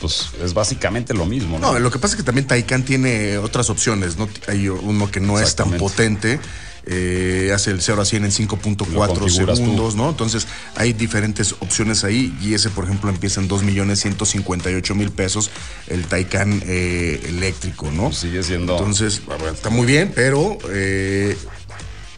pues 0.00 0.30
es 0.42 0.54
básicamente 0.54 1.14
lo 1.14 1.26
mismo, 1.26 1.58
¿no? 1.58 1.72
No, 1.72 1.78
lo 1.78 1.90
que 1.90 1.98
pasa 1.98 2.14
es 2.14 2.16
que 2.16 2.24
también 2.24 2.46
Taycan 2.46 2.84
tiene 2.84 3.38
otras 3.38 3.70
opciones, 3.70 4.16
¿no? 4.16 4.28
Hay 4.48 4.68
uno 4.68 5.10
que 5.10 5.20
no 5.20 5.38
es 5.38 5.54
tan 5.54 5.72
potente 5.72 6.40
eh, 6.86 7.52
hace 7.54 7.70
el 7.70 7.82
0 7.82 8.00
a 8.00 8.04
100 8.04 8.24
en 8.24 8.30
5.4 8.30 8.76
configuras 8.76 9.28
tú. 9.28 9.56
segundos, 9.56 9.94
¿no? 9.94 10.08
Entonces 10.08 10.46
hay 10.76 10.92
diferentes 10.92 11.54
opciones 11.60 12.04
ahí 12.04 12.36
y 12.40 12.54
ese, 12.54 12.70
por 12.70 12.84
ejemplo, 12.84 13.10
empieza 13.10 13.40
en 13.40 13.48
2.158.000 13.48 15.10
pesos 15.10 15.50
el 15.88 16.06
Taycan 16.06 16.62
eh, 16.66 17.20
eléctrico, 17.26 17.90
¿no? 17.90 18.12
Sigue 18.12 18.42
siendo. 18.42 18.76
Entonces, 18.78 19.20
está 19.52 19.70
muy 19.70 19.86
bien, 19.86 20.12
pero... 20.14 20.58
eh, 20.70 21.36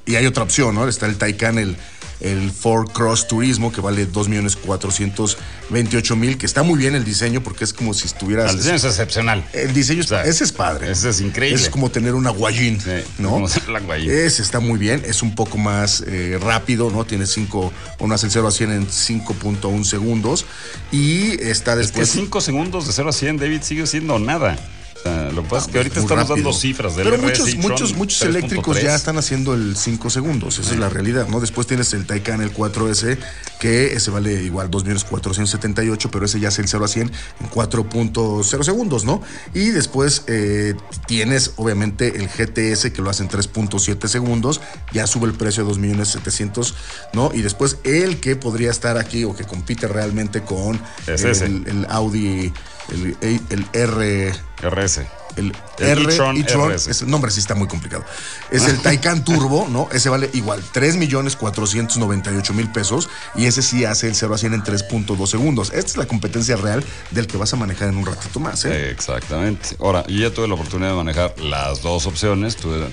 y 0.05 0.17
hay 0.17 0.27
otra 0.27 0.43
opción, 0.43 0.75
¿no? 0.75 0.89
Está 0.89 1.07
el 1.07 1.17
Taycan, 1.17 1.59
el, 1.59 1.77
el 2.23 2.51
Ford 2.51 2.91
Cross 2.91 3.29
Turismo, 3.29 3.71
que 3.73 3.81
vale 3.81 4.07
2.428.000, 4.09 6.37
que 6.37 6.45
está 6.47 6.63
muy 6.63 6.79
bien 6.79 6.95
el 6.95 7.03
diseño 7.05 7.43
porque 7.43 7.65
es 7.65 7.73
como 7.73 7.95
si 7.95 8.07
estuvieras... 8.07 8.53
El 8.53 8.59
diseño 8.59 8.77
es 8.77 8.85
excepcional. 8.85 9.45
El 9.53 9.75
diseño 9.75 10.03
es, 10.03 10.13
ese 10.13 10.45
es 10.45 10.53
padre. 10.53 10.89
Ese 10.91 11.09
es 11.11 11.21
increíble. 11.21 11.61
Es 11.61 11.69
como 11.69 11.91
tener 11.91 12.15
una 12.15 12.31
guayín, 12.31 12.79
¿no? 13.19 13.31
como 13.31 13.49
la 13.69 13.81
guayín. 13.81 14.11
Ese 14.11 14.43
está 14.43 14.61
muy 14.61 14.79
bien, 14.79 15.03
es 15.05 15.23
un 15.23 15.35
poco 15.35 15.59
más 15.59 16.05
eh, 16.07 16.39
rápido, 16.41 16.91
¿no? 16.91 17.05
Tiene 17.05 17.27
5, 17.27 17.73
uno 17.99 18.15
hace 18.15 18.27
el 18.27 18.33
0 18.33 18.47
a 18.47 18.53
100 18.53 18.73
en 18.73 18.87
5.1 18.87 19.85
segundos 19.85 20.47
y 20.93 21.33
está 21.43 21.73
Es 21.73 21.91
que 21.91 22.01
después... 22.01 22.11
5 22.11 22.41
segundos 22.41 22.87
de 22.87 22.93
0 22.93 23.09
a 23.09 23.13
100, 23.13 23.39
David, 23.39 23.63
sigue 23.63 23.85
siendo 23.87 24.19
nada. 24.19 24.57
Sea, 25.03 25.33
lo 25.33 25.43
que 25.43 25.49
pasa 25.49 25.67
es 25.67 25.73
que 25.73 25.79
ahorita 25.79 26.01
estamos 26.01 26.29
dando 26.29 26.53
cifras 26.53 26.97
del 26.97 27.05
Pero 27.09 27.17
RS 27.17 27.23
muchos, 27.23 27.57
muchos, 27.57 27.95
muchos 27.95 28.23
3.3. 28.23 28.29
eléctricos 28.29 28.83
ya 28.83 28.95
están 28.95 29.19
haciendo 29.19 29.55
el 29.55 29.77
5 29.77 30.11
segundos. 30.11 30.59
Esa 30.59 30.73
es 30.73 30.79
la 30.79 30.89
realidad, 30.89 31.29
¿no? 31.29 31.41
Después 31.41 31.67
tienes 31.67 31.93
el 31.93 32.07
Taycan, 32.07 32.41
el 32.41 32.55
4S, 32.55 33.19
que 33.59 33.95
ese 33.95 34.11
vale 34.11 34.43
igual 34.43 34.71
2.478, 34.71 36.09
pero 36.11 36.27
ese 36.27 36.41
ya 36.41 36.49
hace 36.49 36.63
el 36.63 36.69
0 36.69 36.85
a 36.85 36.89
100 36.89 37.13
en 37.41 37.51
4.0 37.51 38.63
segundos, 38.63 39.05
¿no? 39.05 39.23
Y 39.55 39.71
después 39.71 40.25
eh, 40.27 40.75
tienes, 41.07 41.53
obviamente, 41.57 42.17
el 42.17 42.29
GTS, 42.29 42.91
que 42.91 43.03
lo 43.03 43.11
hace 43.11 43.23
en 43.25 43.29
3.7 43.31 44.07
segundos. 44.09 44.61
Ya 44.93 45.07
sube 45.07 45.27
el 45.27 45.35
precio 45.35 45.65
a 45.65 45.67
2.700.000, 45.67 46.75
¿no? 47.13 47.31
Y 47.35 47.43
después 47.43 47.79
el 47.85 48.21
que 48.21 48.37
podría 48.37 48.71
estar 48.71 48.99
aquí 48.99 49.25
o 49.25 49.35
que 49.35 49.45
compite 49.45 49.89
realmente 49.89 50.43
con 50.43 50.81
Es 51.07 51.23
el 51.43 51.87
Audi, 51.89 52.53
el, 52.91 53.17
el 53.51 53.67
R. 53.73 54.33
RS. 54.63 55.01
El, 55.37 55.53
El 55.79 55.99
R 55.99 56.13
e-tron 56.13 56.37
e-tron, 56.37 56.73
RS. 56.73 56.89
ese 56.89 57.07
nombre 57.07 57.31
sí 57.31 57.41
está 57.41 57.55
muy 57.55 57.67
complicado. 57.67 58.05
Es 58.51 58.67
el 58.69 58.79
Taycan 58.83 59.25
Turbo, 59.25 59.67
¿no? 59.69 59.89
Ese 59.93 60.09
vale 60.11 60.29
igual 60.35 60.63
3 60.73 60.97
millones 60.97 61.37
498 61.37 62.53
mil 62.53 62.71
pesos 62.71 63.09
y 63.35 63.47
ese 63.47 63.63
sí 63.63 63.85
hace 63.85 64.09
el 64.09 64.15
0 64.15 64.35
a 64.35 64.39
100 64.39 64.55
en 64.55 64.63
3.2 64.63 65.27
segundos. 65.27 65.73
Esta 65.73 65.91
es 65.91 65.97
la 65.97 66.07
competencia 66.07 66.57
real 66.57 66.85
del 67.13 67.27
que 67.27 67.39
vas 67.39 67.53
a 67.55 67.57
manejar 67.57 67.89
en 67.89 67.97
un 67.97 68.07
ratito 68.07 68.41
más, 68.41 68.65
¿eh? 68.67 68.91
Exactamente. 68.91 69.71
Ahora, 69.81 70.05
yo 70.07 70.29
ya 70.29 70.35
tuve 70.35 70.49
la 70.49 70.55
oportunidad 70.55 70.91
de 70.91 70.97
manejar 70.97 71.35
las 71.41 71.83
dos 71.83 72.07
opciones. 72.07 72.57
Tuve 72.57 72.87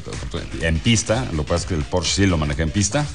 en 0.61 0.79
pista, 0.79 1.25
lo 1.33 1.43
que 1.43 1.49
pasa 1.49 1.63
es 1.63 1.65
que 1.65 1.75
el 1.75 1.83
Porsche 1.83 2.15
sí 2.15 2.25
lo 2.25 2.37
manejé 2.37 2.63
en 2.63 2.71
pista. 2.71 3.05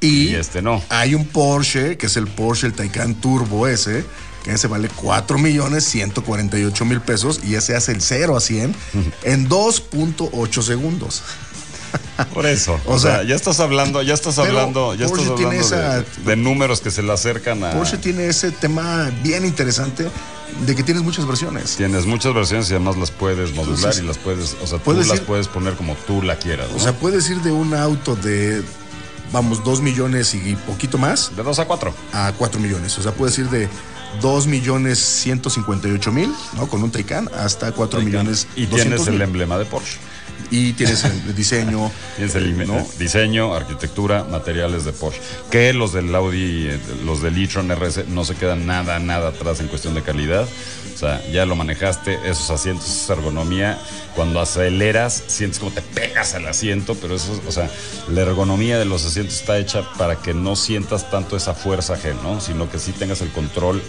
Y, 0.00 0.34
este 0.34 0.62
no. 0.62 0.82
Hay 0.88 1.14
un 1.14 1.26
Porsche, 1.26 1.96
que 1.96 2.06
es 2.06 2.16
el 2.16 2.26
Porsche, 2.26 2.66
el 2.66 2.72
Taycan 2.74 3.14
Turbo 3.14 3.68
ese, 3.68 4.04
que 4.42 4.52
ese 4.52 4.66
vale 4.68 4.88
4 4.94 5.38
millones 5.38 5.84
148 5.84 6.84
mil 6.84 7.00
pesos 7.00 7.40
y 7.44 7.54
ese 7.54 7.76
hace 7.76 7.92
el 7.92 8.00
0 8.02 8.36
a 8.36 8.40
100 8.40 8.74
en 9.22 9.48
2.8 9.48 10.62
segundos. 10.62 11.22
Por 12.32 12.46
eso. 12.46 12.78
O, 12.86 12.94
O 12.94 12.98
sea, 12.98 13.16
sea, 13.18 13.22
ya 13.24 13.34
estás 13.34 13.60
hablando, 13.60 14.02
ya 14.02 14.14
estás 14.14 14.38
hablando, 14.38 14.94
ya 14.94 15.06
Porsche 15.06 15.24
estás 15.24 15.38
hablando 15.40 15.50
de, 15.50 15.58
esa- 15.58 16.04
de 16.24 16.36
números 16.36 16.80
que 16.80 16.90
se 16.90 17.02
le 17.02 17.12
acercan 17.12 17.62
a. 17.64 17.72
Porsche 17.72 17.98
tiene 17.98 18.26
ese 18.28 18.50
tema 18.50 19.10
bien 19.22 19.44
interesante 19.44 20.08
de 20.66 20.74
que 20.74 20.82
tienes 20.82 21.02
muchas 21.02 21.26
versiones. 21.26 21.76
Tienes 21.76 22.04
muchas 22.06 22.34
versiones 22.34 22.68
y 22.70 22.74
además 22.74 22.96
las 22.96 23.10
puedes 23.10 23.52
modular 23.54 23.76
Entonces, 23.78 24.02
y 24.02 24.06
las 24.06 24.18
puedes, 24.18 24.56
o 24.62 24.66
sea, 24.66 24.78
tú 24.78 24.92
las 24.94 25.08
ir- 25.08 25.24
puedes 25.24 25.48
poner 25.48 25.74
como 25.74 25.94
tú 26.06 26.22
la 26.22 26.36
quieras. 26.36 26.70
¿no? 26.70 26.76
O 26.76 26.80
sea, 26.80 26.92
puedes 26.94 27.28
ir 27.30 27.40
de 27.42 27.52
un 27.52 27.74
auto 27.74 28.16
de, 28.16 28.62
vamos, 29.32 29.62
2 29.64 29.80
millones 29.82 30.34
y 30.34 30.56
poquito 30.66 30.96
más. 30.98 31.34
De 31.36 31.42
2 31.42 31.58
a 31.58 31.64
4. 31.66 31.94
A 32.12 32.32
4 32.36 32.60
millones. 32.60 32.96
O 32.98 33.02
sea, 33.02 33.12
puedes 33.12 33.38
ir 33.38 33.48
de 33.50 33.68
2 34.20 34.46
millones 34.46 34.98
158 34.98 36.12
mil, 36.12 36.32
¿no? 36.56 36.68
Con 36.68 36.82
un 36.82 36.90
Taycan, 36.90 37.28
hasta 37.34 37.72
4 37.72 38.00
millones 38.00 38.46
y 38.56 38.66
200 38.66 38.80
tienes 38.80 39.06
el 39.06 39.22
emblema 39.22 39.58
de 39.58 39.64
Porsche. 39.64 39.98
Y 40.52 40.74
tienes 40.74 41.02
el 41.04 41.34
diseño. 41.34 41.90
Tienes 42.16 42.34
el 42.34 42.66
¿no? 42.66 42.86
diseño, 42.98 43.54
arquitectura, 43.54 44.24
materiales 44.24 44.84
de 44.84 44.92
Porsche. 44.92 45.18
Que 45.50 45.72
los 45.72 45.94
del 45.94 46.14
Audi, 46.14 46.68
eh, 46.68 46.78
los 47.06 47.22
del 47.22 47.42
e-tron 47.42 47.74
RS 47.74 48.06
no 48.08 48.22
se 48.26 48.34
quedan 48.34 48.66
nada, 48.66 48.98
nada 48.98 49.30
atrás 49.30 49.60
en 49.60 49.68
cuestión 49.68 49.94
de 49.94 50.02
calidad. 50.02 50.46
O 50.94 50.98
sea, 50.98 51.26
ya 51.32 51.46
lo 51.46 51.56
manejaste, 51.56 52.18
esos 52.26 52.50
asientos, 52.50 52.86
esa 52.86 53.14
ergonomía. 53.14 53.78
Cuando 54.14 54.40
aceleras, 54.40 55.24
sientes 55.26 55.58
como 55.58 55.72
te 55.72 55.80
pegas 55.80 56.34
al 56.34 56.46
asiento, 56.46 56.94
pero 56.96 57.16
eso, 57.16 57.40
o 57.48 57.50
sea, 57.50 57.70
la 58.10 58.20
ergonomía 58.20 58.78
de 58.78 58.84
los 58.84 59.06
asientos 59.06 59.36
está 59.36 59.56
hecha 59.56 59.90
para 59.96 60.16
que 60.16 60.34
no 60.34 60.54
sientas 60.54 61.10
tanto 61.10 61.34
esa 61.34 61.54
fuerza 61.54 61.96
G, 61.96 62.14
¿no? 62.22 62.42
Sino 62.42 62.70
que 62.70 62.78
sí 62.78 62.92
tengas 62.92 63.22
el 63.22 63.30
control 63.30 63.82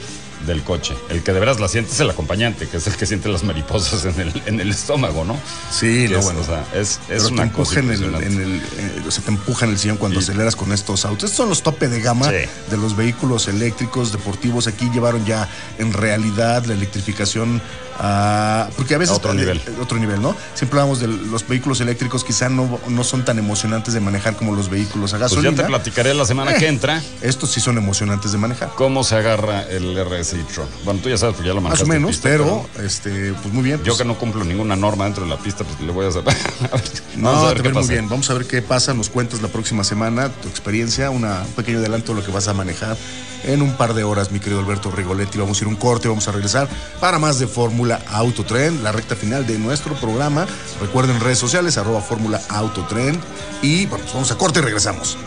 del 0.46 0.64
coche. 0.64 0.96
El 1.10 1.24
que 1.24 1.34
de 1.34 1.40
veras 1.40 1.60
la 1.60 1.68
siente 1.68 1.92
es 1.92 2.00
el 2.00 2.10
acompañante, 2.10 2.68
que 2.68 2.78
es 2.78 2.88
el 2.88 2.96
que 2.96 3.06
siente 3.06 3.30
las 3.30 3.44
mariposas 3.44 4.06
en 4.06 4.20
el, 4.20 4.42
en 4.46 4.60
el 4.60 4.70
estómago, 4.70 5.24
¿no? 5.26 5.38
Sí, 5.72 6.08
no, 6.10 6.20
es, 6.20 6.26
bueno. 6.26 6.42
o 6.42 6.44
sea, 6.44 6.66
es, 6.74 7.00
es 7.10 7.26
te 7.28 7.32
una 7.34 7.52
cosa 7.52 7.80
empuja 7.80 7.80
en 7.80 7.90
el, 7.92 8.04
impresionante. 8.04 8.28
en 8.28 8.42
el, 8.42 8.58
eh, 8.58 9.04
o 9.08 9.12
sea, 9.12 9.24
te 9.24 9.32
empuja 9.32 9.66
en 9.66 9.72
el 9.72 9.78
sillón 9.80 9.98
cuando 9.98 10.20
aceleras 10.20 10.56
con 10.56 10.72
estos 10.72 11.06
autos. 11.06 11.26
Estos 11.32 11.38
son 11.38 11.50
los 11.50 11.64
tope 11.64 11.88
de 11.88 12.02
gama 12.02 12.30
Sí. 12.30 12.48
de 12.70 12.78
los 12.78 12.96
vehículos 12.96 13.48
eléctricos 13.48 14.12
deportivos. 14.12 14.68
Aquí 14.68 14.90
llevaron 14.94 15.26
ya 15.26 15.48
en 15.78 15.94
realidad 15.94 16.66
la 16.66 16.74
electrificación 16.74 17.62
a... 18.00 18.70
Porque 18.76 18.96
a 18.96 18.98
veces... 18.98 19.14
A 19.14 19.18
otro 19.18 19.32
eh, 19.32 19.36
nivel. 19.36 19.58
eh, 19.58 19.74
Otro 19.82 19.98
nivel, 19.98 20.22
¿no? 20.22 20.36
Siempre 20.54 20.80
hablamos 20.80 21.00
de 21.00 21.08
los 21.08 21.48
vehículos 21.48 21.80
eléctricos, 21.82 22.24
quizá 22.24 22.50
no, 22.50 22.80
no 22.88 23.04
son 23.04 23.26
tan 23.26 23.38
emocionantes 23.40 23.94
de 23.94 24.00
manejar 24.00 24.36
como 24.36 24.56
los 24.56 24.70
vehículos 24.70 25.14
a 25.14 25.18
Pues 25.20 25.32
gasolina. 25.32 25.56
ya 25.56 25.64
te 25.64 25.68
platicaré 25.70 26.14
la 26.14 26.26
semana 26.26 26.52
Eh, 26.54 26.60
que 26.60 26.68
entra 26.68 27.02
Estos 27.22 27.52
sí 27.52 27.60
son 27.62 27.78
emocionantes 27.78 28.32
de 28.32 28.38
manejar. 28.38 28.70
cómo 28.76 29.04
se 29.04 29.16
agarra 29.16 29.64
el 29.70 29.98
RS 29.98 30.34
e-tron. 30.40 30.68
Bueno, 30.86 31.00
tú 31.02 31.10
ya 31.10 31.18
sabes, 31.18 31.36
porque 31.36 31.48
ya 31.50 31.54
lo 31.54 31.62
Más 31.62 31.72
manejaste 31.72 31.92
o 31.92 31.94
en 31.96 32.02
menos, 32.02 32.12
pista, 32.16 32.30
pero, 32.30 32.70
este, 32.84 33.34
pues 33.42 33.54
muy 33.54 33.64
bien. 33.64 33.78
Yo 33.80 33.86
pues, 33.86 33.98
que 33.98 34.06
no 34.06 34.18
cumplo 34.18 34.44
ninguna 34.44 34.76
norma 34.76 35.06
dentro 35.06 35.24
de 35.24 35.30
la 35.30 35.38
pista, 35.38 35.64
pues 35.64 35.80
le 35.82 35.92
voy 35.92 36.06
a 36.06 36.10
hacer. 36.10 36.24
No, 37.16 37.30
a 37.30 37.48
ver 37.50 37.58
te 37.58 37.64
qué 37.64 37.70
ves 37.70 37.78
muy 37.86 37.88
bien. 37.96 38.10
Vamos 38.10 38.30
a 38.30 38.34
ver 38.34 38.46
qué 38.48 38.62
pasa. 38.62 38.94
Nos 38.94 39.10
cuentas 39.10 39.42
la 39.42 39.48
próxima 39.48 39.84
semana 39.84 40.30
tu 40.30 40.48
experiencia, 40.48 41.10
una, 41.12 41.42
un 41.44 41.52
pequeño 41.54 41.78
adelanto 41.80 42.14
de 42.14 42.20
lo 42.22 42.26
que 42.26 42.32
vas 42.32 42.48
a 42.48 42.54
manejar 42.54 42.98
en 43.46 43.62
un 43.62 43.74
par 43.74 43.94
de 43.94 44.04
horas, 44.04 44.32
mi 44.32 44.40
querido 44.40 44.60
Alberto 44.62 44.90
Rigoletti. 44.90 45.38
Vamos 45.38 45.60
a 45.60 45.64
ir 45.64 45.68
un 45.68 45.76
corte, 45.76 46.08
vamos 46.08 46.28
a 46.28 46.32
regresar 46.32 46.68
para 47.00 47.20
más 47.20 47.40
de 47.40 47.46
Fórmula 47.48 47.83
Autotren, 47.92 48.84
la 48.84 48.92
recta 48.92 49.16
final 49.16 49.46
de 49.46 49.58
nuestro 49.58 49.94
programa. 49.96 50.48
Recuerden 50.80 51.20
redes 51.20 51.38
sociales, 51.38 51.78
arroba 51.78 52.02
Fórmula 52.02 52.42
Autotren. 52.50 53.20
Y 53.62 53.86
bueno, 53.88 54.04
pues 54.04 54.14
vamos 54.14 54.32
a 54.32 54.38
corte 54.38 54.60
y 54.60 54.62
regresamos. 54.62 55.18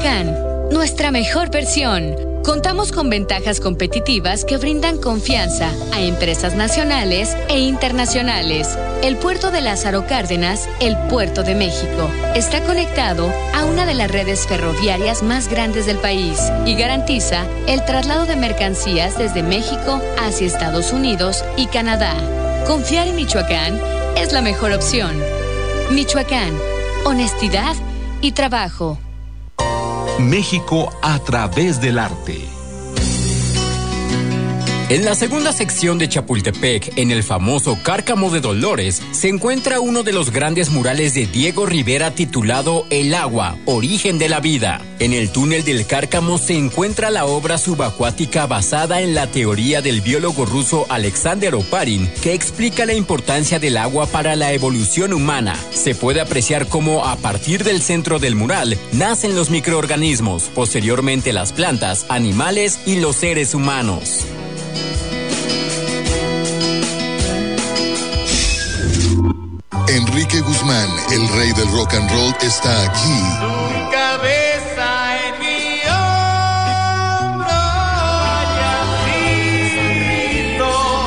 Michoacán, 0.00 0.34
nuestra 0.70 1.10
mejor 1.10 1.50
versión. 1.50 2.16
Contamos 2.42 2.90
con 2.90 3.10
ventajas 3.10 3.60
competitivas 3.60 4.46
que 4.46 4.56
brindan 4.56 4.96
confianza 4.96 5.70
a 5.92 6.00
empresas 6.00 6.54
nacionales 6.54 7.36
e 7.50 7.58
internacionales. 7.58 8.78
El 9.02 9.18
puerto 9.18 9.50
de 9.50 9.60
Lázaro 9.60 10.06
Cárdenas, 10.06 10.70
el 10.80 10.96
puerto 11.08 11.42
de 11.42 11.54
México, 11.54 12.10
está 12.34 12.62
conectado 12.62 13.30
a 13.54 13.66
una 13.66 13.84
de 13.84 13.92
las 13.92 14.10
redes 14.10 14.46
ferroviarias 14.46 15.22
más 15.22 15.48
grandes 15.48 15.84
del 15.84 15.98
país 15.98 16.40
y 16.64 16.76
garantiza 16.76 17.44
el 17.66 17.84
traslado 17.84 18.24
de 18.24 18.36
mercancías 18.36 19.18
desde 19.18 19.42
México 19.42 20.00
hacia 20.18 20.46
Estados 20.46 20.94
Unidos 20.94 21.44
y 21.58 21.66
Canadá. 21.66 22.14
Confiar 22.66 23.06
en 23.06 23.16
Michoacán 23.16 23.78
es 24.16 24.32
la 24.32 24.40
mejor 24.40 24.72
opción. 24.72 25.14
Michoacán, 25.90 26.54
honestidad 27.04 27.74
y 28.22 28.32
trabajo. 28.32 28.98
México 30.20 30.90
a 31.02 31.18
través 31.18 31.80
del 31.80 31.98
arte. 31.98 32.59
En 34.90 35.04
la 35.04 35.14
segunda 35.14 35.52
sección 35.52 35.98
de 35.98 36.08
Chapultepec, 36.08 36.98
en 36.98 37.12
el 37.12 37.22
famoso 37.22 37.78
Cárcamo 37.80 38.28
de 38.28 38.40
Dolores, 38.40 39.00
se 39.12 39.28
encuentra 39.28 39.78
uno 39.78 40.02
de 40.02 40.12
los 40.12 40.32
grandes 40.32 40.70
murales 40.70 41.14
de 41.14 41.26
Diego 41.26 41.64
Rivera 41.64 42.12
titulado 42.12 42.86
El 42.90 43.14
agua, 43.14 43.56
origen 43.66 44.18
de 44.18 44.28
la 44.28 44.40
vida. 44.40 44.82
En 44.98 45.12
el 45.12 45.30
túnel 45.30 45.62
del 45.62 45.86
Cárcamo 45.86 46.38
se 46.38 46.56
encuentra 46.56 47.10
la 47.10 47.24
obra 47.26 47.56
subacuática 47.56 48.48
basada 48.48 49.00
en 49.00 49.14
la 49.14 49.28
teoría 49.28 49.80
del 49.80 50.00
biólogo 50.00 50.44
ruso 50.44 50.86
Alexander 50.88 51.54
Oparin, 51.54 52.10
que 52.20 52.34
explica 52.34 52.84
la 52.84 52.94
importancia 52.94 53.60
del 53.60 53.76
agua 53.76 54.06
para 54.06 54.34
la 54.34 54.52
evolución 54.54 55.12
humana. 55.12 55.54
Se 55.70 55.94
puede 55.94 56.20
apreciar 56.20 56.66
cómo 56.66 57.06
a 57.06 57.14
partir 57.14 57.62
del 57.62 57.80
centro 57.80 58.18
del 58.18 58.34
mural 58.34 58.76
nacen 58.90 59.36
los 59.36 59.50
microorganismos, 59.50 60.50
posteriormente 60.52 61.32
las 61.32 61.52
plantas, 61.52 62.06
animales 62.08 62.80
y 62.86 62.96
los 62.96 63.14
seres 63.14 63.54
humanos. 63.54 64.26
Enrique 69.88 70.40
Guzmán, 70.40 70.88
el 71.12 71.28
rey 71.28 71.52
del 71.52 71.70
rock 71.72 71.94
and 71.94 72.10
roll, 72.10 72.34
está 72.42 72.84
aquí. 72.84 73.22
cabeza 73.90 75.16
en 75.26 75.40
mi 75.40 75.80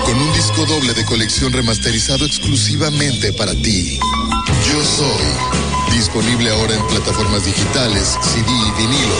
Con 0.05 0.21
un 0.21 0.33
disco 0.33 0.65
doble 0.65 0.93
de 0.93 1.05
colección 1.05 1.53
remasterizado 1.53 2.25
exclusivamente 2.25 3.31
para 3.33 3.53
ti. 3.53 3.99
Yo 4.67 4.83
soy. 4.83 5.53
Disponible 5.95 6.49
ahora 6.49 6.75
en 6.75 6.87
plataformas 6.87 7.45
digitales, 7.45 8.17
CD 8.21 8.45
y 8.49 8.71
vinilo. 8.81 9.15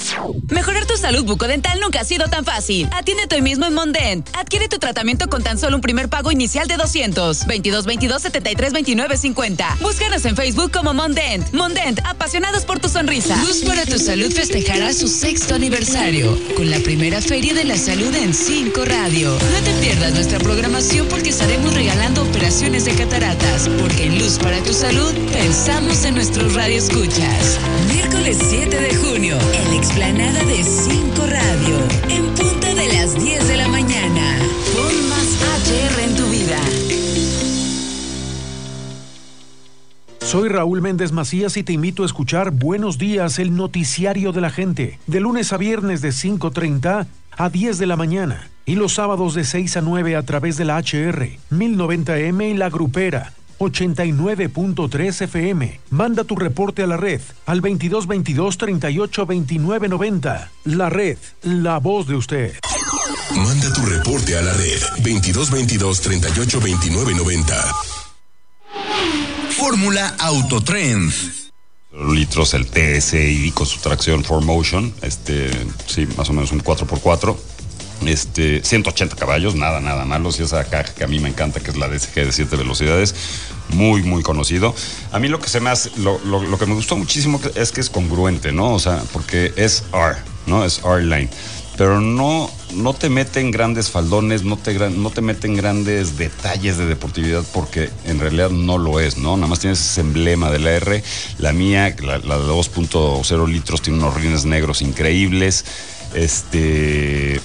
Mejorar 0.48 0.86
tu 0.86 0.96
salud 0.96 1.24
bucodental 1.24 1.78
nunca 1.78 2.00
ha 2.00 2.04
sido 2.04 2.26
tan 2.26 2.44
fácil. 2.44 2.88
Atiéndete 2.92 3.36
hoy 3.36 3.42
mismo 3.42 3.66
en 3.66 3.74
Mondent. 3.74 4.28
Adquiere 4.36 4.66
tu 4.68 4.78
tratamiento 4.78 5.28
con 5.28 5.44
tan 5.44 5.58
solo 5.58 5.76
un 5.76 5.82
primer 5.82 6.08
pago 6.08 6.32
inicial 6.32 6.66
de 6.66 6.76
200. 6.76 7.46
22 7.46 7.86
22 7.86 8.22
73 8.22 8.72
29 8.72 9.16
50. 9.16 9.52
Búscanos 9.80 10.24
en 10.24 10.36
Facebook 10.36 10.72
como 10.72 10.94
Mondent. 10.94 11.52
Mondent, 11.52 12.00
apasionados 12.04 12.64
por 12.64 12.78
tu 12.78 12.88
sonrisa. 12.88 13.36
Luz 13.44 13.62
para 13.64 13.84
tu 13.86 13.98
Salud 13.98 14.32
festejará 14.32 14.92
su 14.92 15.08
sexto 15.08 15.54
aniversario 15.54 16.38
con 16.56 16.70
la 16.70 16.78
primera 16.80 17.20
Feria 17.20 17.54
de 17.54 17.64
la 17.64 17.76
Salud 17.76 18.14
en 18.14 18.34
5 18.34 18.84
Radio. 18.84 19.30
No 19.30 19.64
te 19.64 19.72
pierdas 19.80 20.14
nuestra 20.14 20.38
programación 20.38 21.06
porque 21.08 21.30
estaremos 21.30 21.74
regalando 21.74 22.22
operaciones 22.22 22.84
de 22.84 22.94
cataratas, 22.94 23.68
porque 23.80 24.06
en 24.06 24.18
Luz 24.18 24.38
para 24.38 24.62
tu 24.62 24.72
Salud 24.72 25.12
pensamos 25.32 26.04
en 26.04 26.14
nuestros 26.14 26.54
radioescuchas. 26.54 27.58
Miércoles 27.92 28.38
7 28.48 28.80
de 28.80 28.94
junio, 28.96 29.38
en 29.52 29.70
la 29.70 29.76
explanada 29.76 30.44
de 30.44 30.62
5 30.64 31.26
Radio, 31.26 31.78
en 32.08 32.31
Soy 40.32 40.48
Raúl 40.48 40.80
Méndez 40.80 41.12
Macías 41.12 41.58
y 41.58 41.62
te 41.62 41.74
invito 41.74 42.04
a 42.04 42.06
escuchar 42.06 42.52
Buenos 42.52 42.96
Días, 42.96 43.38
el 43.38 43.54
noticiario 43.54 44.32
de 44.32 44.40
la 44.40 44.48
gente, 44.48 44.98
de 45.06 45.20
lunes 45.20 45.52
a 45.52 45.58
viernes 45.58 46.00
de 46.00 46.08
5.30 46.08 47.06
a 47.32 47.50
10 47.50 47.76
de 47.76 47.84
la 47.84 47.96
mañana 47.96 48.48
y 48.64 48.76
los 48.76 48.94
sábados 48.94 49.34
de 49.34 49.44
6 49.44 49.76
a 49.76 49.82
9 49.82 50.16
a 50.16 50.22
través 50.22 50.56
de 50.56 50.64
la 50.64 50.78
HR, 50.78 51.36
1090M 51.50 52.50
y 52.50 52.54
la 52.54 52.70
grupera. 52.70 53.34
89.3 53.58 55.20
FM. 55.20 55.80
Manda 55.90 56.24
tu 56.24 56.34
reporte 56.34 56.82
a 56.82 56.86
la 56.86 56.96
red 56.96 57.20
al 57.44 57.60
2222 57.60 58.56
38 58.56 59.26
29 59.26 59.88
90. 59.90 60.50
La 60.64 60.88
red, 60.88 61.18
la 61.42 61.76
voz 61.76 62.06
de 62.06 62.14
usted. 62.14 62.54
Manda 63.36 63.70
tu 63.74 63.84
reporte 63.84 64.34
a 64.38 64.40
la 64.40 64.54
red 64.54 64.80
2222 65.04 66.00
38 66.00 66.58
29 66.58 67.14
90. 67.16 67.72
Fórmula 69.66 70.16
Autotrend. 70.18 71.12
litros 72.12 72.52
el 72.54 72.66
TSI 72.66 73.52
con 73.54 73.64
su 73.64 73.78
tracción 73.78 74.24
4Motion, 74.24 74.92
este, 75.02 75.50
sí, 75.86 76.04
más 76.16 76.28
o 76.30 76.32
menos 76.32 76.50
un 76.50 76.64
4x4. 76.64 77.36
Este, 78.04 78.60
180 78.64 79.14
caballos, 79.14 79.54
nada, 79.54 79.80
nada 79.80 80.04
malo. 80.04 80.30
Y 80.36 80.42
esa 80.42 80.64
caja 80.64 80.92
que 80.92 81.04
a 81.04 81.06
mí 81.06 81.20
me 81.20 81.28
encanta, 81.28 81.60
que 81.60 81.70
es 81.70 81.76
la 81.76 81.86
DSG 81.88 82.12
de 82.24 82.32
7 82.32 82.56
velocidades, 82.56 83.14
muy, 83.68 84.02
muy 84.02 84.24
conocido. 84.24 84.74
A 85.12 85.20
mí 85.20 85.28
lo 85.28 85.38
que 85.38 85.48
se 85.48 85.60
me 85.60 85.70
hace, 85.70 85.92
lo, 85.96 86.18
lo- 86.24 86.42
lo 86.42 86.58
que 86.58 86.66
me 86.66 86.74
gustó 86.74 86.96
muchísimo 86.96 87.40
es 87.54 87.70
que 87.70 87.80
es 87.82 87.88
congruente, 87.88 88.50
¿no? 88.50 88.72
O 88.74 88.80
sea, 88.80 89.00
porque 89.12 89.52
es 89.54 89.84
R, 89.92 90.16
¿no? 90.46 90.64
Es 90.64 90.80
R-Line. 90.84 91.30
Pero 91.76 92.00
no, 92.00 92.50
no 92.74 92.92
te 92.92 93.08
mete 93.08 93.40
en 93.40 93.50
grandes 93.50 93.90
faldones, 93.90 94.44
no 94.44 94.56
te, 94.56 94.74
no 94.90 95.10
te 95.10 95.22
mete 95.22 95.46
en 95.46 95.56
grandes 95.56 96.18
detalles 96.18 96.76
de 96.76 96.86
deportividad 96.86 97.44
porque 97.54 97.88
en 98.04 98.20
realidad 98.20 98.50
no 98.50 98.76
lo 98.76 99.00
es, 99.00 99.16
¿no? 99.16 99.36
Nada 99.36 99.48
más 99.48 99.60
tienes 99.60 99.80
ese 99.80 100.02
emblema 100.02 100.50
de 100.50 100.58
la 100.58 100.72
R. 100.72 101.02
La 101.38 101.52
mía, 101.52 101.94
la, 102.02 102.18
la 102.18 102.38
de 102.38 102.44
2.0 102.44 103.48
litros, 103.48 103.80
tiene 103.80 103.98
unos 103.98 104.14
rines 104.14 104.44
negros 104.44 104.82
increíbles. 104.82 105.64
Este. 106.14 107.40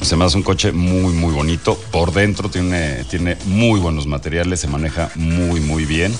Se 0.00 0.16
me 0.16 0.24
hace 0.24 0.36
un 0.36 0.42
coche 0.42 0.72
muy, 0.72 1.12
muy 1.12 1.32
bonito. 1.32 1.76
Por 1.92 2.12
dentro 2.12 2.48
tiene, 2.50 3.04
tiene 3.04 3.36
muy 3.44 3.78
buenos 3.78 4.06
materiales, 4.06 4.58
se 4.58 4.66
maneja 4.66 5.12
muy, 5.14 5.60
muy 5.60 5.84
bien. 5.84 6.12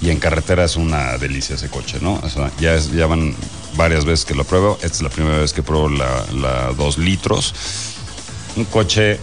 Y 0.00 0.10
en 0.10 0.18
carretera 0.20 0.64
es 0.64 0.76
una 0.76 1.18
delicia 1.18 1.56
ese 1.56 1.68
coche, 1.68 1.98
¿no? 2.00 2.20
O 2.22 2.28
sea, 2.30 2.50
ya, 2.60 2.74
es- 2.74 2.92
ya 2.92 3.06
van 3.06 3.34
varias 3.76 4.04
veces 4.04 4.24
que 4.24 4.34
lo 4.34 4.44
pruebo. 4.44 4.78
Esta 4.82 4.96
es 4.98 5.02
la 5.02 5.10
primera 5.10 5.38
vez 5.38 5.52
que 5.52 5.62
pruebo 5.62 5.88
la, 5.88 6.24
la 6.32 6.72
2 6.76 6.98
litros. 6.98 7.52
Un 8.56 8.64
coche. 8.66 9.18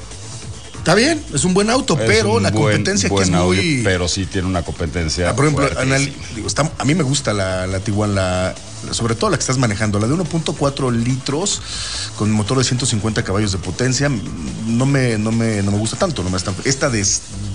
Está 0.78 0.94
bien, 0.94 1.24
es 1.34 1.44
un 1.46 1.56
buen 1.56 1.72
auto, 1.72 1.96
es 2.00 2.06
pero 2.06 2.34
un 2.34 2.44
la 2.44 2.52
buen- 2.52 2.62
competencia 2.76 3.10
buen 3.10 3.30
es 3.30 3.34
audio, 3.34 3.60
muy. 3.64 3.82
pero 3.84 4.08
sí 4.08 4.26
tiene 4.28 4.48
una 4.48 4.62
competencia. 4.62 5.30
Ah, 5.32 5.36
por 5.36 5.46
ejemplo, 5.46 5.68
digo, 6.36 6.46
está- 6.48 6.72
a 6.78 6.86
mí 6.86 6.94
me 6.94 7.02
gusta 7.04 7.34
la, 7.34 7.66
la 7.66 7.80
Tiguan, 7.80 8.14
la, 8.14 8.54
sobre 8.92 9.16
todo 9.16 9.32
la 9.32 9.38
que 9.38 9.42
estás 9.42 9.58
manejando, 9.58 9.98
la 9.98 10.06
de 10.08 10.14
1.4 10.14 10.92
litros 10.92 11.60
con 12.18 12.30
motor 12.30 12.60
de 12.60 12.66
150 12.66 13.24
caballos 13.24 13.52
de 13.52 13.58
potencia, 13.58 14.10
mm, 14.10 14.78
no 14.78 14.86
me, 14.86 15.18
no 15.18 15.32
me, 15.32 15.64
no 15.64 15.72
me 15.72 15.78
gusta 15.80 15.98
tanto. 15.98 16.22
No 16.22 16.30
me 16.30 16.38
esta 16.66 16.90
de. 16.92 17.04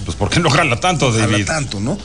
Pues 0.07 0.17
¿por 0.17 0.29
qué 0.29 0.41
no 0.41 0.51
jala 0.51 0.81
tanto, 0.81 1.13
jala 1.13 1.29
David? 1.29 1.47
tanto, 1.47 1.79
¿no? 1.79 1.99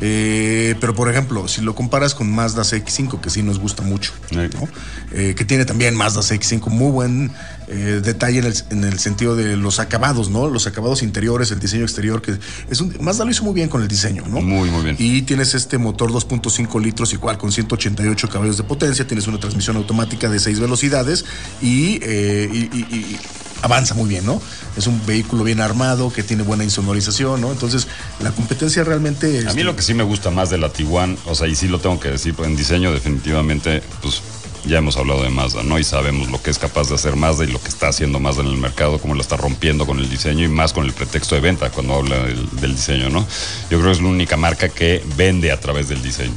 Eh, 0.00 0.76
pero 0.80 0.94
por 0.94 1.10
ejemplo, 1.10 1.48
si 1.48 1.60
lo 1.60 1.74
comparas 1.74 2.14
con 2.14 2.30
Mazda 2.30 2.62
CX5, 2.62 3.20
que 3.20 3.30
sí 3.30 3.42
nos 3.42 3.58
gusta 3.58 3.82
mucho, 3.82 4.12
¿no? 4.30 4.68
Eh, 5.12 5.34
que 5.36 5.44
tiene 5.44 5.64
también 5.64 5.94
Mazda 5.94 6.20
CX5, 6.20 6.68
muy 6.68 6.90
buen 6.90 7.32
eh, 7.70 8.00
detalle 8.02 8.38
en 8.38 8.44
el, 8.46 8.54
en 8.70 8.84
el 8.84 8.98
sentido 8.98 9.36
de 9.36 9.56
los 9.56 9.78
acabados, 9.78 10.30
¿no? 10.30 10.48
Los 10.48 10.66
acabados 10.66 11.02
interiores, 11.02 11.50
el 11.50 11.60
diseño 11.60 11.82
exterior, 11.84 12.22
que 12.22 12.38
es 12.70 12.80
un. 12.80 12.96
Mazda 13.00 13.24
lo 13.24 13.30
hizo 13.30 13.44
muy 13.44 13.54
bien 13.54 13.68
con 13.68 13.82
el 13.82 13.88
diseño, 13.88 14.24
¿no? 14.26 14.40
Muy, 14.40 14.70
muy 14.70 14.82
bien. 14.82 14.96
Y 14.98 15.22
tienes 15.22 15.54
este 15.54 15.78
motor 15.78 16.10
2.5 16.10 16.80
litros 16.82 17.12
igual 17.12 17.38
con 17.38 17.52
188 17.52 18.28
caballos 18.28 18.56
de 18.56 18.62
potencia, 18.64 19.06
tienes 19.06 19.26
una 19.26 19.38
transmisión 19.38 19.76
automática 19.76 20.28
de 20.28 20.38
6 20.40 20.60
velocidades 20.60 21.24
y, 21.62 21.98
eh, 22.02 22.48
y- 22.52 22.76
y- 22.76 22.86
y 22.96 23.18
avanza 23.62 23.94
muy 23.94 24.08
bien, 24.08 24.24
¿no? 24.24 24.40
Es 24.76 24.86
un 24.86 25.04
vehículo 25.04 25.42
bien 25.44 25.60
armado 25.60 26.12
que 26.12 26.22
tiene 26.22 26.44
buena 26.44 26.62
insonorización, 26.62 27.40
¿no? 27.40 27.50
Entonces, 27.50 27.88
la 28.20 28.30
competencia 28.30 28.84
realmente... 28.84 29.46
A 29.48 29.52
mí 29.52 29.64
lo 29.64 29.74
que 29.74 29.82
sí 29.82 29.94
me 29.94 30.04
gusta 30.04 30.30
más 30.30 30.48
de 30.50 30.58
la 30.58 30.68
Tiguan, 30.72 31.16
o 31.26 31.34
sea, 31.34 31.48
y 31.48 31.56
sí 31.56 31.66
lo 31.66 31.80
tengo 31.80 31.98
que 31.98 32.08
decir, 32.10 32.34
pues 32.34 32.48
en 32.48 32.54
diseño 32.56 32.92
definitivamente, 32.92 33.82
pues 34.00 34.22
ya 34.68 34.78
hemos 34.78 34.96
hablado 34.96 35.22
de 35.22 35.30
Mazda, 35.30 35.62
¿no? 35.62 35.78
Y 35.78 35.84
sabemos 35.84 36.30
lo 36.30 36.40
que 36.40 36.50
es 36.50 36.58
capaz 36.58 36.88
de 36.88 36.94
hacer 36.94 37.16
Mazda 37.16 37.44
y 37.44 37.48
lo 37.48 37.60
que 37.60 37.68
está 37.68 37.88
haciendo 37.88 38.20
Mazda 38.20 38.42
en 38.42 38.48
el 38.48 38.56
mercado, 38.56 38.98
cómo 38.98 39.14
lo 39.14 39.20
está 39.20 39.36
rompiendo 39.36 39.86
con 39.86 39.98
el 39.98 40.08
diseño 40.08 40.44
y 40.44 40.48
más 40.48 40.72
con 40.72 40.84
el 40.84 40.92
pretexto 40.92 41.34
de 41.34 41.40
venta 41.40 41.70
cuando 41.70 41.94
habla 41.94 42.18
del, 42.18 42.74
diseño, 42.74 43.08
¿no? 43.08 43.26
Yo 43.70 43.78
creo 43.78 43.84
que 43.84 43.92
es 43.92 44.00
la 44.00 44.08
única 44.08 44.36
marca 44.36 44.68
que 44.68 45.02
vende 45.16 45.50
a 45.50 45.58
través 45.58 45.88
del 45.88 46.02
diseño. 46.02 46.36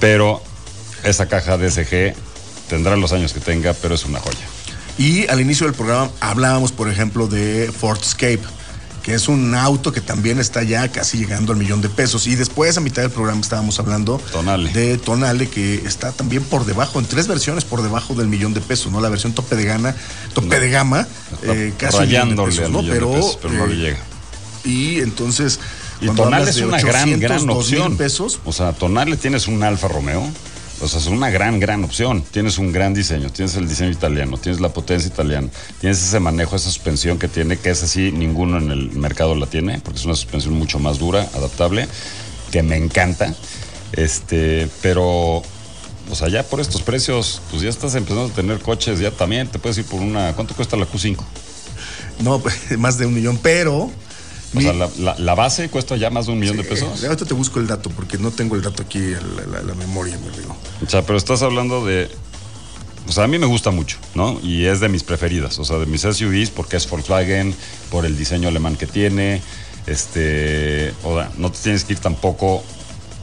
Pero 0.00 0.42
esa 1.04 1.28
caja 1.28 1.56
DSG 1.56 2.14
tendrá 2.68 2.96
los 2.96 3.12
años 3.12 3.32
que 3.32 3.40
tenga, 3.40 3.72
pero 3.74 3.94
es 3.94 4.04
una 4.04 4.18
joya. 4.18 4.46
Y 4.98 5.26
al 5.28 5.40
inicio 5.40 5.66
del 5.66 5.74
programa 5.74 6.10
hablábamos, 6.20 6.72
por 6.72 6.90
ejemplo, 6.90 7.26
de 7.26 7.72
Ford 7.72 8.00
Escape, 8.00 8.42
que 9.02 9.14
es 9.14 9.28
un 9.28 9.54
auto 9.54 9.92
que 9.92 10.00
también 10.00 10.38
está 10.38 10.62
ya 10.62 10.88
casi 10.88 11.18
llegando 11.18 11.52
al 11.52 11.58
millón 11.58 11.80
de 11.80 11.88
pesos. 11.88 12.26
Y 12.26 12.34
después, 12.36 12.76
a 12.76 12.80
mitad 12.80 13.02
del 13.02 13.10
programa, 13.10 13.40
estábamos 13.40 13.78
hablando 13.78 14.20
de 14.72 14.98
Tonale, 14.98 15.48
que 15.48 15.76
está 15.86 16.12
también 16.12 16.42
por 16.44 16.64
debajo, 16.66 16.98
en 16.98 17.06
tres 17.06 17.26
versiones 17.26 17.64
por 17.64 17.82
debajo 17.82 18.14
del 18.14 18.28
millón 18.28 18.54
de 18.54 18.60
pesos, 18.60 18.92
¿no? 18.92 19.00
La 19.00 19.08
versión 19.08 19.32
tope 19.32 19.56
de 19.56 19.64
gana, 19.64 19.94
tope 20.34 20.60
de 20.60 20.70
gama, 20.70 21.06
eh, 21.42 21.72
casi 21.78 21.98
Rayándole 21.98 22.50
pesos, 22.50 22.64
al 22.66 22.72
¿no? 22.72 22.82
millón 22.82 22.94
de 22.94 23.00
Pero, 23.00 23.12
pesos, 23.12 23.38
pero 23.40 23.54
no 23.54 23.66
le 23.66 23.74
eh, 23.74 23.76
llega. 23.78 23.98
Y 24.64 25.00
entonces. 25.00 25.58
Y 26.02 26.08
Tonale 26.08 26.50
es 26.50 26.56
una 26.58 26.80
gran, 26.80 27.02
800, 27.08 27.20
gran 27.20 27.46
2000 27.46 27.50
opción. 27.56 27.96
pesos, 27.96 28.40
O 28.44 28.52
sea, 28.52 28.72
Tonale 28.72 29.16
tienes 29.16 29.48
un 29.48 29.62
Alfa 29.62 29.88
Romeo. 29.88 30.26
O 30.82 30.88
sea, 30.88 30.98
es 30.98 31.06
una 31.06 31.28
gran, 31.30 31.60
gran 31.60 31.84
opción. 31.84 32.22
Tienes 32.22 32.56
un 32.58 32.72
gran 32.72 32.94
diseño, 32.94 33.30
tienes 33.30 33.54
el 33.56 33.68
diseño 33.68 33.90
italiano, 33.90 34.38
tienes 34.38 34.60
la 34.60 34.70
potencia 34.70 35.08
italiana, 35.08 35.48
tienes 35.80 36.02
ese 36.02 36.20
manejo, 36.20 36.56
esa 36.56 36.70
suspensión 36.70 37.18
que 37.18 37.28
tiene, 37.28 37.58
que 37.58 37.70
es 37.70 37.82
así, 37.82 38.12
ninguno 38.12 38.58
en 38.58 38.70
el 38.70 38.92
mercado 38.92 39.34
la 39.34 39.46
tiene, 39.46 39.80
porque 39.80 39.98
es 39.98 40.06
una 40.06 40.14
suspensión 40.14 40.54
mucho 40.54 40.78
más 40.78 40.98
dura, 40.98 41.28
adaptable, 41.34 41.86
que 42.50 42.62
me 42.62 42.76
encanta. 42.76 43.34
Este, 43.92 44.68
pero, 44.80 45.42
o 45.42 46.14
sea, 46.14 46.28
ya 46.28 46.44
por 46.44 46.60
estos 46.60 46.80
precios, 46.80 47.42
pues 47.50 47.62
ya 47.62 47.68
estás 47.68 47.94
empezando 47.94 48.32
a 48.32 48.34
tener 48.34 48.60
coches, 48.60 49.00
ya 49.00 49.10
también 49.10 49.48
te 49.48 49.58
puedes 49.58 49.76
ir 49.78 49.84
por 49.84 50.00
una. 50.00 50.32
¿Cuánto 50.34 50.54
cuesta 50.54 50.76
la 50.76 50.86
Q5? 50.86 51.18
no, 52.20 52.42
más 52.78 52.98
de 52.98 53.06
un 53.06 53.14
millón, 53.14 53.38
pero. 53.42 53.90
O 54.54 54.60
sea, 54.60 54.72
la, 54.72 54.90
la- 54.98 55.16
la 55.18 55.34
base 55.34 55.68
cuesta 55.68 55.96
ya 55.96 56.10
más 56.10 56.26
de 56.26 56.32
un 56.32 56.38
millón 56.40 56.56
de 56.56 56.62
Eh, 56.62 56.66
pesos. 56.66 57.04
ahorita 57.04 57.24
te 57.24 57.34
busco 57.34 57.60
el 57.60 57.66
dato 57.68 57.88
porque 57.90 58.18
no 58.18 58.30
tengo 58.32 58.56
el 58.56 58.62
dato 58.62 58.82
aquí 58.82 58.98
en 58.98 59.36
la, 59.52 59.62
la- 59.62 59.74
memoria, 59.74 60.18
me 60.18 60.36
digo. 60.36 60.56
O 60.84 60.90
sea, 60.90 61.02
pero 61.06 61.16
estás 61.18 61.42
hablando 61.42 61.84
de. 61.86 62.10
O 63.08 63.12
sea, 63.12 63.24
a 63.24 63.26
mí 63.28 63.38
me 63.38 63.46
gusta 63.46 63.70
mucho, 63.70 63.96
¿no? 64.14 64.40
Y 64.42 64.66
es 64.66 64.80
de 64.80 64.88
mis 64.88 65.02
preferidas. 65.04 65.58
O 65.58 65.64
sea, 65.64 65.78
de 65.78 65.86
mis 65.86 66.02
SUVs, 66.02 66.50
porque 66.50 66.76
es 66.76 66.88
Volkswagen, 66.88 67.54
por 67.90 68.04
el 68.06 68.16
diseño 68.18 68.48
alemán 68.48 68.76
que 68.76 68.86
tiene. 68.86 69.40
Este. 69.86 70.92
O 71.04 71.16
sea, 71.16 71.30
no 71.38 71.50
te 71.52 71.58
tienes 71.58 71.84
que 71.84 71.92
ir 71.94 71.98
tampoco. 71.98 72.62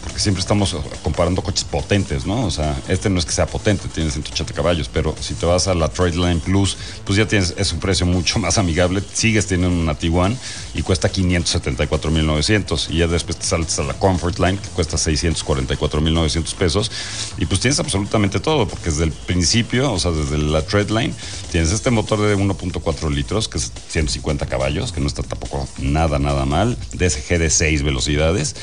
Porque 0.08 0.22
siempre 0.22 0.40
estamos 0.40 0.74
comparando 1.04 1.42
coches 1.42 1.66
potentes, 1.66 2.26
¿no? 2.26 2.46
O 2.46 2.50
sea, 2.50 2.80
este 2.88 3.10
no 3.10 3.20
es 3.20 3.26
que 3.26 3.34
sea 3.34 3.46
potente, 3.46 3.90
tiene 3.90 4.10
180 4.10 4.54
caballos, 4.54 4.90
pero 4.92 5.14
si 5.20 5.34
te 5.34 5.46
vas 5.46 5.68
a 5.68 5.74
la 5.74 5.90
Tradeline 5.90 6.40
Plus, 6.40 6.78
pues 7.04 7.18
ya 7.18 7.28
tienes, 7.28 7.54
es 7.58 7.74
un 7.74 7.82
precio 7.82 8.06
mucho 8.06 8.40
más 8.40 8.58
amigable. 8.58 9.04
Sigues 9.12 9.48
teniendo 9.48 9.78
una 9.78 9.96
Tiguan 9.96 10.38
y 10.74 10.82
cuesta 10.82 11.10
574,900. 11.10 12.90
Y 12.90 13.00
ya 13.00 13.08
después 13.08 13.38
te 13.38 13.46
saltas 13.46 13.80
a 13.80 13.84
la 13.84 13.96
Comfort 13.96 14.40
Line, 14.40 14.58
que 14.58 14.70
cuesta 14.70 14.98
644,900 14.98 16.54
pesos. 16.54 16.90
Y 17.38 17.46
pues 17.46 17.60
tienes 17.60 17.80
absolutamente 17.80 18.40
todo, 18.40 18.66
porque 18.66 18.90
desde 18.90 19.04
el 19.04 19.12
principio, 19.12 19.92
o 19.92 20.00
sea, 20.00 20.12
desde 20.12 20.38
la 20.38 20.62
Treadline, 20.62 21.14
tienes 21.52 21.74
este 21.74 21.92
motor 21.92 22.22
de 22.22 22.38
1.4 22.38 23.12
litros, 23.14 23.50
que 23.50 23.58
es 23.58 23.74
150 23.90 24.46
caballos, 24.46 24.94
que 24.94 25.02
no 25.02 25.08
está 25.08 25.22
tampoco 25.22 25.68
nada, 25.80 26.18
nada 26.18 26.46
mal. 26.46 26.78
DSG 26.94 27.40
de 27.40 27.50
6 27.50 27.84
velocidades. 27.84 28.56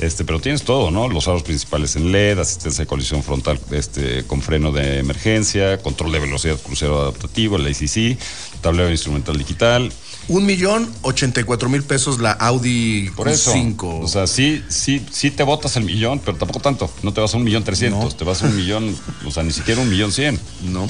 Este, 0.00 0.24
pero 0.24 0.40
tienes 0.40 0.62
todo, 0.62 0.89
¿no? 0.90 1.08
Los 1.08 1.28
aros 1.28 1.42
principales 1.42 1.96
en 1.96 2.12
LED, 2.12 2.38
asistencia 2.38 2.82
de 2.84 2.86
colisión 2.88 3.22
frontal 3.22 3.58
este, 3.70 4.24
con 4.24 4.42
freno 4.42 4.72
de 4.72 4.98
emergencia, 4.98 5.78
control 5.78 6.12
de 6.12 6.18
velocidad 6.20 6.56
crucero 6.60 7.00
adaptativo, 7.00 7.56
el 7.56 7.66
ACC, 7.66 8.18
tablero 8.60 8.90
instrumental 8.90 9.36
digital. 9.38 9.92
Un 10.28 10.46
millón 10.46 10.88
ochenta 11.02 11.40
y 11.40 11.44
cuatro 11.44 11.68
mil 11.68 11.82
pesos 11.82 12.20
la 12.20 12.32
Audi 12.32 13.10
Por 13.16 13.28
eso. 13.28 13.52
Q5. 13.54 14.04
O 14.04 14.06
sea, 14.08 14.26
sí, 14.26 14.62
sí, 14.68 15.04
sí 15.10 15.30
te 15.30 15.42
botas 15.42 15.76
el 15.76 15.84
millón, 15.84 16.20
pero 16.24 16.36
tampoco 16.36 16.60
tanto. 16.60 16.90
No 17.02 17.12
te 17.12 17.20
vas 17.20 17.34
a 17.34 17.36
un 17.36 17.44
millón 17.44 17.64
trescientos, 17.64 18.16
te 18.16 18.24
vas 18.24 18.42
a 18.42 18.46
un 18.46 18.56
millón, 18.56 18.96
o 19.26 19.30
sea, 19.30 19.42
ni 19.42 19.52
siquiera 19.52 19.80
un 19.80 19.88
millón 19.88 20.12
cien. 20.12 20.38
No. 20.62 20.84
O 20.84 20.88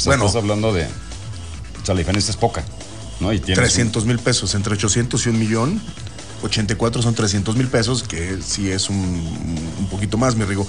sea, 0.00 0.10
Bueno. 0.10 0.26
estás 0.26 0.42
hablando 0.42 0.72
de. 0.72 0.84
O 0.84 1.86
sea, 1.86 1.94
la 1.94 1.98
diferencia 2.00 2.30
es 2.30 2.36
poca, 2.36 2.64
¿no? 3.20 3.32
Y 3.32 3.38
tienes. 3.38 3.58
un- 3.58 3.64
300 3.64 4.04
mil 4.06 4.18
pesos, 4.18 4.54
entre 4.54 4.74
800 4.74 5.24
y 5.24 5.28
un 5.30 5.38
millón. 5.38 5.82
84 6.42 7.02
son 7.02 7.14
300 7.14 7.56
mil 7.56 7.68
pesos, 7.68 8.02
que 8.02 8.38
sí 8.44 8.70
es 8.70 8.90
un, 8.90 8.96
un 9.78 9.88
poquito 9.88 10.18
más, 10.18 10.36
mi 10.36 10.44
Rigo. 10.44 10.66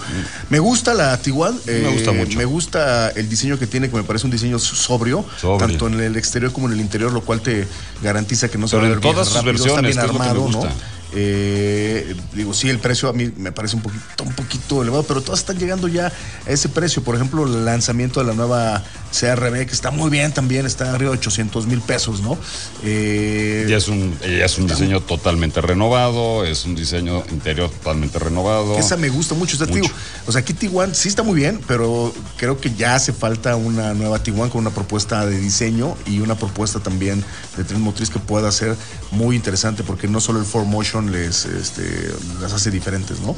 Me 0.50 0.60
gusta 0.60 0.94
la 0.94 1.18
Tiguan. 1.18 1.58
Me 1.66 1.90
gusta 1.90 2.12
mucho. 2.12 2.38
Me 2.38 2.46
gusta 2.46 3.10
el 3.10 3.30
diseño 3.30 3.60
que 3.60 3.68
tiene, 3.68 3.90
que 3.90 3.96
me 3.96 4.04
parece 4.04 4.26
un 4.26 4.32
diseño 4.32 4.60
sobrio, 4.60 5.26
tanto 5.60 5.88
en 5.88 6.00
el 6.00 6.16
exterior 6.16 6.52
como 6.52 6.68
en 6.68 6.74
el 6.74 6.82
interior, 6.82 7.12
lo 7.12 7.22
cual 7.22 7.42
te 7.42 7.68
garantiza 8.02 8.50
que 8.50 8.58
no 8.58 8.68
se 8.68 8.78
Pero 8.78 8.84
va 8.84 8.88
a 8.88 8.96
ver 8.96 9.02
todas 9.02 9.28
sus 9.28 9.38
rápido, 9.38 9.54
está 9.54 9.82
versiones, 9.82 9.96
bien 9.96 10.10
armado, 10.10 10.50
¿no? 10.50 10.96
Eh, 11.18 12.14
digo, 12.34 12.54
sí, 12.54 12.70
el 12.70 12.80
precio 12.80 13.08
a 13.08 13.14
mí 13.14 13.32
me 13.38 13.54
parece 13.54 13.78
un 13.78 13.82
poquito, 13.82 14.24
un 14.26 14.34
poquito 14.34 14.82
elevado, 14.82 15.04
pero 15.04 15.22
todas 15.22 15.40
están 15.40 15.58
llegando 15.58 15.88
ya 15.88 16.08
a 16.08 16.50
ese 16.50 16.68
precio. 16.68 17.04
Por 17.04 17.16
ejemplo, 17.16 17.46
el 17.46 17.64
lanzamiento 17.64 18.20
de 18.20 18.28
la 18.28 18.34
nueva 18.34 18.84
CRB, 19.20 19.66
que 19.66 19.74
está 19.74 19.92
muy 19.92 20.10
bien 20.10 20.34
también, 20.34 20.66
está 20.66 20.94
arriba 20.94 21.12
de 21.12 21.18
800 21.18 21.66
mil 21.68 21.82
pesos, 21.82 22.22
¿no? 22.22 22.38
Eh, 22.84 23.66
Ya 23.70 23.78
es 23.78 23.88
un, 23.88 24.18
ya 24.22 24.46
es 24.46 24.58
un 24.58 24.68
diseño 24.68 25.02
totalmente 25.02 25.62
renovado, 25.62 26.46
es 26.46 26.66
un 26.66 26.76
diseño 26.76 27.24
interior 27.32 27.70
totalmente 27.70 28.20
renovado. 28.20 28.78
Esa 28.78 28.98
me 28.98 29.10
gusta 29.10 29.36
mucho. 29.36 29.56
O 29.56 29.58
sea, 29.58 29.68
te 29.68 29.74
digo, 29.76 29.88
o 30.28 30.32
sea, 30.32 30.42
aquí 30.42 30.54
Tiguan 30.54 30.94
sí 30.94 31.08
está 31.08 31.24
muy 31.24 31.36
bien, 31.36 31.62
pero 31.68 32.14
creo 32.38 32.60
que 32.60 32.74
ya 32.74 32.96
hace 32.96 33.14
falta 33.14 33.56
una 33.56 33.94
nueva 33.94 34.22
Tiguan 34.22 34.50
con 34.50 34.62
una 34.62 34.72
propuesta 34.72 35.26
de 35.26 35.40
diseño 35.40 35.96
y 36.06 36.20
una 36.20 36.36
propuesta 36.36 36.80
también 36.80 37.24
de 37.58 37.64
tren 37.64 37.82
motriz 37.82 38.10
que 38.10 38.20
pueda 38.20 38.52
ser 38.52 38.76
muy 39.12 39.36
interesante, 39.36 39.84
porque 39.84 40.08
no 40.08 40.20
solo 40.20 40.40
el 40.40 40.46
4Motion 40.46 41.10
les, 41.10 41.46
este, 41.46 42.12
las 42.42 42.54
hace 42.54 42.72
diferentes, 42.72 43.20
¿no? 43.22 43.36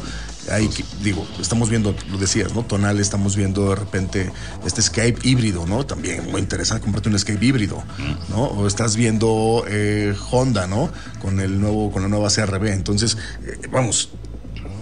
Ahí, 0.52 0.70
digo, 1.02 1.28
estamos 1.40 1.70
viendo, 1.70 1.96
lo 2.10 2.18
decías, 2.18 2.54
¿no? 2.54 2.64
Tonal, 2.64 3.00
estamos 3.00 3.36
viendo 3.36 3.70
de 3.70 3.76
repente 3.76 4.32
este 4.66 4.82
Escape 4.82 5.18
híbrido, 5.24 5.66
¿no? 5.66 5.86
También 5.86 6.30
muy 6.32 6.42
interesante 6.42 6.84
comprarte 6.84 7.10
un 7.10 7.16
Escape 7.16 7.46
híbrido, 7.46 7.84
¿no? 8.30 8.44
O 8.44 8.68
estás 8.68 8.96
viendo 8.96 9.66
eh, 9.68 10.16
Honda, 10.32 10.68
¿no? 10.68 10.90
Con 11.22 11.40
el 11.40 11.60
nuevo, 11.60 11.92
con 11.92 12.02
la 12.02 12.08
nueva 12.08 12.30
CRB. 12.30 12.68
Entonces, 12.68 13.18
eh, 13.46 13.68
vamos, 13.72 14.10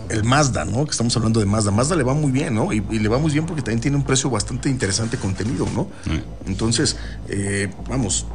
el 0.10 0.24
Mazda, 0.24 0.66
¿no? 0.66 0.86
Que 0.86 0.91
estamos 0.91 1.16
hablando 1.18 1.39
de 1.39 1.45
Mazda. 1.45 1.72
Mazda 1.72 1.95
le 1.95 2.03
va 2.03 2.14
muy 2.14 2.32
bien, 2.32 2.53
¿no? 2.56 2.72
Y, 2.74 2.84
y 2.89 2.99
le 2.99 3.08
va 3.10 3.18
muy 3.18 3.32
bien 3.32 3.45
porque 3.45 3.62
también 3.62 3.82
tiene 3.82 3.97
un 3.97 4.03
precio 4.03 4.30
bastante 4.30 4.70
interesante 4.70 5.18
contenido, 5.18 5.68
¿no? 5.74 5.88
Entonces, 6.47 6.97
eh, 7.30 7.72
vamos. 7.89 8.26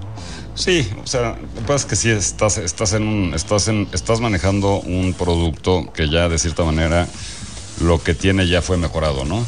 Sí, 0.55 0.87
o 1.03 1.07
sea, 1.07 1.39
lo 1.41 1.49
que 1.55 1.61
pasa 1.63 1.75
es 1.77 1.85
que 1.87 1.97
sí 1.97 2.11
estás, 2.11 2.59
estás 2.59 2.93
en 2.93 3.05
un, 3.07 3.35
estás 3.35 3.69
en, 3.69 3.89
estás 3.93 4.21
manejando 4.21 4.81
un 4.81 5.15
producto 5.15 5.91
que 5.95 6.09
ya 6.11 6.29
de 6.29 6.39
cierta 6.39 6.65
manera 6.65 7.07
lo 7.83 8.03
que 8.03 8.15
tiene 8.15 8.47
ya 8.47 8.61
fue 8.61 8.77
mejorado, 8.77 9.25
¿no? 9.25 9.45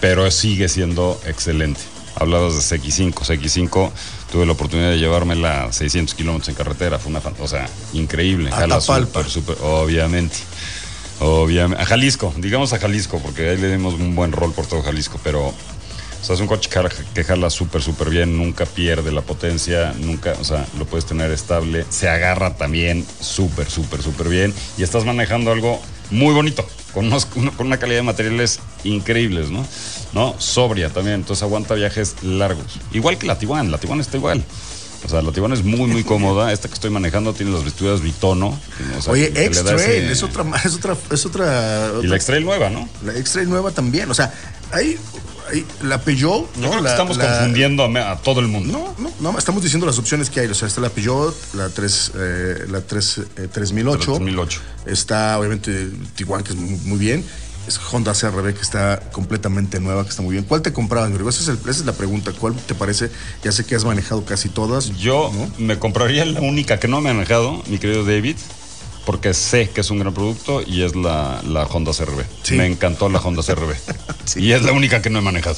Pero 0.00 0.30
sigue 0.30 0.68
siendo 0.68 1.20
excelente. 1.26 1.80
Hablabas 2.18 2.54
de 2.54 2.78
CX5, 2.78 3.12
CX5 3.12 3.90
tuve 4.32 4.46
la 4.46 4.52
oportunidad 4.52 4.90
de 4.90 4.98
llevármela 4.98 5.64
a 5.64 5.72
600 5.72 6.14
kilómetros 6.14 6.48
en 6.48 6.54
carretera, 6.54 6.98
fue 6.98 7.10
una, 7.10 7.20
fan- 7.20 7.34
o 7.40 7.46
sea, 7.48 7.68
increíble. 7.92 8.48
A 8.50 8.56
Jala 8.56 8.80
súper, 8.80 9.28
súper, 9.28 9.58
obviamente. 9.62 10.36
Obviamente. 11.20 11.82
A 11.82 11.86
Jalisco, 11.86 12.32
digamos 12.36 12.72
a 12.72 12.78
Jalisco, 12.78 13.18
porque 13.20 13.50
ahí 13.50 13.56
le 13.56 13.70
dimos 13.70 13.94
un 13.94 14.14
buen 14.14 14.32
rol 14.32 14.52
por 14.52 14.66
todo 14.66 14.82
Jalisco, 14.82 15.18
pero 15.24 15.52
o 16.28 16.32
es 16.32 16.40
un 16.40 16.48
coche 16.48 16.68
que 17.14 17.22
jala- 17.24 17.50
súper, 17.50 17.82
súper 17.82 18.10
bien, 18.10 18.36
nunca 18.36 18.66
pierde 18.66 19.12
la 19.12 19.20
potencia, 19.22 19.94
nunca, 20.00 20.34
o 20.40 20.44
sea, 20.44 20.66
lo 20.76 20.84
puedes 20.84 21.06
tener 21.06 21.30
estable, 21.30 21.84
se 21.88 22.08
agarra 22.08 22.56
también 22.56 23.06
súper, 23.20 23.70
súper, 23.70 24.02
súper 24.02 24.28
bien 24.28 24.52
y 24.76 24.82
estás 24.82 25.04
manejando 25.04 25.52
algo 25.52 25.80
muy 26.10 26.34
bonito, 26.34 26.66
con, 26.92 27.06
unos- 27.06 27.26
con 27.26 27.66
una 27.66 27.78
calidad 27.78 27.98
de 27.98 28.02
materiales 28.02 28.58
increíbles, 28.82 29.50
¿no? 29.50 29.64
¿No? 30.12 30.34
Sobria 30.38 30.88
también, 30.90 31.16
entonces 31.16 31.42
aguanta 31.44 31.74
viajes 31.74 32.16
largos. 32.22 32.80
Igual 32.92 33.18
que 33.18 33.26
la 33.26 33.38
Tiguan, 33.38 33.70
la 33.70 33.78
Tiguan 33.78 34.00
está 34.00 34.16
igual. 34.16 34.42
O 35.04 35.08
sea, 35.08 35.22
la 35.22 35.30
Tiguan 35.32 35.52
es 35.52 35.62
muy, 35.62 35.86
muy 35.88 36.02
cómoda. 36.02 36.52
Esta 36.52 36.68
que 36.68 36.74
estoy 36.74 36.90
manejando 36.90 37.32
tiene 37.32 37.52
las 37.52 37.64
vestiduras 37.64 38.00
bitono. 38.00 38.58
o 38.98 39.02
sea, 39.02 39.12
Oye, 39.12 39.26
X-Trail 39.34 39.78
ese- 40.04 40.12
es 40.12 40.22
otra, 40.22 40.44
es 40.64 40.74
otra, 40.74 40.96
es 41.10 41.26
otra. 41.26 41.92
Y 42.02 42.06
la 42.06 42.16
X-Trail 42.16 42.44
nueva, 42.44 42.70
¿no? 42.70 42.88
La 43.04 43.12
X-Trail 43.16 43.48
nueva 43.48 43.70
también. 43.70 44.10
O 44.10 44.14
sea, 44.14 44.32
ahí, 44.72 44.98
la 45.84 46.00
Peugeot, 46.00 46.52
Yo 46.56 46.60
¿no? 46.60 46.68
creo 46.70 46.76
que 46.78 46.82
La- 46.82 46.90
estamos 46.90 47.16
la- 47.18 47.24
confundiendo 47.38 47.84
a, 47.84 48.16
todo 48.22 48.40
el 48.40 48.48
mundo. 48.48 48.94
No, 48.98 49.10
no, 49.20 49.32
no, 49.32 49.38
estamos 49.38 49.62
diciendo 49.62 49.86
las 49.86 49.98
opciones 49.98 50.28
que 50.28 50.40
hay. 50.40 50.48
O 50.48 50.54
sea, 50.54 50.66
está 50.66 50.80
la 50.80 50.88
Peugeot, 50.90 51.36
la 51.54 51.68
3, 51.68 52.12
eh, 52.16 52.64
la 52.68 52.80
3, 52.80 53.18
eh, 53.36 53.48
3008. 53.52 54.14
3008. 54.16 54.60
Está, 54.86 55.38
obviamente, 55.38 55.88
Tiguan, 56.16 56.42
que 56.42 56.50
es 56.52 56.56
muy, 56.58 56.76
muy 56.84 56.98
bien. 56.98 57.24
Es 57.66 57.80
Honda 57.92 58.12
CRB, 58.12 58.54
que 58.54 58.60
está 58.60 59.00
completamente 59.12 59.80
nueva, 59.80 60.04
que 60.04 60.10
está 60.10 60.22
muy 60.22 60.32
bien. 60.32 60.44
¿Cuál 60.44 60.62
te 60.62 60.72
comprabas, 60.72 61.10
Rodrigo? 61.10 61.30
Esa 61.30 61.42
es, 61.42 61.48
el- 61.48 61.58
esa 61.68 61.80
es 61.80 61.84
la 61.86 61.92
pregunta. 61.94 62.32
¿Cuál 62.32 62.54
te 62.54 62.74
parece? 62.74 63.10
Ya 63.42 63.50
sé 63.52 63.64
que 63.66 63.74
has 63.74 63.84
manejado 63.84 64.24
casi 64.24 64.48
todas. 64.48 64.96
Yo 64.96 65.32
me 65.58 65.78
compraría 65.78 66.24
la 66.24 66.40
única 66.40 66.78
que 66.78 66.86
no 66.88 67.00
me 67.00 67.10
ha 67.10 67.14
manejado, 67.14 67.62
mi 67.66 67.78
querido 67.78 68.04
David, 68.04 68.36
porque 69.04 69.34
sé 69.34 69.70
que 69.70 69.80
es 69.80 69.90
un 69.90 69.98
gran 69.98 70.14
producto 70.14 70.62
y 70.62 70.82
es 70.82 70.94
la, 70.96 71.42
la 71.46 71.64
Honda 71.64 71.92
CRB. 71.92 72.24
Me 72.56 72.66
encantó 72.66 73.08
la 73.08 73.18
Honda 73.20 73.42
CRB. 73.42 73.74
Y 74.36 74.50
es 74.52 74.62
la 74.62 74.72
única 74.72 75.00
que 75.02 75.08
no 75.10 75.20
he 75.20 75.22
manejado. 75.22 75.56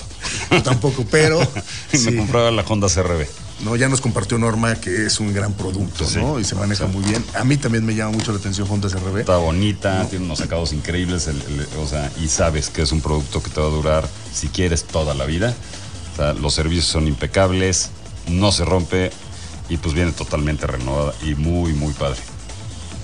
Yo 0.51 0.63
tampoco, 0.63 1.05
pero. 1.11 1.41
me 1.93 1.99
sí. 1.99 2.15
compraba 2.17 2.51
la 2.51 2.63
Honda 2.63 2.87
CRB. 2.89 3.27
No, 3.61 3.75
ya 3.75 3.89
nos 3.89 4.01
compartió 4.01 4.39
Norma 4.39 4.77
que 4.77 5.07
es 5.07 5.19
un 5.19 5.33
gran 5.35 5.53
producto, 5.53 6.05
¿no? 6.17 6.39
Y 6.39 6.45
se 6.45 6.55
maneja 6.55 6.87
muy 6.87 7.03
bien. 7.05 7.25
A 7.35 7.43
mí 7.43 7.57
también 7.57 7.85
me 7.85 7.95
llama 7.95 8.13
mucho 8.13 8.31
la 8.33 8.39
atención 8.39 8.69
Honda 8.71 8.89
CRB. 8.89 9.19
Está 9.21 9.37
bonita, 9.39 10.07
tiene 10.09 10.25
unos 10.27 10.39
sacados 10.39 10.73
increíbles, 10.73 11.27
el- 11.27 11.43
el- 11.43 11.67
o 11.81 11.87
sea, 11.87 12.09
y 12.23 12.29
sabes 12.29 12.71
que 12.71 12.83
es 12.83 12.93
un 12.93 13.01
producto 13.01 13.43
que 13.43 13.51
te 13.51 13.61
va 13.61 13.67
a 13.67 13.71
durar, 13.71 14.09
si 14.33 14.47
quieres, 14.49 14.85
toda 14.85 15.13
la 15.15 15.25
vida. 15.25 15.55
O 16.13 16.17
sea, 16.17 16.35
los 16.35 16.55
servicios 16.55 16.87
son 16.87 17.09
impecables, 17.09 17.91
no 18.29 18.53
se 18.53 18.65
rompe 18.65 19.11
y 19.69 19.77
pues 19.77 19.93
viene 19.93 20.13
totalmente 20.13 20.67
renovada 20.69 21.13
y 21.23 21.35
muy, 21.35 21.73
muy 21.73 21.93
padre. 21.95 22.21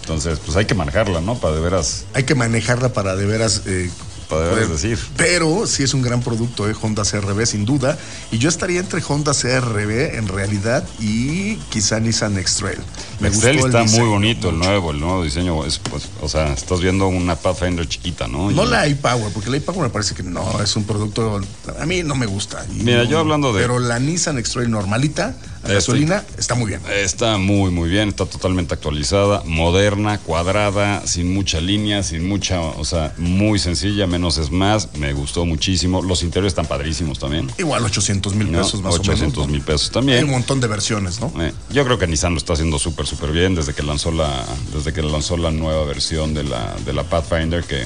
Entonces, 0.03 0.39
pues 0.39 0.57
hay 0.57 0.67
que 0.67 0.75
manejarla, 0.75 1.21
¿no? 1.21 1.35
Para 1.37 1.55
de 1.57 1.61
veras, 1.63 2.05
Hay 2.15 2.25
que 2.25 2.35
manejarla 2.35 2.93
para 2.93 3.17
de 3.17 3.27
veras. 3.27 3.63
eh, 3.67 3.91
poder- 4.35 4.69
decir. 4.69 4.99
Pero 5.17 5.67
sí 5.67 5.83
es 5.83 5.95
un 5.95 6.03
gran 6.03 6.21
producto, 6.23 6.69
¿eh? 6.69 6.75
Honda 6.81 7.03
CRB, 7.05 7.47
sin 7.47 7.65
duda. 7.65 7.99
Y 8.33 8.39
yo 8.39 8.49
estaría 8.49 8.81
entre 8.81 9.03
Honda 9.07 9.33
CRB 9.33 10.17
en 10.19 10.29
realidad 10.29 10.85
y 11.01 11.57
quizá 11.71 12.01
Nissan 12.01 12.39
X-Trail. 12.39 12.79
Me 13.21 13.29
Excel 13.29 13.59
gustó 13.59 13.79
el 13.79 13.85
está 13.85 13.99
muy 13.99 14.09
bonito, 14.09 14.51
el 14.51 14.59
nuevo, 14.59 14.91
el 14.91 15.01
nuevo 15.01 15.23
diseño. 15.25 15.65
Es, 15.65 15.79
pues, 15.79 16.09
o 16.21 16.29
sea, 16.29 16.53
estás 16.53 16.81
viendo 16.81 17.07
una 17.09 17.37
Pathfinder 17.37 17.87
chiquita, 17.89 18.27
¿no? 18.27 18.51
No 18.51 18.65
Y- 18.65 18.69
la 18.69 18.87
iPower, 18.89 19.33
porque 19.33 19.51
la 19.51 19.57
iPower 19.59 19.83
me 19.83 19.91
parece 19.91 20.15
que 20.15 20.23
no, 20.23 20.61
es 20.63 20.75
un 20.77 20.85
producto. 20.85 21.41
A 21.79 21.87
mí 21.87 22.03
no 22.03 22.15
me 22.15 22.27
gusta. 22.27 22.65
Mira, 22.73 23.05
no- 23.05 23.11
yo 23.11 23.19
hablando 23.19 23.53
de- 23.53 23.61
Pero 23.61 23.79
la 23.79 23.99
Nissan 23.99 24.39
X-Trail 24.39 24.71
normalita, 24.71 25.27
a 25.63 25.67
Este- 25.69 25.75
gasolina, 25.75 26.25
está 26.37 26.55
muy 26.55 26.67
bien. 26.69 26.81
Está 26.93 27.39
muy, 27.39 27.71
muy 27.71 27.89
bien, 27.89 28.11
está 28.11 28.27
totalmente 28.27 28.75
actualizada, 28.75 29.43
moderna, 29.47 30.19
cuadrada, 30.19 31.07
sin 31.07 31.33
mucha 31.33 31.61
línea, 31.61 32.03
sin 32.03 32.27
mucha, 32.29 32.61
o 32.61 32.85
sea, 32.85 33.15
muy 33.19 33.59
sencilla, 33.59 34.07
menos 34.07 34.24
es 34.29 34.51
más. 34.51 34.89
Me 34.97 35.13
gustó 35.13 35.45
muchísimo. 35.47 36.03
Los 36.03 36.23
interiores 36.23 36.53
están 36.53 36.67
padrísimos 36.67 37.19
también. 37.19 37.51
Igual 37.59 37.85
800 37.85 38.35
mil 38.35 38.51
¿no? 38.51 38.59
pesos 38.63 38.83
más 38.83 38.95
800 38.95 39.39
o 39.39 39.41
menos. 39.43 39.53
mil 39.53 39.63
pesos 39.63 39.89
Hay 39.89 39.93
también. 39.95 40.25
un 40.25 40.31
montón 40.31 40.61
de 40.61 40.67
versiones, 40.67 41.21
¿no? 41.21 41.33
Eh, 41.43 41.53
yo 41.71 41.85
creo 41.85 41.99
que 41.99 42.07
Nissan 42.07 42.33
lo 42.33 42.39
está 42.39 42.55
haciendo 42.55 42.79
súper, 42.79 43.07
súper 43.07 43.31
bien 43.33 43.55
desde 43.55 43.75
que 43.75 43.83
lanzó 43.83 44.11
la, 44.13 44.45
desde 44.75 44.93
que 44.93 45.03
lanzó 45.03 45.37
la 45.37 45.51
nueva 45.51 45.85
versión 45.85 46.35
de 46.35 46.45
la, 46.45 46.75
de 46.85 46.93
la 46.93 47.05
Pathfinder 47.05 47.63
que 47.65 47.85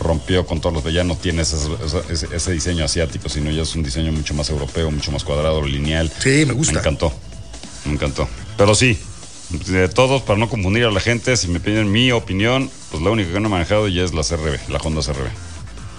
rompió 0.00 0.46
con 0.46 0.60
todos 0.60 0.82
los 0.82 0.92
ya 0.92 1.04
no 1.04 1.14
tiene 1.16 1.42
esa- 1.42 1.58
ese, 2.10 2.28
ese 2.34 2.52
diseño 2.52 2.84
asiático, 2.84 3.28
sino 3.28 3.50
ya 3.50 3.62
es 3.62 3.74
un 3.74 3.82
diseño 3.82 4.12
mucho 4.12 4.32
más 4.34 4.48
europeo, 4.50 4.90
mucho 4.90 5.12
más 5.12 5.24
cuadrado, 5.24 5.62
lineal. 5.62 6.10
Sí, 6.20 6.44
me 6.46 6.54
gusta. 6.54 6.72
Me 6.74 6.80
encantó, 6.80 7.12
me 7.84 7.92
encantó. 7.92 8.26
Pero 8.56 8.74
sí, 8.74 8.98
de 9.66 9.88
todos, 9.88 10.22
para 10.22 10.38
no 10.38 10.48
confundir 10.48 10.84
a 10.84 10.90
la 10.90 11.00
gente, 11.00 11.36
si 11.36 11.48
me 11.48 11.60
piden 11.60 11.90
mi 11.92 12.12
opinión, 12.12 12.70
pues 12.90 13.02
la 13.02 13.10
única 13.10 13.30
que 13.32 13.40
no 13.40 13.48
he 13.48 13.50
manejado 13.50 13.88
ya 13.88 14.02
es 14.02 14.14
la 14.14 14.22
CRB, 14.22 14.70
la 14.70 14.78
Honda 14.78 15.02
CRB. 15.02 15.28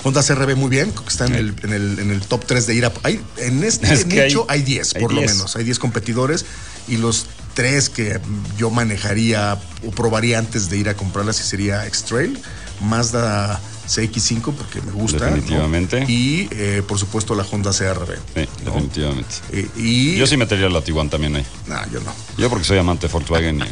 Honda 0.04 0.24
CRB 0.24 0.56
muy 0.56 0.70
bien, 0.70 0.92
que 0.92 1.08
está 1.08 1.26
en, 1.28 1.36
el, 1.36 1.56
en, 1.64 1.74
el, 1.74 2.00
en 2.00 2.12
el 2.12 2.22
top 2.22 2.46
3 2.46 2.66
de 2.68 2.76
ir 2.76 2.86
a... 2.86 2.94
Hay, 3.04 3.22
en 3.38 3.64
este 3.64 3.94
Es 3.94 4.06
nicho 4.08 4.46
hay- 4.50 4.60
hay 4.60 4.64
10, 4.66 4.96
hay 4.96 5.02
por 5.02 5.14
lo 5.14 5.20
10. 5.22 5.32
menos. 5.34 5.56
Hay 5.56 5.64
10 5.64 5.78
competidores 5.80 6.46
y 6.88 6.98
los 6.98 7.28
tres 7.54 7.90
que 7.90 8.20
yo 8.58 8.70
manejaría 8.70 9.60
o 9.86 9.92
probaría 9.92 10.40
antes 10.40 10.70
de 10.70 10.78
ir 10.78 10.90
a 10.90 10.96
comprarlas 10.96 11.36
sí 11.38 11.44
sería 11.44 11.86
X-Trail, 11.86 12.40
Mazda 12.82 13.60
CX5 13.88 14.42
porque 14.56 14.82
me 14.82 14.92
gusta. 14.92 15.30
¿no? 15.30 15.36
Definitivamente. 15.36 16.06
Y 16.08 16.48
eh, 16.52 16.82
por 16.88 16.98
supuesto 16.98 17.36
la 17.36 17.44
Honda 17.44 17.72
CRB. 17.72 18.16
Sí, 18.36 18.48
definitivamente. 18.66 19.36
Eh, 19.52 19.68
y... 19.76 20.16
Yo 20.16 20.26
sí 20.26 20.38
metería 20.38 20.70
la 20.70 20.82
Tiguan 20.82 21.10
también 21.10 21.36
ahí. 21.36 21.46
No, 21.68 21.76
yo 21.92 22.00
no. 22.00 22.14
Yo 22.38 22.50
porque 22.50 22.66
soy 22.66 22.78
amante 22.78 23.08
de 23.08 23.14
Volkswagen 23.14 23.60
y... 23.60 23.66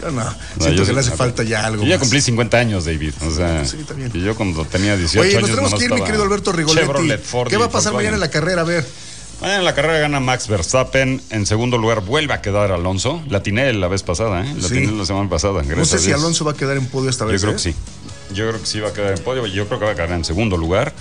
Yo 0.00 0.10
no. 0.10 0.24
No, 0.24 0.30
Siento 0.58 0.70
yo 0.82 0.86
que 0.86 0.92
le 0.92 1.00
hace 1.00 1.10
falta 1.12 1.42
ya 1.42 1.64
algo 1.66 1.82
Yo 1.82 1.88
ya 1.88 1.96
más. 1.96 2.00
cumplí 2.00 2.20
50 2.20 2.58
años, 2.58 2.84
David. 2.84 3.14
O 3.26 3.30
sea, 3.30 3.64
Sí, 3.64 3.78
está 3.80 3.94
bien. 3.94 4.10
y 4.14 4.20
yo 4.22 4.34
cuando 4.34 4.64
tenía 4.64 4.96
18 4.96 5.20
Oye, 5.20 5.36
años. 5.36 5.48
nos 5.48 5.50
tenemos 5.56 5.78
que 5.78 5.84
ir, 5.86 5.92
mi 5.94 6.02
querido 6.02 6.22
Alberto 6.24 6.52
Rigoletti. 6.52 7.22
Ford 7.22 7.48
¿Qué 7.48 7.56
va 7.56 7.66
a 7.66 7.70
pasar 7.70 7.92
mañana 7.92 8.14
en 8.14 8.20
la 8.20 8.30
carrera? 8.30 8.62
A 8.62 8.64
ver. 8.64 8.86
Mañana 9.40 9.58
en 9.60 9.64
la 9.64 9.74
carrera 9.74 9.98
gana 10.00 10.20
Max 10.20 10.48
Verstappen. 10.48 11.22
En 11.30 11.46
segundo 11.46 11.78
lugar 11.78 12.02
vuelve 12.02 12.34
a 12.34 12.42
quedar 12.42 12.72
Alonso. 12.72 13.22
La 13.28 13.42
tiene 13.42 13.72
la 13.72 13.88
vez 13.88 14.02
pasada, 14.02 14.44
¿eh? 14.44 14.54
La 14.60 14.68
Sí. 14.68 14.84
la 14.86 15.06
semana 15.06 15.30
pasada. 15.30 15.62
No 15.62 15.84
sé 15.86 15.98
si. 15.98 16.12
Alonso 16.12 16.44
va 16.44 16.52
a 16.52 16.54
quedar 16.56 16.76
en 16.76 16.86
podio 16.86 17.08
esta 17.08 17.24
Yo 17.24 17.30
vez. 17.32 17.40
creo 17.40 17.52
¿eh? 17.52 17.56
que 17.56 17.62
sí. 17.62 17.74
Yo 18.34 18.46
creo 18.48 18.60
que 18.60 18.66
sí 18.66 18.80
va 18.80 18.88
a 18.90 18.92
quedar 18.92 19.12
en 19.16 19.24
podio. 19.24 19.46
Yo 19.46 19.66
creo 19.66 19.78
que 19.78 19.84
va 19.86 19.92
a 19.92 19.94
quedar 19.94 20.12
en 20.12 20.24
segundo 20.26 20.56
lugar. 20.58 20.92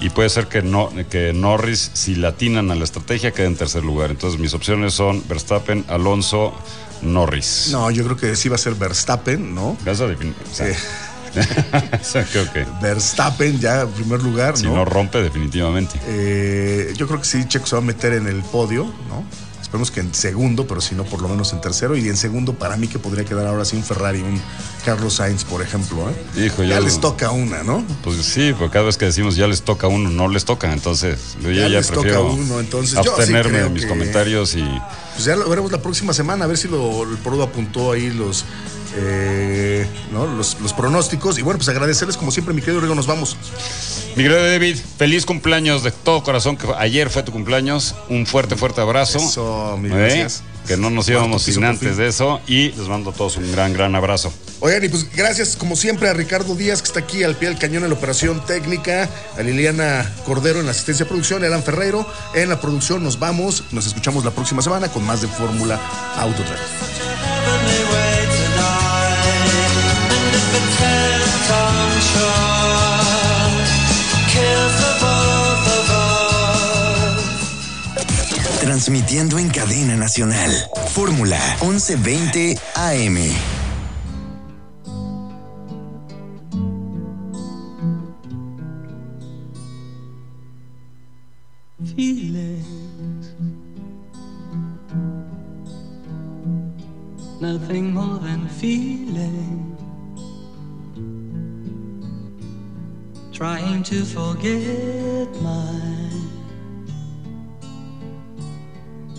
Y 0.00 0.10
puede 0.10 0.28
ser 0.30 0.46
que, 0.46 0.62
no, 0.62 0.92
que 1.10 1.32
Norris, 1.32 1.90
si 1.92 2.14
latinan 2.14 2.70
a 2.70 2.76
la 2.76 2.84
estrategia, 2.84 3.32
quede 3.32 3.46
en 3.46 3.56
tercer 3.56 3.82
lugar. 3.84 4.10
Entonces 4.12 4.38
mis 4.38 4.54
opciones 4.54 4.94
son 4.94 5.24
Verstappen, 5.28 5.84
Alonso, 5.88 6.54
Norris. 7.02 7.68
No, 7.72 7.90
yo 7.90 8.04
creo 8.04 8.16
que 8.16 8.36
sí 8.36 8.48
va 8.48 8.56
a 8.56 8.58
ser 8.58 8.74
Verstappen, 8.74 9.54
¿no? 9.54 9.76
Eso 9.86 10.08
defin- 10.10 10.34
o 10.50 10.54
sea, 10.54 10.68
Eh, 10.68 10.76
creo 12.32 12.52
que 12.52 12.66
Verstappen 12.80 13.58
ya 13.60 13.82
en 13.82 13.90
primer 13.90 14.22
lugar, 14.22 14.56
si 14.56 14.64
¿no? 14.66 14.76
no 14.76 14.84
rompe, 14.84 15.20
definitivamente. 15.22 16.00
Eh, 16.06 16.92
yo 16.96 17.06
creo 17.06 17.20
que 17.20 17.26
sí, 17.26 17.44
Checo 17.46 17.66
se 17.66 17.76
va 17.76 17.82
a 17.82 17.84
meter 17.84 18.14
en 18.14 18.26
el 18.26 18.42
podio, 18.42 18.84
¿no? 19.08 19.24
Esperemos 19.68 19.90
que 19.90 20.00
en 20.00 20.14
segundo, 20.14 20.66
pero 20.66 20.80
si 20.80 20.94
no, 20.94 21.04
por 21.04 21.20
lo 21.20 21.28
menos 21.28 21.52
en 21.52 21.60
tercero. 21.60 21.94
Y 21.94 22.08
en 22.08 22.16
segundo, 22.16 22.54
para 22.54 22.78
mí 22.78 22.88
que 22.88 22.98
podría 22.98 23.26
quedar 23.26 23.46
ahora 23.46 23.66
sí 23.66 23.76
un 23.76 23.84
Ferrari, 23.84 24.22
un 24.22 24.40
Carlos 24.82 25.16
Sainz, 25.16 25.44
por 25.44 25.60
ejemplo. 25.60 26.08
¿eh? 26.08 26.46
Hijo, 26.46 26.62
ya 26.64 26.76
yo- 26.78 26.84
les 26.86 26.98
toca 26.98 27.30
una, 27.32 27.62
¿no? 27.64 27.84
Pues 28.02 28.16
sí, 28.24 28.54
porque 28.58 28.72
cada 28.72 28.86
vez 28.86 28.96
que 28.96 29.04
decimos 29.04 29.36
ya 29.36 29.46
les 29.46 29.60
toca 29.60 29.86
uno, 29.86 30.08
no 30.08 30.28
les 30.28 30.46
toca. 30.46 30.72
Entonces, 30.72 31.36
yo 31.42 31.50
Ya 31.50 31.62
ya, 31.64 31.68
les 31.68 31.86
toca 31.88 32.00
prefiero 32.00 32.32
uno, 32.32 32.60
entonces, 32.60 32.94
yo 32.94 33.02
sí 33.02 33.08
abstenerme 33.10 33.50
creo 33.50 33.64
de 33.64 33.70
mis 33.70 33.82
que- 33.82 33.88
comentarios 33.90 34.54
y 34.54 34.64
Pues 35.12 35.26
ya 35.26 35.36
lo 35.36 35.46
veremos 35.50 35.70
la 35.70 35.82
próxima 35.82 36.14
semana, 36.14 36.46
a 36.46 36.48
ver 36.48 36.56
si 36.56 36.66
lo, 36.68 37.02
el 37.02 37.18
Prodo 37.18 37.42
apuntó 37.42 37.92
ahí 37.92 38.08
los, 38.08 38.46
eh, 38.96 39.86
¿no? 40.12 40.26
los, 40.26 40.58
los 40.62 40.72
pronósticos. 40.72 41.38
Y 41.38 41.42
bueno, 41.42 41.58
pues 41.58 41.68
agradecerles 41.68 42.16
como 42.16 42.30
siempre, 42.30 42.54
mi 42.54 42.62
querido 42.62 42.80
Rigo, 42.80 42.94
nos 42.94 43.06
vamos. 43.06 43.36
Mi 44.18 44.24
querido 44.24 44.44
David, 44.44 44.76
feliz 44.96 45.24
cumpleaños 45.24 45.84
de 45.84 45.92
todo 45.92 46.24
corazón, 46.24 46.56
que 46.56 46.66
ayer 46.76 47.08
fue 47.08 47.22
tu 47.22 47.30
cumpleaños. 47.30 47.94
Un 48.08 48.26
fuerte, 48.26 48.56
fuerte 48.56 48.80
abrazo. 48.80 49.18
Eso, 49.18 49.78
mil 49.80 49.92
¿Eh? 49.92 49.96
gracias. 49.96 50.42
Que 50.66 50.76
no 50.76 50.90
nos 50.90 51.08
íbamos 51.08 51.42
sin 51.42 51.62
antes 51.62 51.96
de 51.96 52.08
eso. 52.08 52.40
Y 52.48 52.70
les 52.72 52.88
mando 52.88 53.10
a 53.10 53.12
todos 53.12 53.36
un 53.36 53.52
gran, 53.52 53.72
gran 53.72 53.94
abrazo. 53.94 54.32
Oigan, 54.58 54.84
y 54.84 54.88
pues 54.88 55.08
gracias 55.14 55.54
como 55.54 55.76
siempre 55.76 56.08
a 56.08 56.14
Ricardo 56.14 56.56
Díaz, 56.56 56.82
que 56.82 56.88
está 56.88 56.98
aquí 56.98 57.22
al 57.22 57.36
pie 57.36 57.48
del 57.48 57.58
cañón 57.58 57.84
en 57.84 57.90
la 57.90 57.94
operación 57.94 58.44
técnica, 58.44 59.08
a 59.38 59.42
Liliana 59.42 60.12
Cordero 60.26 60.58
en 60.58 60.66
la 60.66 60.72
asistencia 60.72 61.04
de 61.04 61.08
producción, 61.10 61.44
a 61.44 61.46
Elan 61.46 61.62
Ferreiro 61.62 62.04
en 62.34 62.48
la 62.48 62.60
producción. 62.60 63.04
Nos 63.04 63.20
vamos, 63.20 63.66
nos 63.70 63.86
escuchamos 63.86 64.24
la 64.24 64.32
próxima 64.32 64.62
semana 64.62 64.88
con 64.88 65.06
más 65.06 65.22
de 65.22 65.28
Fórmula 65.28 65.80
Auto 66.16 66.42
Transmitiendo 78.68 79.38
en 79.38 79.48
cadena 79.48 79.96
nacional. 79.96 80.50
Fórmula 80.90 81.40
1120 81.62 82.58
AM. 82.74 83.16
Nothing 97.40 97.94
more 97.94 98.18
than 98.18 98.46
feeling. 98.50 99.74
Trying 103.32 103.82
to 103.84 104.04
forget 104.04 105.28
my 105.40 106.37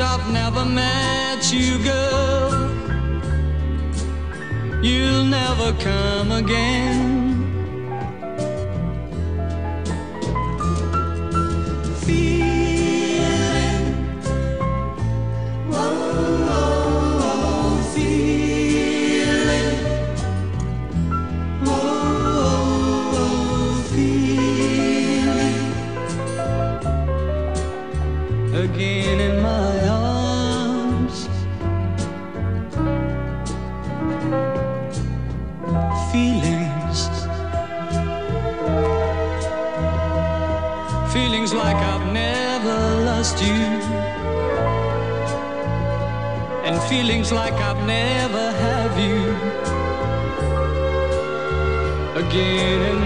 I've 0.00 0.32
never 0.32 0.64
met 0.64 1.52
you, 1.52 1.78
girl. 1.84 2.50
You'll 4.82 5.24
never 5.24 5.72
come 5.74 6.32
again. 6.32 7.13
Feelings 47.24 47.32
like 47.32 47.54
I've 47.54 47.86
never 47.86 48.52
have 48.52 48.98
you 48.98 49.30
again 52.26 53.03